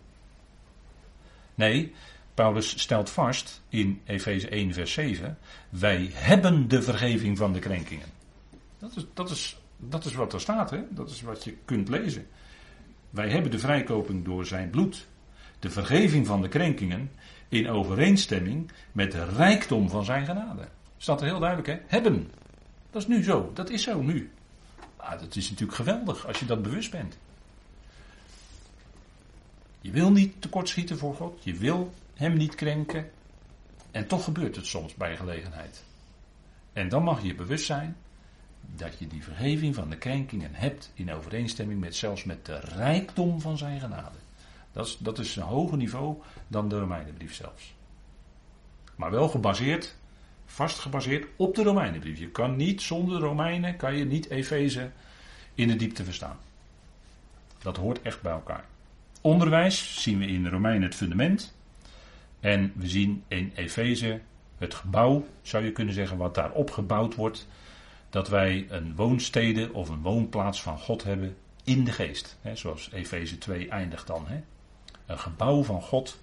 Nee, 1.54 1.92
Paulus 2.34 2.80
stelt 2.80 3.10
vast 3.10 3.62
in 3.68 4.00
Efeze 4.04 4.48
1, 4.48 4.72
vers 4.72 4.92
7: 4.92 5.38
Wij 5.68 6.10
hebben 6.12 6.68
de 6.68 6.82
vergeving 6.82 7.38
van 7.38 7.52
de 7.52 7.58
krenkingen. 7.58 8.06
Dat 8.78 8.96
is, 8.96 9.06
dat 9.14 9.30
is, 9.30 9.60
dat 9.76 10.04
is 10.04 10.14
wat 10.14 10.32
er 10.32 10.40
staat, 10.40 10.70
hè? 10.70 10.80
dat 10.90 11.10
is 11.10 11.22
wat 11.22 11.44
je 11.44 11.56
kunt 11.64 11.88
lezen. 11.88 12.26
Wij 13.10 13.30
hebben 13.30 13.50
de 13.50 13.58
vrijkoping 13.58 14.24
door 14.24 14.46
zijn 14.46 14.70
bloed. 14.70 15.06
De 15.58 15.70
vergeving 15.70 16.26
van 16.26 16.42
de 16.42 16.48
krenkingen 16.48 17.10
in 17.52 17.68
overeenstemming 17.68 18.70
met 18.92 19.12
de 19.12 19.24
rijkdom 19.24 19.88
van 19.88 20.04
zijn 20.04 20.26
genade. 20.26 20.68
Staat 20.96 21.20
er 21.20 21.26
heel 21.26 21.38
duidelijk, 21.38 21.68
hè? 21.68 21.78
Hebben. 21.86 22.30
Dat 22.90 23.02
is 23.02 23.08
nu 23.08 23.22
zo. 23.22 23.50
Dat 23.54 23.70
is 23.70 23.82
zo 23.82 24.02
nu. 24.02 24.32
Ah, 24.96 25.20
dat 25.20 25.36
is 25.36 25.50
natuurlijk 25.50 25.78
geweldig 25.78 26.26
als 26.26 26.38
je 26.38 26.46
dat 26.46 26.62
bewust 26.62 26.90
bent. 26.90 27.18
Je 29.80 29.90
wil 29.90 30.10
niet 30.10 30.42
tekortschieten 30.42 30.98
voor 30.98 31.14
God. 31.14 31.44
Je 31.44 31.54
wil 31.54 31.92
hem 32.14 32.36
niet 32.36 32.54
krenken. 32.54 33.10
En 33.90 34.06
toch 34.06 34.24
gebeurt 34.24 34.56
het 34.56 34.66
soms 34.66 34.94
bij 34.94 35.16
gelegenheid. 35.16 35.82
En 36.72 36.88
dan 36.88 37.02
mag 37.02 37.22
je 37.22 37.34
bewust 37.34 37.66
zijn 37.66 37.96
dat 38.60 38.98
je 38.98 39.06
die 39.06 39.22
vergeving 39.22 39.74
van 39.74 39.90
de 39.90 39.96
krenkingen 39.96 40.54
hebt 40.54 40.90
in 40.94 41.12
overeenstemming 41.12 41.80
met 41.80 41.96
zelfs 41.96 42.24
met 42.24 42.46
de 42.46 42.58
rijkdom 42.58 43.40
van 43.40 43.58
zijn 43.58 43.80
genade. 43.80 44.21
Dat 44.72 44.86
is, 44.86 44.96
dat 44.98 45.18
is 45.18 45.36
een 45.36 45.42
hoger 45.42 45.76
niveau 45.76 46.16
dan 46.48 46.68
de 46.68 46.78
Romeinenbrief 46.78 47.34
zelfs. 47.34 47.74
Maar 48.96 49.10
wel 49.10 49.28
gebaseerd, 49.28 49.96
vast 50.46 50.78
gebaseerd 50.78 51.26
op 51.36 51.54
de 51.54 51.62
Romeinenbrief. 51.62 52.18
Je 52.18 52.30
kan 52.30 52.56
niet 52.56 52.82
zonder 52.82 53.20
Romeinen, 53.20 53.76
kan 53.76 53.96
je 53.96 54.04
niet 54.04 54.30
Efeze 54.30 54.90
in 55.54 55.68
de 55.68 55.76
diepte 55.76 56.04
verstaan. 56.04 56.36
Dat 57.58 57.76
hoort 57.76 58.02
echt 58.02 58.22
bij 58.22 58.32
elkaar. 58.32 58.64
Onderwijs 59.20 60.02
zien 60.02 60.18
we 60.18 60.26
in 60.26 60.48
Romeinen 60.48 60.82
het 60.82 60.94
fundament. 60.94 61.54
En 62.40 62.72
we 62.74 62.88
zien 62.88 63.24
in 63.28 63.52
Efeze 63.54 64.20
het 64.58 64.74
gebouw, 64.74 65.26
zou 65.42 65.64
je 65.64 65.72
kunnen 65.72 65.94
zeggen, 65.94 66.16
wat 66.16 66.34
daar 66.34 66.50
opgebouwd 66.50 67.14
wordt. 67.14 67.46
Dat 68.10 68.28
wij 68.28 68.66
een 68.68 68.94
woonstede 68.96 69.72
of 69.72 69.88
een 69.88 70.02
woonplaats 70.02 70.62
van 70.62 70.78
God 70.78 71.02
hebben 71.02 71.36
in 71.64 71.84
de 71.84 71.92
geest. 71.92 72.38
Zoals 72.54 72.90
Efeze 72.92 73.38
2 73.38 73.68
eindigt 73.68 74.06
dan. 74.06 74.26
Een 75.12 75.18
gebouw 75.18 75.62
van 75.62 75.82
God 75.82 76.18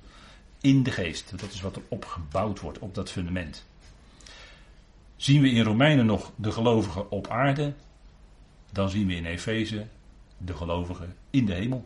in 0.62 0.84
de 0.84 0.92
geest. 0.92 1.40
Dat 1.40 1.52
is 1.52 1.62
wat 1.62 1.76
er 1.76 1.82
opgebouwd 1.88 2.60
wordt 2.60 2.80
op 2.80 2.96
dat 2.96 3.12
fundament. 3.12 3.66
Zien 5.16 5.42
we 5.42 5.50
in 5.50 5.64
Romeinen 5.64 6.06
nog 6.06 6.32
de 6.36 6.52
gelovigen 6.52 7.12
op 7.12 7.28
aarde, 7.28 7.74
dan 8.72 8.90
zien 8.90 9.08
we 9.08 9.16
in 9.16 9.26
Efeze 9.26 9.88
de 10.38 10.54
gelovigen 10.54 11.16
in 11.30 11.46
de 11.46 11.54
hemel. 11.54 11.86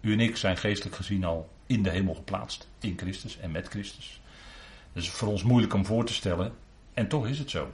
U 0.00 0.12
en 0.12 0.20
ik 0.20 0.36
zijn 0.36 0.56
geestelijk 0.56 0.96
gezien 0.96 1.24
al 1.24 1.50
in 1.66 1.82
de 1.82 1.90
hemel 1.90 2.14
geplaatst, 2.14 2.68
in 2.80 2.98
Christus 2.98 3.38
en 3.38 3.50
met 3.50 3.68
Christus. 3.68 4.20
Dat 4.92 5.02
is 5.02 5.10
voor 5.10 5.28
ons 5.28 5.42
moeilijk 5.42 5.74
om 5.74 5.86
voor 5.86 6.04
te 6.04 6.12
stellen, 6.12 6.54
en 6.94 7.08
toch 7.08 7.26
is 7.26 7.38
het 7.38 7.50
zo. 7.50 7.72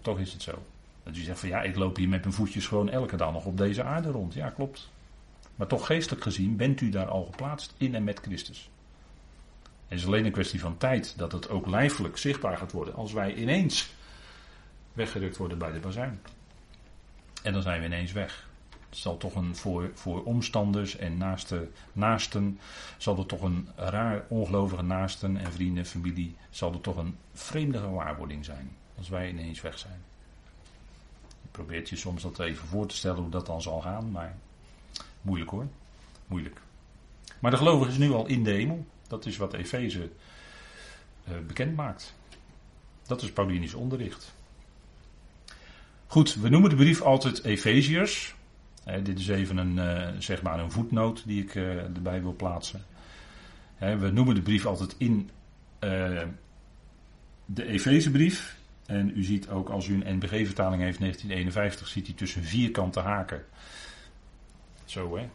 Toch 0.00 0.18
is 0.18 0.32
het 0.32 0.42
zo. 0.42 0.62
Dat 1.02 1.16
u 1.16 1.20
zegt 1.20 1.40
van 1.40 1.48
ja, 1.48 1.62
ik 1.62 1.76
loop 1.76 1.96
hier 1.96 2.08
met 2.08 2.22
mijn 2.22 2.34
voetjes 2.34 2.66
gewoon 2.66 2.90
elke 2.90 3.16
dag 3.16 3.32
nog 3.32 3.44
op 3.44 3.56
deze 3.56 3.82
aarde 3.82 4.10
rond. 4.10 4.34
Ja, 4.34 4.50
klopt. 4.50 4.90
Maar 5.62 5.70
toch 5.70 5.86
geestelijk 5.86 6.22
gezien 6.22 6.56
bent 6.56 6.80
u 6.80 6.88
daar 6.88 7.06
al 7.06 7.24
geplaatst 7.24 7.74
in 7.76 7.94
en 7.94 8.04
met 8.04 8.20
Christus. 8.20 8.70
Het 9.88 9.98
is 9.98 10.06
alleen 10.06 10.24
een 10.24 10.32
kwestie 10.32 10.60
van 10.60 10.76
tijd 10.76 11.18
dat 11.18 11.32
het 11.32 11.48
ook 11.48 11.66
lijfelijk 11.66 12.16
zichtbaar 12.16 12.56
gaat 12.56 12.72
worden 12.72 12.94
als 12.94 13.12
wij 13.12 13.34
ineens 13.34 13.94
weggerukt 14.92 15.36
worden 15.36 15.58
bij 15.58 15.72
de 15.72 15.78
bazuin. 15.78 16.20
En 17.42 17.52
dan 17.52 17.62
zijn 17.62 17.80
we 17.80 17.86
ineens 17.86 18.12
weg. 18.12 18.48
Het 18.88 18.98
zal 18.98 19.16
toch 19.16 19.34
een 19.34 19.56
voor, 19.56 19.90
voor 19.94 20.24
omstanders 20.24 20.96
en 20.96 21.16
naaste, 21.16 21.68
naasten, 21.92 22.58
zal 22.98 23.18
er 23.18 23.26
toch 23.26 23.42
een 23.42 23.68
raar 23.76 24.24
ongelovige 24.28 24.82
naasten 24.82 25.36
en 25.36 25.52
vrienden, 25.52 25.86
familie, 25.86 26.36
zal 26.50 26.72
er 26.72 26.80
toch 26.80 26.96
een 26.96 27.16
vreemde 27.32 27.78
gewaarwording 27.78 28.44
zijn 28.44 28.76
als 28.98 29.08
wij 29.08 29.28
ineens 29.28 29.60
weg 29.60 29.78
zijn. 29.78 30.02
Je 31.42 31.48
probeert 31.50 31.88
je 31.88 31.96
soms 31.96 32.22
dat 32.22 32.38
even 32.38 32.66
voor 32.66 32.86
te 32.86 32.96
stellen 32.96 33.20
hoe 33.20 33.30
dat 33.30 33.46
dan 33.46 33.62
zal 33.62 33.80
gaan, 33.80 34.10
maar 34.10 34.36
Moeilijk 35.22 35.50
hoor. 35.50 35.66
Moeilijk. 36.26 36.60
Maar 37.38 37.50
de 37.50 37.56
gelovige 37.56 37.90
is 37.90 37.98
nu 37.98 38.12
al 38.12 38.26
in 38.26 38.44
de 38.44 38.50
hemel. 38.50 38.86
Dat 39.08 39.26
is 39.26 39.36
wat 39.36 39.54
Efeze 39.54 40.10
uh, 41.28 41.34
bekend 41.46 41.76
maakt. 41.76 42.14
Dat 43.06 43.22
is 43.22 43.32
Paulinisch 43.32 43.74
onderricht. 43.74 44.34
Goed, 46.06 46.34
we 46.34 46.48
noemen 46.48 46.70
de 46.70 46.76
brief 46.76 47.00
altijd 47.00 47.44
Efeziërs. 47.44 48.34
dit 49.02 49.18
is 49.18 49.28
even 49.28 49.56
een, 49.56 49.76
uh, 49.76 50.08
zeg 50.18 50.42
maar 50.42 50.58
een 50.58 50.70
voetnoot 50.70 51.22
die 51.26 51.42
ik 51.42 51.54
erbij 51.54 52.22
wil 52.22 52.34
plaatsen. 52.34 52.84
we 53.78 54.10
noemen 54.12 54.34
de 54.34 54.42
brief 54.42 54.66
altijd 54.66 54.94
in 54.98 55.30
de 57.44 57.66
Efezebrief 57.66 58.56
En 58.86 59.12
u 59.14 59.22
ziet 59.22 59.48
ook 59.48 59.68
als 59.68 59.86
u 59.88 59.94
een 59.94 60.16
NBG-vertaling 60.16 60.82
heeft, 60.82 60.98
1951, 60.98 61.88
ziet 61.88 62.08
u 62.08 62.14
tussen 62.14 62.44
vierkante 62.44 63.00
haken. 63.00 63.44
Zo 64.92 65.16
hè. 65.16 65.28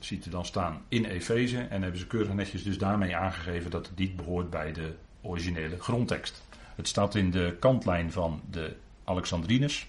Ziet 0.00 0.26
u 0.26 0.30
dan 0.30 0.44
staan 0.44 0.82
in 0.88 1.04
Efeze. 1.04 1.58
En 1.58 1.82
hebben 1.82 2.00
ze 2.00 2.06
keurig 2.06 2.32
netjes 2.32 2.62
dus 2.62 2.78
daarmee 2.78 3.16
aangegeven 3.16 3.70
dat 3.70 3.90
het 3.94 4.16
behoort 4.16 4.50
bij 4.50 4.72
de 4.72 4.94
originele 5.20 5.80
grondtekst. 5.80 6.42
Het 6.74 6.88
staat 6.88 7.14
in 7.14 7.30
de 7.30 7.56
kantlijn 7.60 8.12
van 8.12 8.40
de 8.50 8.76
Alexandrinus. 9.04 9.86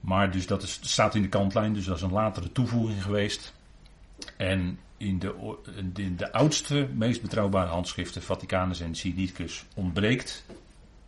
Maar 0.00 0.30
dus 0.30 0.46
dat 0.46 0.62
is, 0.62 0.78
staat 0.82 1.14
in 1.14 1.22
de 1.22 1.28
kantlijn, 1.28 1.72
dus 1.72 1.84
dat 1.84 1.96
is 1.96 2.02
een 2.02 2.12
latere 2.12 2.52
toevoeging 2.52 3.02
geweest. 3.02 3.54
En 4.36 4.78
in 4.96 5.18
de, 5.18 6.14
de 6.16 6.32
oudste, 6.32 6.88
meest 6.94 7.22
betrouwbare 7.22 7.70
handschriften, 7.70 8.22
Vaticanus 8.22 8.80
en 8.80 8.94
Sinaiticus, 8.94 9.64
ontbreekt 9.74 10.44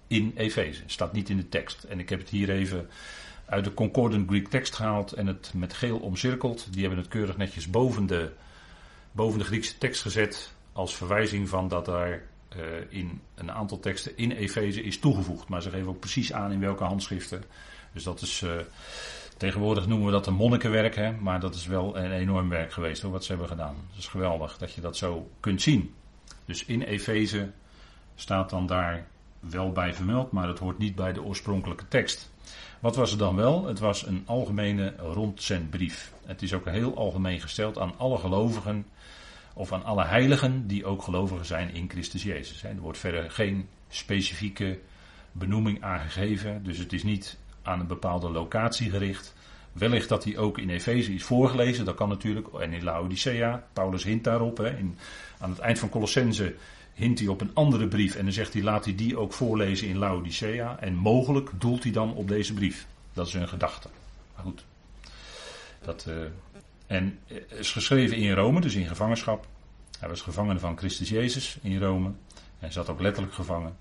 in 0.06 0.32
Efeze. 0.36 0.82
Staat 0.86 1.12
niet 1.12 1.28
in 1.28 1.36
de 1.36 1.48
tekst. 1.48 1.82
En 1.82 1.98
ik 1.98 2.08
heb 2.08 2.18
het 2.18 2.28
hier 2.28 2.50
even 2.50 2.88
uit 3.48 3.64
de 3.64 3.74
Concordant 3.74 4.28
Greek 4.28 4.48
tekst 4.48 4.74
gehaald 4.74 5.12
en 5.12 5.26
het 5.26 5.52
met 5.54 5.72
geel 5.72 5.98
omcirkeld. 5.98 6.72
Die 6.72 6.80
hebben 6.80 6.98
het 6.98 7.08
keurig 7.08 7.36
netjes 7.36 7.70
boven 7.70 8.06
de, 8.06 8.32
boven 9.12 9.38
de 9.38 9.44
Griekse 9.44 9.78
tekst 9.78 10.02
gezet. 10.02 10.52
Als 10.72 10.96
verwijzing 10.96 11.48
van 11.48 11.68
dat 11.68 11.84
daar 11.84 12.22
uh, 12.56 12.62
in 12.88 13.20
een 13.34 13.50
aantal 13.50 13.80
teksten 13.80 14.16
in 14.16 14.30
Efeze 14.30 14.82
is 14.82 14.98
toegevoegd. 14.98 15.48
Maar 15.48 15.62
ze 15.62 15.70
geven 15.70 15.88
ook 15.88 16.00
precies 16.00 16.32
aan 16.32 16.52
in 16.52 16.60
welke 16.60 16.84
handschriften. 16.84 17.42
Dus 17.92 18.02
dat 18.02 18.20
is. 18.20 18.42
Uh, 18.42 18.50
tegenwoordig 19.36 19.86
noemen 19.86 20.06
we 20.06 20.12
dat 20.12 20.26
een 20.26 20.34
monnikenwerk, 20.34 20.94
hè, 20.94 21.12
maar 21.12 21.40
dat 21.40 21.54
is 21.54 21.66
wel 21.66 21.96
een 21.96 22.12
enorm 22.12 22.48
werk 22.48 22.72
geweest 22.72 23.02
hoor, 23.02 23.12
wat 23.12 23.24
ze 23.24 23.30
hebben 23.30 23.48
gedaan. 23.48 23.76
Het 23.88 23.98
is 23.98 24.06
geweldig 24.06 24.58
dat 24.58 24.72
je 24.72 24.80
dat 24.80 24.96
zo 24.96 25.30
kunt 25.40 25.62
zien. 25.62 25.94
Dus 26.44 26.64
in 26.64 26.82
Efeze 26.82 27.50
staat 28.14 28.50
dan 28.50 28.66
daar 28.66 29.06
wel 29.40 29.72
bij 29.72 29.94
vermeld, 29.94 30.32
maar 30.32 30.48
het 30.48 30.58
hoort 30.58 30.78
niet 30.78 30.94
bij 30.94 31.12
de 31.12 31.22
oorspronkelijke 31.22 31.88
tekst. 31.88 32.30
Wat 32.80 32.96
was 32.96 33.10
het 33.10 33.18
dan 33.18 33.36
wel? 33.36 33.66
Het 33.66 33.78
was 33.78 34.06
een 34.06 34.22
algemene 34.26 34.94
rondzendbrief. 34.96 36.12
Het 36.26 36.42
is 36.42 36.52
ook 36.52 36.64
heel 36.64 36.96
algemeen 36.96 37.40
gesteld 37.40 37.78
aan 37.78 37.94
alle 37.96 38.18
gelovigen 38.18 38.86
of 39.54 39.72
aan 39.72 39.84
alle 39.84 40.04
heiligen 40.04 40.66
die 40.66 40.84
ook 40.84 41.02
gelovigen 41.02 41.46
zijn 41.46 41.74
in 41.74 41.90
Christus 41.90 42.22
Jezus. 42.22 42.62
Er 42.62 42.80
wordt 42.80 42.98
verder 42.98 43.30
geen 43.30 43.68
specifieke 43.88 44.78
benoeming 45.32 45.82
aangegeven, 45.82 46.62
dus 46.62 46.78
het 46.78 46.92
is 46.92 47.02
niet 47.02 47.38
aan 47.62 47.80
een 47.80 47.86
bepaalde 47.86 48.30
locatie 48.30 48.90
gericht. 48.90 49.34
Wellicht 49.72 50.08
dat 50.08 50.24
hij 50.24 50.36
ook 50.36 50.58
in 50.58 50.70
Efeze 50.70 51.14
is 51.14 51.24
voorgelezen, 51.24 51.84
dat 51.84 51.94
kan 51.94 52.08
natuurlijk, 52.08 52.48
en 52.48 52.72
in 52.72 52.84
Laodicea. 52.84 53.64
Paulus 53.72 54.04
hint 54.04 54.24
daarop. 54.24 54.56
Hè. 54.56 54.76
In, 54.76 54.98
aan 55.38 55.50
het 55.50 55.58
eind 55.58 55.78
van 55.78 55.88
Colossense 55.88 56.54
hint 56.98 57.18
hij 57.18 57.28
op 57.28 57.40
een 57.40 57.54
andere 57.54 57.88
brief 57.88 58.14
en 58.14 58.24
dan 58.24 58.32
zegt 58.32 58.52
hij 58.52 58.62
laat 58.62 58.84
hij 58.84 58.94
die 58.94 59.16
ook 59.16 59.32
voorlezen 59.32 59.88
in 59.88 59.98
Laodicea. 59.98 60.78
En 60.80 60.94
mogelijk 60.94 61.50
doelt 61.58 61.82
hij 61.82 61.92
dan 61.92 62.14
op 62.14 62.28
deze 62.28 62.54
brief. 62.54 62.86
Dat 63.12 63.26
is 63.26 63.34
een 63.34 63.48
gedachte. 63.48 63.88
Maar 64.34 64.44
goed. 64.44 64.64
Dat, 65.82 66.06
uh, 66.08 66.14
en 66.86 67.18
is 67.48 67.72
geschreven 67.72 68.16
in 68.16 68.32
Rome, 68.32 68.60
dus 68.60 68.74
in 68.74 68.86
gevangenschap. 68.86 69.46
Hij 69.98 70.08
was 70.08 70.20
gevangene 70.20 70.58
van 70.58 70.78
Christus 70.78 71.08
Jezus 71.08 71.58
in 71.62 71.78
Rome. 71.78 72.12
Hij 72.58 72.70
zat 72.70 72.88
ook 72.88 73.00
letterlijk 73.00 73.34
gevangen. 73.34 73.76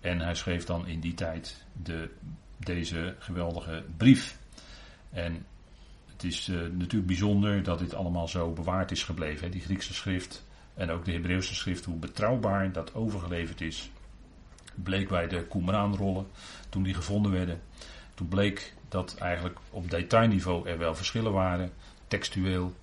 En 0.00 0.20
hij 0.20 0.34
schreef 0.34 0.64
dan 0.64 0.86
in 0.86 1.00
die 1.00 1.14
tijd 1.14 1.64
de, 1.82 2.10
deze 2.56 3.14
geweldige 3.18 3.84
brief. 3.96 4.38
En 5.10 5.46
het 6.12 6.24
is 6.24 6.48
uh, 6.48 6.56
natuurlijk 6.56 7.06
bijzonder 7.06 7.62
dat 7.62 7.78
dit 7.78 7.94
allemaal 7.94 8.28
zo 8.28 8.52
bewaard 8.52 8.90
is 8.90 9.02
gebleven. 9.02 9.44
Hè? 9.44 9.50
Die 9.50 9.60
Griekse 9.60 9.94
schrift 9.94 10.45
en 10.76 10.90
ook 10.90 11.04
de 11.04 11.12
Hebreeuwse 11.12 11.54
schrift, 11.54 11.84
hoe 11.84 11.96
betrouwbaar 11.96 12.72
dat 12.72 12.94
overgeleverd 12.94 13.60
is. 13.60 13.90
Bleek 14.74 15.08
bij 15.08 15.28
de 15.28 15.46
Qumran-rollen, 15.46 16.26
toen 16.68 16.82
die 16.82 16.94
gevonden 16.94 17.32
werden. 17.32 17.60
Toen 18.14 18.28
bleek 18.28 18.74
dat 18.88 19.16
eigenlijk 19.18 19.58
op 19.70 19.90
detailniveau 19.90 20.68
er 20.68 20.78
wel 20.78 20.94
verschillen 20.94 21.32
waren, 21.32 21.72
textueel. 22.08 22.74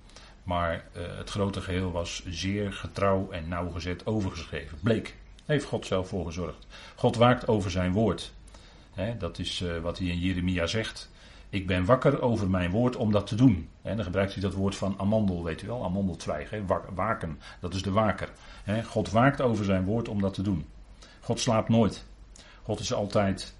Maar 0.43 0.73
uh, 0.73 1.03
het 1.17 1.29
grote 1.29 1.61
geheel 1.61 1.91
was 1.91 2.23
zeer 2.27 2.73
getrouw 2.73 3.31
en 3.31 3.47
nauwgezet 3.47 4.05
overgeschreven. 4.05 4.77
Bleek. 4.81 5.15
Heeft 5.45 5.65
God 5.65 5.85
zelf 5.85 6.07
voor 6.07 6.25
gezorgd. 6.25 6.67
God 6.95 7.15
waakt 7.15 7.47
over 7.47 7.71
zijn 7.71 7.91
woord. 7.91 8.33
Dat 9.17 9.39
is 9.39 9.61
uh, 9.61 9.79
wat 9.79 9.97
hij 9.97 10.07
in 10.07 10.19
Jeremia 10.19 10.65
zegt. 10.65 11.11
Ik 11.53 11.67
ben 11.67 11.85
wakker 11.85 12.21
over 12.21 12.49
mijn 12.49 12.71
woord 12.71 12.95
om 12.95 13.11
dat 13.11 13.27
te 13.27 13.35
doen. 13.35 13.69
En 13.81 13.95
dan 13.95 14.05
gebruikt 14.05 14.33
hij 14.33 14.41
dat 14.41 14.53
woord 14.53 14.75
van 14.75 14.95
amandel, 14.97 15.43
weet 15.43 15.61
u 15.61 15.67
wel, 15.67 15.83
amandeltwijg. 15.83 16.49
He, 16.49 16.65
waken, 16.93 17.39
dat 17.59 17.73
is 17.73 17.81
de 17.81 17.91
waker. 17.91 18.29
God 18.85 19.09
waakt 19.09 19.41
over 19.41 19.65
zijn 19.65 19.85
woord 19.85 20.07
om 20.07 20.21
dat 20.21 20.33
te 20.33 20.41
doen. 20.41 20.65
God 21.21 21.39
slaapt 21.39 21.69
nooit. 21.69 22.05
God 22.63 22.79
is 22.79 22.93
altijd 22.93 23.55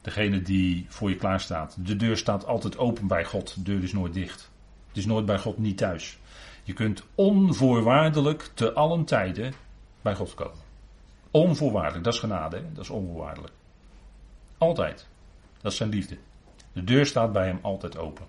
degene 0.00 0.42
die 0.42 0.86
voor 0.88 1.08
je 1.08 1.16
klaar 1.16 1.40
staat. 1.40 1.76
De 1.78 1.96
deur 1.96 2.16
staat 2.16 2.46
altijd 2.46 2.78
open 2.78 3.06
bij 3.06 3.24
God. 3.24 3.54
De 3.54 3.62
deur 3.62 3.82
is 3.82 3.92
nooit 3.92 4.14
dicht. 4.14 4.50
Het 4.88 4.96
is 4.96 5.06
nooit 5.06 5.26
bij 5.26 5.38
God 5.38 5.58
niet 5.58 5.76
thuis. 5.76 6.18
Je 6.62 6.72
kunt 6.72 7.02
onvoorwaardelijk 7.14 8.50
te 8.54 8.72
allen 8.72 9.04
tijden 9.04 9.52
bij 10.02 10.14
God 10.14 10.34
komen. 10.34 10.60
Onvoorwaardelijk, 11.30 12.04
dat 12.04 12.14
is 12.14 12.20
genade, 12.20 12.62
dat 12.72 12.84
is 12.84 12.90
onvoorwaardelijk. 12.90 13.52
Altijd. 14.58 15.06
Dat 15.60 15.72
is 15.72 15.78
zijn 15.78 15.90
liefde. 15.90 16.16
De 16.72 16.84
deur 16.84 17.06
staat 17.06 17.32
bij 17.32 17.46
hem 17.46 17.58
altijd 17.62 17.96
open. 17.96 18.26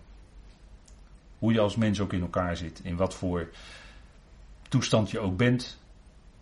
Hoe 1.39 1.53
je 1.53 1.59
als 1.59 1.75
mens 1.75 1.99
ook 1.99 2.13
in 2.13 2.21
elkaar 2.21 2.57
zit, 2.57 2.81
in 2.83 2.95
wat 2.95 3.15
voor 3.15 3.49
toestand 4.69 5.11
je 5.11 5.19
ook 5.19 5.37
bent. 5.37 5.79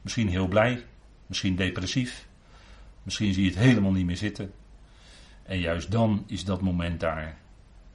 Misschien 0.02 0.30
heel 0.30 0.48
blij, 0.48 0.86
misschien 1.26 1.56
depressief, 1.56 2.28
misschien 3.04 3.34
zie 3.34 3.44
je 3.44 3.50
het 3.50 3.60
helemaal 3.60 3.92
niet 3.92 4.06
meer 4.06 4.18
zitten. 4.18 4.54
En 5.44 5.60
juist 5.60 5.92
dan 5.92 6.24
is 6.28 6.46
dat 6.46 6.62
moment 6.62 7.00
daar 7.00 7.38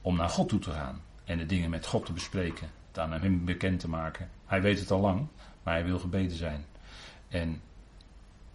om 0.01 0.15
naar 0.15 0.29
God 0.29 0.49
toe 0.49 0.59
te 0.59 0.71
gaan 0.71 1.01
en 1.25 1.37
de 1.37 1.45
dingen 1.45 1.69
met 1.69 1.85
God 1.85 2.05
te 2.05 2.13
bespreken, 2.13 2.69
het 2.87 2.99
aan 2.99 3.11
hem 3.11 3.45
bekend 3.45 3.79
te 3.79 3.89
maken. 3.89 4.29
Hij 4.45 4.61
weet 4.61 4.79
het 4.79 4.91
al 4.91 4.99
lang, 4.99 5.27
maar 5.63 5.73
hij 5.73 5.85
wil 5.85 5.99
gebeden 5.99 6.37
zijn. 6.37 6.65
En 7.27 7.61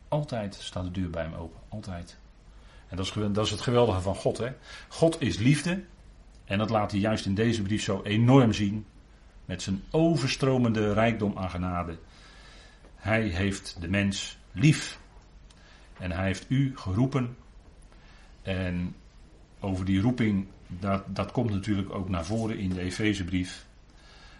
altijd 0.09 0.55
staat 0.55 0.84
de 0.84 0.90
deur 0.90 1.11
bij 1.11 1.22
hem 1.22 1.34
open, 1.34 1.61
altijd. 1.68 2.18
En 2.93 2.99
dat 2.99 3.07
is, 3.07 3.12
dat 3.32 3.45
is 3.45 3.51
het 3.51 3.61
geweldige 3.61 4.01
van 4.01 4.14
God. 4.14 4.38
Hè? 4.38 4.49
God 4.88 5.20
is 5.20 5.36
liefde. 5.38 5.84
En 6.45 6.59
dat 6.59 6.70
laat 6.70 6.90
hij 6.90 7.01
juist 7.01 7.26
in 7.26 7.34
deze 7.34 7.62
brief 7.62 7.82
zo 7.82 8.03
enorm 8.03 8.53
zien. 8.53 8.86
Met 9.45 9.62
zijn 9.62 9.82
overstromende 9.90 10.93
rijkdom 10.93 11.38
aan 11.38 11.51
genade. 11.51 11.99
Hij 12.97 13.22
heeft 13.22 13.76
de 13.80 13.88
mens 13.88 14.38
lief. 14.53 14.99
En 15.99 16.11
hij 16.11 16.26
heeft 16.26 16.45
u 16.49 16.72
geroepen. 16.76 17.36
En 18.43 18.95
over 19.61 19.84
die 19.84 20.01
roeping, 20.01 20.47
dat, 20.66 21.03
dat 21.07 21.32
komt 21.32 21.51
natuurlijk 21.51 21.95
ook 21.95 22.09
naar 22.09 22.24
voren 22.24 22.59
in 22.59 22.70
de 22.70 22.80
Efezebrief. 22.80 23.66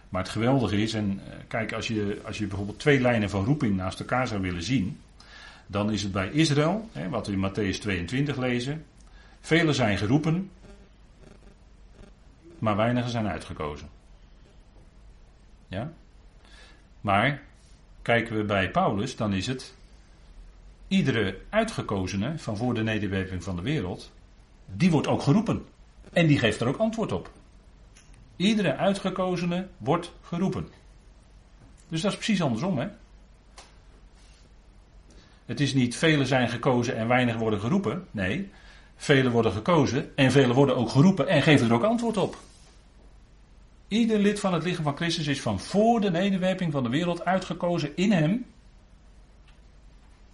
Maar 0.09 0.21
het 0.21 0.31
geweldige 0.31 0.81
is, 0.81 0.93
en 0.93 1.19
eh, 1.25 1.37
kijk, 1.47 1.73
als 1.73 1.87
je, 1.87 2.21
als 2.25 2.37
je 2.37 2.47
bijvoorbeeld 2.47 2.79
twee 2.79 3.01
lijnen 3.01 3.29
van 3.29 3.45
roeping 3.45 3.75
naast 3.75 3.99
elkaar 3.99 4.27
zou 4.27 4.41
willen 4.41 4.63
zien 4.63 4.97
dan 5.73 5.91
is 5.91 6.03
het 6.03 6.11
bij 6.11 6.29
Israël, 6.29 6.89
hè, 6.91 7.09
wat 7.09 7.27
we 7.27 7.33
in 7.33 7.49
Matthäus 7.49 7.79
22 7.79 8.37
lezen. 8.37 8.85
Velen 9.41 9.75
zijn 9.75 9.97
geroepen, 9.97 10.51
maar 12.59 12.75
weinigen 12.75 13.09
zijn 13.09 13.27
uitgekozen. 13.27 13.89
Ja? 15.67 15.91
Maar 17.01 17.41
kijken 18.01 18.37
we 18.37 18.43
bij 18.43 18.71
Paulus, 18.71 19.15
dan 19.15 19.33
is 19.33 19.47
het 19.47 19.75
iedere 20.87 21.39
uitgekozene 21.49 22.37
van 22.37 22.57
voor 22.57 22.73
de 22.73 22.83
nederwerping 22.83 23.43
van 23.43 23.55
de 23.55 23.61
wereld, 23.61 24.11
die 24.65 24.91
wordt 24.91 25.07
ook 25.07 25.21
geroepen. 25.21 25.65
En 26.11 26.27
die 26.27 26.39
geeft 26.39 26.61
er 26.61 26.67
ook 26.67 26.77
antwoord 26.77 27.11
op. 27.11 27.31
Iedere 28.35 28.75
uitgekozene 28.75 29.67
wordt 29.77 30.13
geroepen. 30.21 30.67
Dus 31.87 32.01
dat 32.01 32.11
is 32.11 32.17
precies 32.17 32.41
andersom, 32.41 32.77
hè? 32.77 32.87
Het 35.53 35.61
is 35.61 35.73
niet 35.73 35.95
velen 35.95 36.27
zijn 36.27 36.49
gekozen 36.49 36.95
en 36.95 37.07
weinig 37.07 37.35
worden 37.35 37.59
geroepen. 37.59 38.07
Nee, 38.11 38.49
velen 38.95 39.31
worden 39.31 39.51
gekozen 39.51 40.15
en 40.15 40.31
velen 40.31 40.55
worden 40.55 40.75
ook 40.75 40.89
geroepen 40.89 41.27
en 41.27 41.41
geven 41.41 41.67
er 41.67 41.73
ook 41.73 41.83
antwoord 41.83 42.17
op. 42.17 42.37
Ieder 43.87 44.19
lid 44.19 44.39
van 44.39 44.53
het 44.53 44.63
lichaam 44.63 44.83
van 44.83 44.95
Christus 44.95 45.27
is 45.27 45.41
van 45.41 45.59
voor 45.59 46.01
de 46.01 46.11
nederwerping 46.11 46.71
van 46.71 46.83
de 46.83 46.89
wereld 46.89 47.25
uitgekozen 47.25 47.95
in 47.95 48.11
hem. 48.11 48.45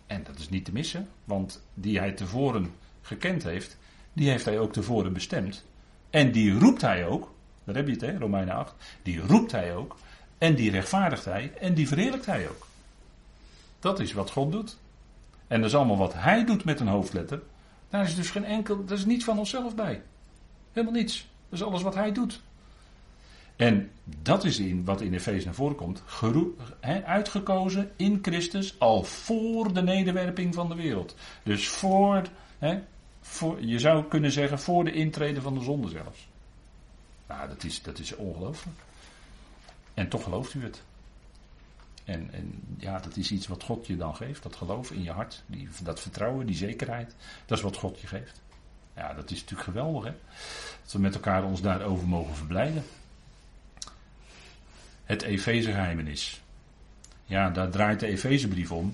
En 0.07 0.23
dat 0.23 0.39
is 0.39 0.49
niet 0.49 0.65
te 0.65 0.71
missen, 0.71 1.07
want 1.23 1.61
die 1.73 1.99
hij 1.99 2.11
tevoren 2.11 2.71
gekend 3.01 3.43
heeft, 3.43 3.77
die 4.13 4.29
heeft 4.29 4.45
hij 4.45 4.59
ook 4.59 4.73
tevoren 4.73 5.13
bestemd. 5.13 5.65
En 6.09 6.31
die 6.31 6.59
roept 6.59 6.81
hij 6.81 7.05
ook, 7.05 7.33
daar 7.63 7.75
heb 7.75 7.85
je 7.85 7.93
het 7.93 8.01
hè, 8.01 8.17
Romeinen 8.17 8.55
8, 8.55 8.75
die 9.03 9.19
roept 9.21 9.51
hij 9.51 9.75
ook. 9.75 9.95
En 10.37 10.55
die 10.55 10.71
rechtvaardigt 10.71 11.25
hij 11.25 11.53
en 11.59 11.73
die 11.73 11.87
verheerlijkt 11.87 12.25
hij 12.25 12.49
ook. 12.49 12.67
Dat 13.79 13.99
is 13.99 14.13
wat 14.13 14.31
God 14.31 14.51
doet. 14.51 14.77
En 15.49 15.61
dat 15.61 15.69
is 15.69 15.75
allemaal 15.75 15.97
wat 15.97 16.13
hij 16.13 16.45
doet 16.45 16.63
met 16.63 16.79
een 16.79 16.87
hoofdletter. 16.87 17.41
Daar 17.89 18.03
is 18.03 18.15
dus 18.15 18.29
geen 18.29 18.45
enkel, 18.45 18.85
dat 18.85 18.97
is 18.97 19.05
niets 19.05 19.23
van 19.23 19.39
onszelf 19.39 19.75
bij. 19.75 20.01
Helemaal 20.71 20.95
niets. 20.95 21.27
Dat 21.49 21.59
is 21.59 21.65
alles 21.65 21.81
wat 21.81 21.95
hij 21.95 22.11
doet. 22.11 22.41
En 23.55 23.91
dat 24.03 24.43
is 24.43 24.59
in, 24.59 24.85
wat 24.85 25.01
in 25.01 25.13
Efeze 25.13 25.45
naar 25.45 25.53
voren 25.53 25.75
komt. 25.75 26.03
uitgekozen 27.05 27.91
in 27.95 28.19
Christus 28.21 28.79
al 28.79 29.03
voor 29.03 29.73
de 29.73 29.81
nederwerping 29.81 30.53
van 30.53 30.69
de 30.69 30.75
wereld. 30.75 31.15
Dus 31.43 31.67
voor, 31.67 32.23
voor, 33.21 33.65
je 33.65 33.79
zou 33.79 34.03
kunnen 34.03 34.31
zeggen 34.31 34.59
voor 34.59 34.83
de 34.83 34.91
intrede 34.91 35.41
van 35.41 35.53
de 35.53 35.61
zonde 35.63 35.89
zelfs. 35.89 36.27
Nou, 37.27 37.47
dat 37.47 37.63
is, 37.63 37.81
dat 37.81 37.99
is 37.99 38.15
ongelooflijk. 38.15 38.77
En 39.93 40.09
toch 40.09 40.23
gelooft 40.23 40.53
u 40.53 40.63
het. 40.63 40.83
En, 42.09 42.29
en, 42.31 42.63
ja, 42.77 42.99
dat 42.99 43.17
is 43.17 43.31
iets 43.31 43.47
wat 43.47 43.63
God 43.63 43.87
je 43.87 43.97
dan 43.97 44.15
geeft. 44.15 44.43
Dat 44.43 44.55
geloof 44.55 44.91
in 44.91 45.03
je 45.03 45.11
hart. 45.11 45.43
Die, 45.45 45.69
dat 45.83 45.99
vertrouwen, 45.99 46.45
die 46.45 46.55
zekerheid. 46.55 47.15
Dat 47.45 47.57
is 47.57 47.63
wat 47.63 47.75
God 47.75 47.99
je 47.99 48.07
geeft. 48.07 48.41
Ja, 48.95 49.13
dat 49.13 49.31
is 49.31 49.39
natuurlijk 49.39 49.69
geweldig 49.69 50.03
hè. 50.03 50.13
Dat 50.83 50.91
we 50.91 50.99
met 50.99 51.13
elkaar 51.13 51.43
ons 51.43 51.61
daarover 51.61 52.07
mogen 52.07 52.35
verblijden. 52.35 52.83
Het 55.03 55.21
Efezegeheimenis. 55.21 56.41
Ja, 57.25 57.49
daar 57.49 57.69
draait 57.69 57.99
de 57.99 58.07
Efezebrief 58.07 58.71
om. 58.71 58.91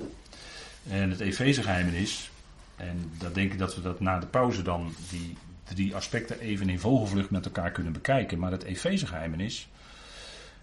En 0.89 1.09
het 1.09 1.19
Efezegeheimenis. 1.19 2.31
En 2.75 3.11
dan 3.17 3.33
denk 3.33 3.51
ik 3.51 3.59
dat 3.59 3.75
we 3.75 3.81
dat 3.81 3.99
na 3.99 4.19
de 4.19 4.27
pauze 4.27 4.61
dan 4.61 4.93
die 5.09 5.37
drie 5.63 5.95
aspecten 5.95 6.39
even 6.39 6.69
in 6.69 6.79
vogelvlucht 6.79 7.29
met 7.29 7.45
elkaar 7.45 7.71
kunnen 7.71 7.93
bekijken. 7.93 8.39
Maar 8.39 8.51
het 8.51 8.63
Efezegeheimenis, 8.63 9.67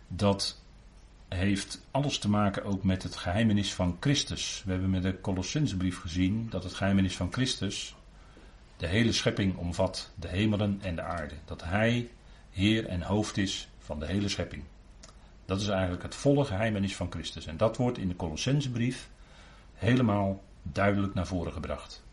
dat 0.09 0.62
heeft 1.37 1.87
alles 1.91 2.19
te 2.19 2.29
maken 2.29 2.65
ook 2.65 2.83
met 2.83 3.03
het 3.03 3.17
geheimenis 3.17 3.75
van 3.75 3.97
Christus. 4.01 4.63
We 4.65 4.73
hebben 4.73 4.91
met 4.91 5.03
de 5.03 5.21
Colossensebrief 5.21 6.01
gezien 6.01 6.47
dat 6.51 6.65
het 6.65 6.75
geheimenis 6.75 7.17
van 7.17 7.33
Christus 7.33 7.95
de 8.77 8.87
hele 8.87 9.13
schepping 9.13 9.57
omvat, 9.57 10.11
de 10.15 10.29
hemelen 10.29 10.79
en 10.83 10.95
de 10.95 11.03
aarde. 11.03 11.35
Dat 11.45 11.63
Hij 11.65 12.09
Heer 12.51 12.87
en 12.87 13.03
hoofd 13.03 13.37
is 13.37 13.69
van 13.79 13.99
de 13.99 14.07
hele 14.07 14.29
schepping. 14.29 14.63
Dat 15.45 15.61
is 15.61 15.69
eigenlijk 15.69 16.03
het 16.03 16.15
volle 16.15 16.45
geheimenis 16.45 16.97
van 16.97 17.11
Christus. 17.11 17.47
En 17.47 17.57
dat 17.57 17.77
wordt 17.77 17.99
in 17.99 18.09
de 18.09 18.17
Colossensebrief 18.17 19.09
helemaal 19.75 20.43
duidelijk 20.63 21.15
naar 21.15 21.27
voren 21.27 21.53
gebracht. 21.53 22.05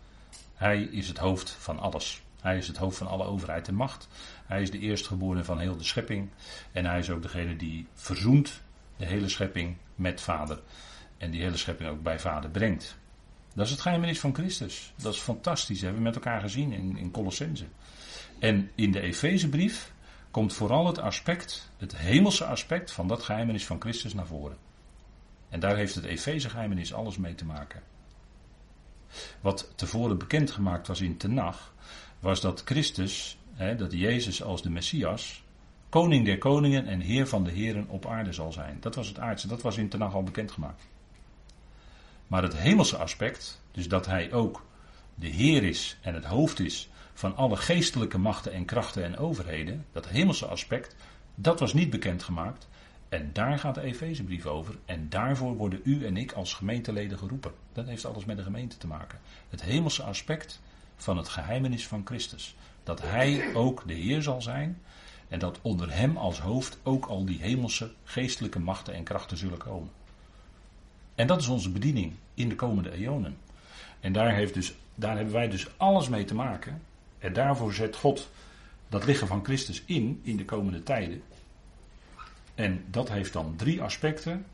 Hij 0.54 0.82
is 0.82 1.08
het 1.08 1.18
hoofd 1.18 1.50
van 1.50 1.80
alles. 1.80 2.22
Hij 2.42 2.58
is 2.58 2.68
het 2.68 2.78
hoofd 2.78 2.98
van 2.98 3.08
alle 3.08 3.24
overheid 3.24 3.68
en 3.68 3.76
macht. 3.76 4.08
Hij 4.46 4.62
is 4.62 4.72
de 4.72 4.80
eerstgeborene 4.80 5.44
van 5.44 5.60
heel 5.60 5.78
de 5.78 5.84
schepping. 5.84 6.30
En 6.72 6.86
hij 6.86 7.00
is 7.00 7.10
ook 7.10 7.22
degene 7.22 7.56
die 7.56 7.88
verzoent 7.94 8.62
de 9.00 9.06
hele 9.06 9.30
schepping 9.30 9.78
met 9.96 10.22
Vader. 10.22 10.62
En 11.18 11.32
die 11.32 11.42
hele 11.42 11.58
schepping 11.58 11.90
ook 11.90 12.04
bij 12.04 12.20
Vader 12.20 12.50
brengt. 12.50 12.98
Dat 13.54 13.66
is 13.66 13.72
het 13.72 13.82
geheimenis 13.82 14.20
van 14.20 14.34
Christus. 14.34 14.94
Dat 14.96 15.14
is 15.14 15.20
fantastisch. 15.20 15.76
Dat 15.76 15.84
hebben 15.84 16.02
we 16.02 16.08
met 16.08 16.16
elkaar 16.16 16.42
gezien 16.42 16.72
in, 16.72 16.98
in 16.98 17.12
Colossense. 17.12 17.66
En 18.40 18.72
in 18.76 18.92
de 18.92 19.00
Efezebrief 19.02 19.94
komt 20.32 20.54
vooral 20.54 20.88
het 20.88 21.00
aspect, 21.00 21.72
het 21.78 21.98
hemelse 21.98 22.46
aspect 22.46 22.92
van 22.92 23.08
dat 23.08 23.24
geheimenis 23.24 23.66
van 23.66 23.82
Christus 23.82 24.14
naar 24.14 24.28
voren. 24.28 24.58
En 25.50 25.60
daar 25.60 25.76
heeft 25.76 25.96
het 25.96 26.06
Efeze 26.06 26.50
geheimenis 26.50 26.94
alles 26.94 27.18
mee 27.18 27.36
te 27.36 27.46
maken. 27.46 27.84
Wat 29.42 29.72
tevoren 29.76 30.18
bekendgemaakt 30.18 30.88
was 30.88 31.02
in 31.02 31.18
Tenach, 31.18 31.74
was 32.20 32.42
dat 32.42 32.62
Christus, 32.66 33.38
hè, 33.54 33.76
dat 33.76 33.92
Jezus 33.92 34.44
als 34.44 34.62
de 34.62 34.70
Messias, 34.70 35.44
koning 35.90 36.26
der 36.26 36.38
koningen 36.38 36.88
en 36.88 37.00
heer 37.00 37.28
van 37.28 37.44
de 37.44 37.52
heren 37.52 37.86
op 37.88 38.06
aarde 38.06 38.34
zal 38.34 38.52
zijn. 38.52 38.78
Dat 38.80 38.96
was 38.96 39.08
het 39.08 39.20
aardse, 39.20 39.48
dat 39.48 39.62
was 39.62 39.78
in 39.78 39.90
Tenach 39.90 40.14
al 40.14 40.24
bekendgemaakt. 40.24 40.88
Maar 42.28 42.44
het 42.44 42.58
hemelse 42.58 42.98
aspect, 42.98 43.62
dus 43.72 43.88
dat 43.88 44.06
hij 44.06 44.34
ook 44.34 44.66
de 45.16 45.28
heer 45.28 45.64
is 45.64 45.98
en 46.02 46.14
het 46.14 46.26
hoofd 46.26 46.60
is 46.60 46.90
van 47.14 47.36
alle 47.36 47.58
geestelijke 47.58 48.18
machten 48.18 48.54
en 48.54 48.66
krachten 48.66 49.04
en 49.04 49.18
overheden, 49.18 49.86
dat 49.92 50.08
hemelse 50.08 50.46
aspect, 50.46 50.96
dat 51.36 51.60
was 51.60 51.74
niet 51.74 51.90
bekendgemaakt. 51.90 52.68
En 53.10 53.30
daar 53.34 53.60
gaat 53.60 53.76
de 53.76 53.82
Efezebrief 53.82 54.46
over. 54.46 54.76
En 54.86 55.10
daarvoor 55.10 55.56
worden 55.56 55.82
u 55.84 56.06
en 56.06 56.18
ik 56.18 56.32
als 56.32 56.54
gemeenteleden 56.54 57.18
geroepen. 57.18 57.52
Dat 57.74 57.88
heeft 57.88 58.06
alles 58.06 58.26
met 58.26 58.38
de 58.38 58.44
gemeente 58.44 58.78
te 58.78 58.88
maken. 58.88 59.20
Het 59.50 59.62
hemelse 59.62 60.04
aspect 60.04 60.62
van 60.96 61.18
het 61.18 61.30
geheimenis 61.30 61.88
van 61.88 62.02
Christus. 62.06 62.56
Dat 62.84 63.02
Hij 63.02 63.56
ook 63.56 63.88
de 63.88 63.94
Heer 63.94 64.22
zal 64.22 64.42
zijn. 64.42 64.82
En 65.30 65.40
dat 65.40 65.60
onder 65.62 65.94
Hem 65.96 66.18
als 66.18 66.40
hoofd 66.40 66.78
ook 66.84 67.06
al 67.06 67.26
die 67.26 67.42
hemelse 67.42 67.92
geestelijke 68.04 68.60
machten 68.60 68.94
en 68.94 69.04
krachten 69.04 69.38
zullen 69.38 69.58
komen. 69.58 69.90
En 71.16 71.28
dat 71.28 71.42
is 71.42 71.48
onze 71.48 71.72
bediening 71.72 72.14
in 72.34 72.50
de 72.50 72.56
komende 72.56 72.92
eonen. 72.92 73.38
En 74.00 74.14
daar, 74.14 74.34
heeft 74.36 74.54
dus, 74.54 74.74
daar 74.96 75.16
hebben 75.16 75.34
wij 75.34 75.50
dus 75.50 75.68
alles 75.78 76.10
mee 76.10 76.26
te 76.26 76.36
maken. 76.36 76.82
En 77.20 77.34
daarvoor 77.34 77.74
zet 77.74 77.96
God 77.96 78.30
dat 78.90 79.06
lichaam 79.06 79.28
van 79.28 79.44
Christus 79.44 79.84
in, 79.86 80.20
in 80.24 80.38
de 80.38 80.46
komende 80.46 80.84
tijden. 80.84 81.22
En 82.56 82.86
dat 82.92 83.10
heeft 83.10 83.34
dan 83.34 83.56
drie 83.56 83.82
aspecten 83.82 84.46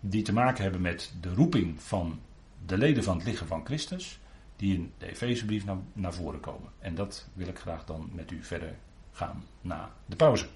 die 0.00 0.22
te 0.22 0.32
maken 0.32 0.62
hebben 0.62 0.80
met 0.80 1.12
de 1.20 1.34
roeping 1.34 1.82
van 1.82 2.20
de 2.66 2.78
leden 2.78 3.04
van 3.04 3.16
het 3.16 3.26
lichaam 3.26 3.46
van 3.46 3.64
Christus, 3.64 4.18
die 4.56 4.74
in 4.74 4.92
de 4.98 5.10
Efezebrief 5.10 5.64
naar, 5.64 5.76
naar 5.92 6.14
voren 6.14 6.40
komen. 6.40 6.70
En 6.78 6.94
dat 6.94 7.28
wil 7.32 7.46
ik 7.46 7.58
graag 7.58 7.84
dan 7.84 8.10
met 8.12 8.30
u 8.30 8.42
verder 8.42 8.74
gaan 9.12 9.44
na 9.60 9.90
de 10.06 10.16
pauze. 10.16 10.46